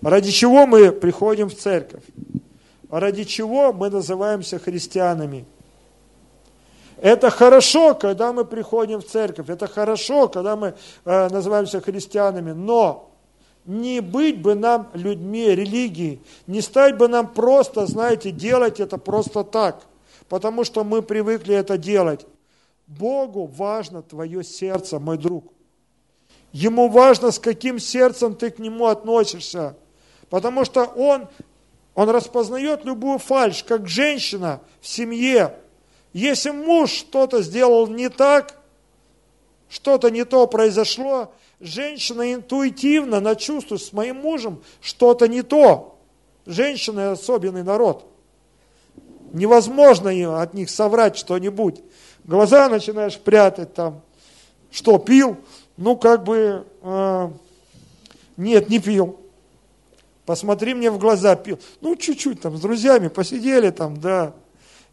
Ради 0.00 0.30
чего 0.30 0.66
мы 0.66 0.92
приходим 0.92 1.48
в 1.48 1.54
церковь? 1.54 2.02
Ради 2.90 3.24
чего 3.24 3.72
мы 3.72 3.90
называемся 3.90 4.58
христианами? 4.58 5.44
Это 7.00 7.30
хорошо, 7.30 7.94
когда 7.94 8.32
мы 8.32 8.44
приходим 8.44 9.00
в 9.00 9.06
церковь, 9.06 9.48
это 9.48 9.66
хорошо, 9.68 10.28
когда 10.28 10.56
мы 10.56 10.74
э, 11.04 11.28
называемся 11.28 11.80
христианами, 11.80 12.52
но 12.52 13.10
не 13.64 14.00
быть 14.00 14.40
бы 14.40 14.54
нам 14.54 14.88
людьми 14.94 15.46
религии, 15.54 16.20
не 16.46 16.60
стать 16.60 16.96
бы 16.96 17.06
нам 17.06 17.28
просто, 17.28 17.86
знаете, 17.86 18.30
делать 18.32 18.80
это 18.80 18.98
просто 18.98 19.44
так, 19.44 19.82
потому 20.28 20.64
что 20.64 20.82
мы 20.82 21.02
привыкли 21.02 21.54
это 21.54 21.78
делать. 21.78 22.26
Богу 22.86 23.46
важно 23.46 24.02
твое 24.02 24.42
сердце, 24.42 24.98
мой 24.98 25.18
друг. 25.18 25.52
Ему 26.52 26.88
важно, 26.88 27.30
с 27.30 27.38
каким 27.38 27.78
сердцем 27.78 28.34
ты 28.34 28.50
к 28.50 28.58
нему 28.58 28.86
относишься. 28.86 29.76
Потому 30.30 30.64
что 30.64 30.84
он, 30.84 31.28
он 31.94 32.08
распознает 32.08 32.86
любую 32.86 33.18
фальшь, 33.18 33.62
как 33.62 33.86
женщина 33.86 34.60
в 34.80 34.88
семье. 34.88 35.54
Если 36.12 36.50
муж 36.50 36.90
что-то 36.90 37.42
сделал 37.42 37.86
не 37.86 38.08
так, 38.08 38.58
что-то 39.68 40.10
не 40.10 40.24
то 40.24 40.46
произошло, 40.46 41.32
женщина 41.60 42.32
интуитивно 42.32 43.20
на 43.20 43.34
чувстве 43.34 43.78
с 43.78 43.92
моим 43.92 44.16
мужем 44.16 44.62
что-то 44.80 45.28
не 45.28 45.42
то. 45.42 45.98
Женщины 46.46 47.10
особенный 47.10 47.62
народ. 47.62 48.06
Невозможно 49.32 50.40
от 50.40 50.54
них 50.54 50.70
соврать 50.70 51.18
что-нибудь 51.18 51.82
глаза 52.28 52.68
начинаешь 52.68 53.18
прятать 53.18 53.74
там. 53.74 54.02
Что, 54.70 54.98
пил? 54.98 55.38
Ну, 55.76 55.96
как 55.96 56.24
бы, 56.24 56.66
э, 56.82 57.30
нет, 58.36 58.68
не 58.68 58.78
пил. 58.78 59.18
Посмотри 60.26 60.74
мне 60.74 60.90
в 60.90 60.98
глаза, 60.98 61.34
пил. 61.36 61.58
Ну, 61.80 61.96
чуть-чуть 61.96 62.42
там, 62.42 62.56
с 62.56 62.60
друзьями 62.60 63.08
посидели 63.08 63.70
там, 63.70 63.98
да. 63.98 64.34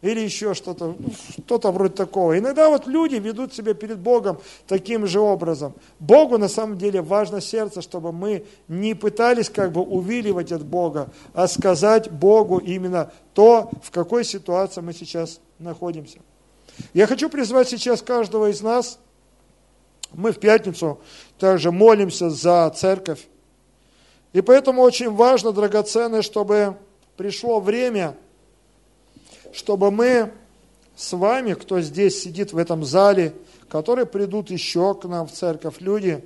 Или 0.02 0.20
еще 0.20 0.54
что-то, 0.54 0.94
ну, 0.98 1.08
что-то 1.30 1.72
вроде 1.72 1.94
такого. 1.94 2.38
Иногда 2.38 2.68
вот 2.68 2.86
люди 2.86 3.14
ведут 3.16 3.54
себя 3.54 3.72
перед 3.72 3.98
Богом 3.98 4.38
таким 4.66 5.06
же 5.06 5.20
образом. 5.20 5.72
Богу 6.00 6.36
на 6.36 6.48
самом 6.48 6.76
деле 6.76 7.00
важно 7.00 7.40
сердце, 7.40 7.80
чтобы 7.80 8.12
мы 8.12 8.44
не 8.68 8.94
пытались 8.94 9.48
как 9.48 9.72
бы 9.72 9.80
увиливать 9.80 10.52
от 10.52 10.64
Бога, 10.64 11.08
а 11.32 11.48
сказать 11.48 12.10
Богу 12.10 12.58
именно 12.58 13.10
то, 13.32 13.70
в 13.82 13.90
какой 13.90 14.24
ситуации 14.24 14.82
мы 14.82 14.92
сейчас 14.92 15.40
находимся. 15.58 16.18
Я 16.92 17.06
хочу 17.06 17.30
призвать 17.30 17.68
сейчас 17.68 18.02
каждого 18.02 18.50
из 18.50 18.60
нас, 18.60 18.98
мы 20.12 20.32
в 20.32 20.38
пятницу 20.38 21.00
также 21.38 21.72
молимся 21.72 22.30
за 22.30 22.70
церковь. 22.76 23.26
И 24.32 24.40
поэтому 24.42 24.82
очень 24.82 25.10
важно, 25.10 25.52
драгоценно, 25.52 26.22
чтобы 26.22 26.76
пришло 27.16 27.60
время, 27.60 28.14
чтобы 29.52 29.90
мы 29.90 30.32
с 30.96 31.12
вами, 31.12 31.54
кто 31.54 31.80
здесь 31.80 32.22
сидит 32.22 32.52
в 32.52 32.58
этом 32.58 32.84
зале, 32.84 33.34
которые 33.68 34.06
придут 34.06 34.50
еще 34.50 34.94
к 34.94 35.04
нам 35.04 35.26
в 35.26 35.32
церковь, 35.32 35.76
люди, 35.80 36.24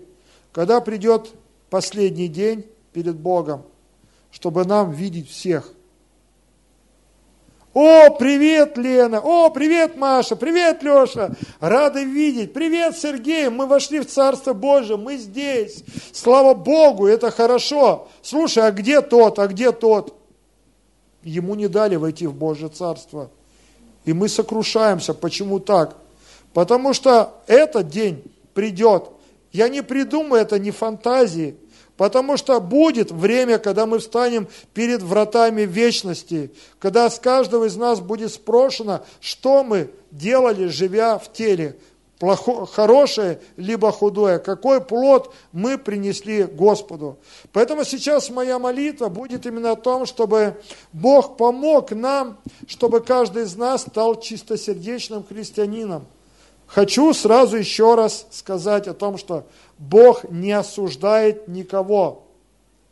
когда 0.53 0.81
придет 0.81 1.31
последний 1.71 2.29
день 2.29 2.67
перед 2.93 3.17
Богом, 3.17 3.63
чтобы 4.31 4.65
нам 4.65 4.93
видеть 4.93 5.29
всех, 5.31 5.73
о, 7.73 8.11
привет, 8.11 8.77
Лена! 8.77 9.21
О, 9.23 9.49
привет, 9.51 9.97
Маша! 9.97 10.35
Привет, 10.35 10.83
Леша! 10.83 11.31
Рады 11.61 12.03
видеть! 12.03 12.53
Привет, 12.53 12.99
Сергей! 12.99 13.49
Мы 13.49 13.67
вошли 13.67 14.01
в 14.01 14.07
Царство 14.07 14.55
Божие, 14.55 14.97
мы 14.97 15.17
здесь! 15.17 15.85
Слава 16.13 16.55
Богу, 16.55 17.07
это 17.07 17.31
хорошо! 17.31 18.09
Слушай, 18.23 18.67
а 18.67 18.73
где 18.73 19.01
тот, 19.03 19.39
а 19.39 19.47
где 19.47 19.71
тот? 19.71 20.20
Ему 21.23 21.55
не 21.55 21.69
дали 21.69 21.97
войти 21.97 22.27
в 22.27 22.35
Божье 22.35 22.69
Царство. 22.69 23.31
И 24.05 24.13
мы 24.13 24.29
сокрушаемся. 24.29 25.15
Почему 25.15 25.61
так? 25.61 25.97
Потому 26.55 26.95
что 26.95 27.35
этот 27.47 27.89
день 27.89 28.23
придет. 28.55 29.05
Я 29.53 29.69
не 29.69 29.83
придумаю 29.83 30.43
это 30.43 30.59
не 30.59 30.71
фантазии. 30.71 31.57
Потому 32.01 32.39
что 32.39 32.59
будет 32.61 33.11
время, 33.11 33.59
когда 33.59 33.85
мы 33.85 33.99
встанем 33.99 34.49
перед 34.73 35.03
вратами 35.03 35.63
вечности, 35.63 36.51
когда 36.79 37.11
с 37.11 37.19
каждого 37.19 37.67
из 37.67 37.77
нас 37.77 38.01
будет 38.01 38.33
спрошено, 38.33 39.05
что 39.21 39.63
мы 39.63 39.91
делали, 40.11 40.69
живя 40.69 41.19
в 41.19 41.31
теле, 41.31 41.77
плохо, 42.21 42.67
хорошее 42.67 43.41
либо 43.57 43.91
худое, 43.91 44.39
какой 44.39 44.81
плод 44.81 45.35
мы 45.53 45.79
принесли 45.79 46.45
Господу. 46.45 47.19
Поэтому 47.53 47.83
сейчас 47.83 48.31
моя 48.31 48.61
молитва 48.61 49.09
будет 49.09 49.47
именно 49.47 49.73
о 49.73 49.77
том, 49.77 50.07
чтобы 50.07 50.61
Бог 50.93 51.37
помог 51.37 51.91
нам, 51.91 52.39
чтобы 52.69 53.01
каждый 53.01 53.45
из 53.45 53.57
нас 53.57 53.83
стал 53.83 54.21
чистосердечным 54.21 55.25
христианином. 55.25 56.07
Хочу 56.67 57.13
сразу 57.15 57.57
еще 57.57 57.97
раз 57.97 58.27
сказать 58.31 58.87
о 58.87 58.95
том, 58.95 59.19
что 59.19 59.45
Бог 59.79 60.31
не 60.31 60.53
осуждает 60.53 61.49
никого. 61.49 62.27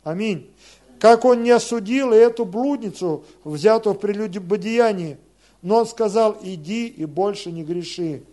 Аминь. 0.03 0.51
Как 0.99 1.23
Он 1.23 1.43
не 1.43 1.51
осудил 1.51 2.11
эту 2.11 2.43
блудницу, 2.43 3.23
взятую 3.43 3.93
в 3.93 3.99
прелюдободеянии, 3.99 5.17
но 5.61 5.77
Он 5.77 5.85
сказал, 5.85 6.35
иди 6.41 6.87
и 6.87 7.05
больше 7.05 7.51
не 7.51 7.63
греши. 7.63 8.23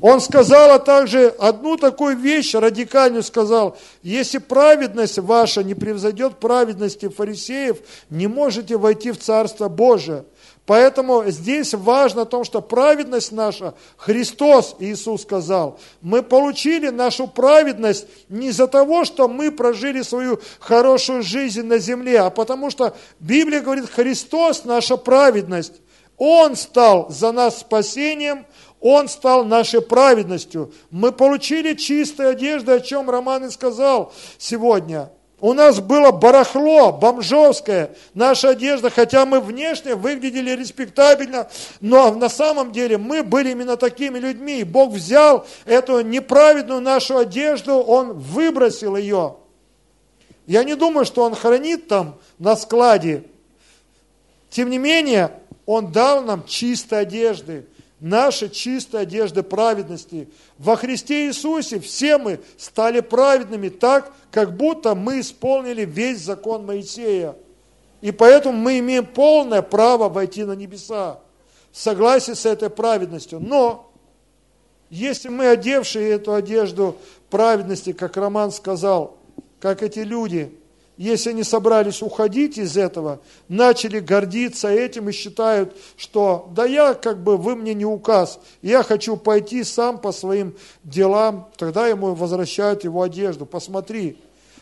Он 0.00 0.20
сказал 0.20 0.70
а 0.70 0.78
также 0.78 1.28
одну 1.38 1.76
такую 1.76 2.16
вещь, 2.16 2.54
радикальную 2.54 3.22
сказал, 3.22 3.76
если 4.02 4.38
праведность 4.38 5.18
ваша 5.18 5.64
не 5.64 5.74
превзойдет 5.74 6.38
праведности 6.38 7.08
фарисеев, 7.08 7.78
не 8.08 8.28
можете 8.28 8.76
войти 8.76 9.10
в 9.10 9.18
Царство 9.18 9.68
Божие. 9.68 10.24
Поэтому 10.66 11.24
здесь 11.28 11.72
важно 11.72 12.22
о 12.22 12.26
том, 12.26 12.44
что 12.44 12.60
праведность 12.60 13.32
наша, 13.32 13.72
Христос, 13.96 14.76
Иисус 14.78 15.22
сказал, 15.22 15.80
мы 16.02 16.22
получили 16.22 16.90
нашу 16.90 17.26
праведность 17.26 18.06
не 18.28 18.48
из-за 18.48 18.66
того, 18.66 19.06
что 19.06 19.28
мы 19.28 19.50
прожили 19.50 20.02
свою 20.02 20.38
хорошую 20.60 21.22
жизнь 21.22 21.62
на 21.62 21.78
земле, 21.78 22.20
а 22.20 22.28
потому 22.28 22.70
что 22.70 22.94
Библия 23.18 23.62
говорит, 23.62 23.88
Христос 23.88 24.64
наша 24.64 24.98
праведность. 24.98 25.72
Он 26.18 26.54
стал 26.56 27.08
за 27.08 27.32
нас 27.32 27.60
спасением, 27.60 28.44
Он 28.80 29.08
стал 29.08 29.44
нашей 29.44 29.82
праведностью. 29.82 30.72
Мы 30.90 31.10
получили 31.12 31.74
чистую 31.74 32.30
одежду, 32.30 32.72
о 32.72 32.80
чем 32.80 33.10
Роман 33.10 33.46
и 33.46 33.50
сказал 33.50 34.12
сегодня. 34.38 35.10
У 35.40 35.52
нас 35.52 35.78
было 35.78 36.10
барахло, 36.10 36.90
бомжовское, 36.90 37.94
наша 38.12 38.50
одежда, 38.50 38.90
хотя 38.90 39.24
мы 39.24 39.40
внешне 39.40 39.94
выглядели 39.94 40.50
респектабельно, 40.50 41.48
но 41.80 42.12
на 42.12 42.28
самом 42.28 42.72
деле 42.72 42.98
мы 42.98 43.22
были 43.22 43.50
именно 43.50 43.76
такими 43.76 44.18
людьми. 44.18 44.64
Бог 44.64 44.92
взял 44.92 45.46
эту 45.64 46.00
неправедную 46.00 46.80
нашу 46.80 47.18
одежду, 47.18 47.74
Он 47.74 48.14
выбросил 48.14 48.96
ее. 48.96 49.36
Я 50.46 50.64
не 50.64 50.74
думаю, 50.74 51.04
что 51.04 51.22
Он 51.22 51.36
хранит 51.36 51.86
там 51.86 52.16
на 52.40 52.56
складе. 52.56 53.22
Тем 54.50 54.70
не 54.70 54.78
менее, 54.78 55.30
Он 55.66 55.92
дал 55.92 56.22
нам 56.22 56.44
чистой 56.46 57.02
одежды 57.02 57.64
наши 58.00 58.48
чистые 58.48 59.02
одежды 59.02 59.42
праведности. 59.42 60.28
Во 60.58 60.76
Христе 60.76 61.26
Иисусе 61.26 61.80
все 61.80 62.18
мы 62.18 62.40
стали 62.56 63.00
праведными 63.00 63.68
так, 63.68 64.12
как 64.30 64.56
будто 64.56 64.94
мы 64.94 65.20
исполнили 65.20 65.84
весь 65.84 66.20
закон 66.20 66.66
Моисея. 66.66 67.36
И 68.00 68.12
поэтому 68.12 68.56
мы 68.56 68.78
имеем 68.78 69.06
полное 69.06 69.62
право 69.62 70.08
войти 70.08 70.44
на 70.44 70.52
небеса 70.52 71.20
в 71.72 71.78
с 71.78 72.46
этой 72.46 72.70
праведностью. 72.70 73.40
Но 73.40 73.90
если 74.90 75.28
мы, 75.28 75.48
одевшие 75.48 76.10
эту 76.10 76.34
одежду 76.34 76.96
праведности, 77.30 77.92
как 77.92 78.16
Роман 78.16 78.52
сказал, 78.52 79.16
как 79.60 79.82
эти 79.82 80.00
люди– 80.00 80.52
если 80.98 81.30
они 81.30 81.44
собрались 81.44 82.02
уходить 82.02 82.58
из 82.58 82.76
этого, 82.76 83.20
начали 83.48 84.00
гордиться 84.00 84.68
этим 84.68 85.08
и 85.08 85.12
считают, 85.12 85.74
что 85.96 86.50
да 86.54 86.66
я 86.66 86.92
как 86.92 87.22
бы, 87.22 87.36
вы 87.36 87.54
мне 87.54 87.72
не 87.72 87.86
указ, 87.86 88.40
я 88.62 88.82
хочу 88.82 89.16
пойти 89.16 89.62
сам 89.62 89.98
по 89.98 90.10
своим 90.10 90.56
делам, 90.82 91.48
тогда 91.56 91.86
ему 91.86 92.14
возвращают 92.14 92.82
его 92.82 93.02
одежду. 93.02 93.46
Посмотри, 93.46 94.18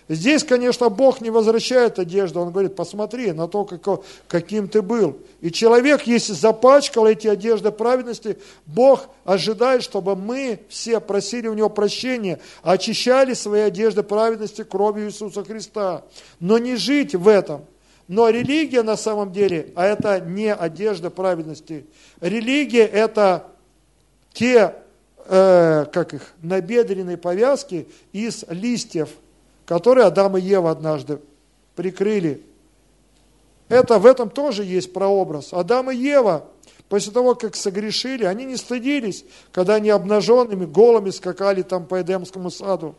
Здесь, 0.09 0.45
конечно, 0.45 0.89
Бог 0.89 1.21
не 1.21 1.31
возвращает 1.31 1.99
одежду, 1.99 2.41
Он 2.41 2.53
говорит, 2.53 2.77
посмотри 2.77 3.33
на 3.33 3.49
то, 3.49 3.65
как, 3.65 4.03
каким 4.29 4.69
ты 4.69 4.81
был. 4.81 5.19
И 5.41 5.51
человек, 5.51 6.03
если 6.07 6.33
запачкал 6.33 7.07
эти 7.07 7.27
одежды 7.27 7.73
праведности, 7.73 8.39
Бог 8.67 9.09
ожидает, 9.25 9.83
чтобы 9.83 10.15
мы 10.15 10.61
все 10.69 11.01
просили 11.01 11.49
у 11.49 11.55
Него 11.55 11.69
прощения, 11.69 12.39
очищали 12.63 13.35
свои 13.35 13.63
одежды 13.63 14.05
праведности 14.05 14.63
кровью 14.63 15.09
Иисуса 15.09 15.43
Христа. 15.43 16.05
Но 16.39 16.59
не 16.59 16.77
жить 16.77 17.17
в 17.17 17.27
этом. 17.27 17.65
Но 18.07 18.29
религия 18.29 18.85
на 18.85 18.97
самом 18.97 19.33
деле, 19.33 19.73
а 19.75 19.85
это 19.85 20.21
не 20.21 20.55
одежда 20.55 21.11
праведности. 21.11 21.85
Религия 22.21 22.87
это 22.87 23.49
те, 24.33 24.77
э, 25.25 25.87
как 25.93 26.15
их, 26.15 26.33
набедренные 26.43 27.17
повязки 27.17 27.89
из 28.13 28.45
листьев– 28.49 29.09
которые 29.67 30.07
Адам 30.07 30.37
и 30.39 30.41
Ева 30.41 30.71
однажды 30.71 31.21
прикрыли. 31.75 32.43
Это, 33.69 33.99
в 33.99 34.07
этом 34.07 34.31
тоже 34.31 34.65
есть 34.65 34.93
прообраз. 34.93 35.53
Адам 35.53 35.91
и 35.91 35.97
Ева, 35.97 36.47
после 36.89 37.13
того, 37.13 37.35
как 37.35 37.57
согрешили, 37.57 38.25
они 38.25 38.45
не 38.45 38.57
стыдились, 38.57 39.25
когда 39.53 39.75
они 39.75 39.91
обнаженными, 39.91 40.65
голыми 40.65 41.11
скакали 41.11 41.63
там 41.63 41.85
по 41.85 42.01
Эдемскому 42.01 42.51
саду. 42.51 42.95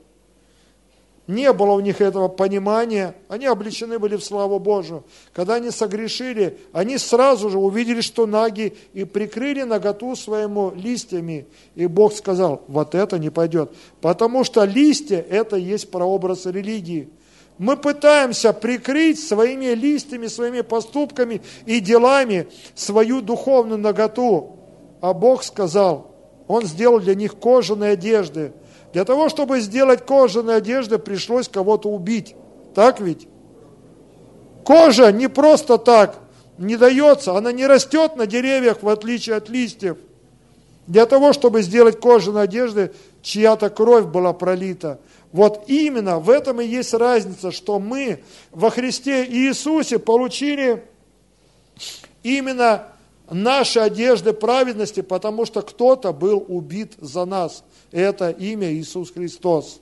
Не 1.28 1.52
было 1.52 1.72
у 1.72 1.82
них 1.82 2.00
этого 2.00 2.30
понимания, 2.30 3.14
они 3.28 3.48
обличены 3.48 4.00
были 4.00 4.16
в 4.16 4.24
славу 4.24 4.60
Божию. 4.60 5.04
Когда 5.34 5.56
они 5.56 5.72
согрешили, 5.72 6.58
они 6.72 6.98
сразу 6.98 7.50
же 7.50 7.58
увидели, 7.58 8.00
что 8.00 8.26
наги, 8.26 8.78
и 8.94 9.04
прикрыли 9.04 9.64
наготу 9.64 10.16
своему 10.16 10.72
листьями. 10.74 11.46
И 11.76 11.86
Бог 11.86 12.14
сказал, 12.14 12.64
вот 12.70 12.96
это 12.96 13.20
не 13.20 13.30
пойдет. 13.30 13.74
Потому 14.00 14.46
что 14.46 14.64
листья– 14.64 15.18
это 15.30 15.58
есть 15.58 15.92
прообраз 15.92 16.46
религии. 16.46 17.10
Мы 17.58 17.76
пытаемся 17.76 18.54
прикрыть 18.54 19.20
своими 19.20 19.74
листьями, 19.74 20.28
своими 20.28 20.62
поступками 20.62 21.42
и 21.66 21.82
делами 21.82 22.48
свою 22.74 23.20
духовную 23.22 23.80
наготу. 23.80 24.56
А 25.02 25.14
Бог 25.14 25.44
сказал, 25.44 26.10
Он 26.48 26.64
сделал 26.64 27.02
для 27.02 27.16
них 27.16 27.38
кожаные 27.38 27.92
одежды– 27.92 28.54
для 28.98 29.06
того, 29.06 29.30
чтобы 29.30 29.60
сделать 29.60 30.04
кожаные 30.08 30.58
одежды, 30.58 30.98
пришлось 30.98 31.48
кого-то 31.48 31.88
убить. 31.88 32.36
Так 32.74 33.00
ведь? 33.00 33.28
Кожа 34.66 35.12
не 35.12 35.30
просто 35.30 35.78
так 35.78 36.18
не 36.58 36.78
дается, 36.78 37.38
она 37.38 37.52
не 37.52 37.68
растет 37.68 38.16
на 38.16 38.26
деревьях, 38.26 38.82
в 38.82 38.90
отличие 38.90 39.36
от 39.36 39.50
листьев. 39.50 39.98
Для 40.88 41.06
того, 41.06 41.32
чтобы 41.32 41.62
сделать 41.62 42.00
кожаные 42.00 42.46
одежды, 42.46 42.92
чья-то 43.22 43.70
кровь 43.70 44.06
была 44.06 44.34
пролита. 44.34 45.00
Вот 45.32 45.66
именно 45.68 46.18
в 46.18 46.32
этом 46.32 46.60
и 46.60 46.66
есть 46.66 46.96
разница, 46.96 47.52
что 47.52 47.78
мы 47.78 48.24
во 48.50 48.72
Христе 48.72 49.28
Иисусе 49.28 50.00
получили 50.00 50.84
именно 52.24 52.88
наши 53.30 53.78
одежды 53.80 54.34
праведности, 54.34 55.02
потому 55.02 55.46
что 55.46 55.62
кто-то 55.62 56.14
был 56.14 56.44
убит 56.48 56.94
за 57.00 57.26
нас. 57.26 57.64
Это 57.92 58.30
имя 58.30 58.72
Иисус 58.72 59.12
Христос. 59.12 59.82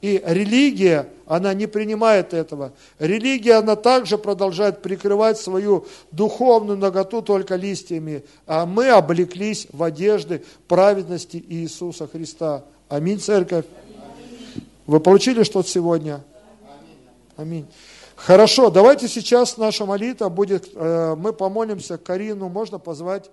И 0.00 0.22
религия, 0.24 1.08
она 1.26 1.52
не 1.52 1.66
принимает 1.66 2.32
этого. 2.32 2.72
Религия, 2.98 3.54
она 3.54 3.76
также 3.76 4.16
продолжает 4.16 4.80
прикрывать 4.80 5.38
свою 5.38 5.86
духовную 6.10 6.78
наготу 6.78 7.20
только 7.20 7.56
листьями. 7.56 8.24
А 8.46 8.64
мы 8.64 8.88
облеклись 8.88 9.66
в 9.70 9.82
одежды 9.82 10.42
праведности 10.68 11.44
Иисуса 11.48 12.06
Христа. 12.06 12.64
Аминь, 12.88 13.20
церковь. 13.20 13.66
Вы 14.86 15.00
получили 15.00 15.42
что-то 15.42 15.68
сегодня? 15.68 16.24
Аминь. 17.36 17.66
Хорошо, 18.16 18.70
давайте 18.70 19.06
сейчас 19.08 19.56
наша 19.56 19.86
молитва 19.86 20.28
будет, 20.28 20.70
э, 20.74 21.14
мы 21.16 21.32
помолимся 21.32 21.96
Карину, 21.96 22.48
можно 22.48 22.78
позвать 22.78 23.30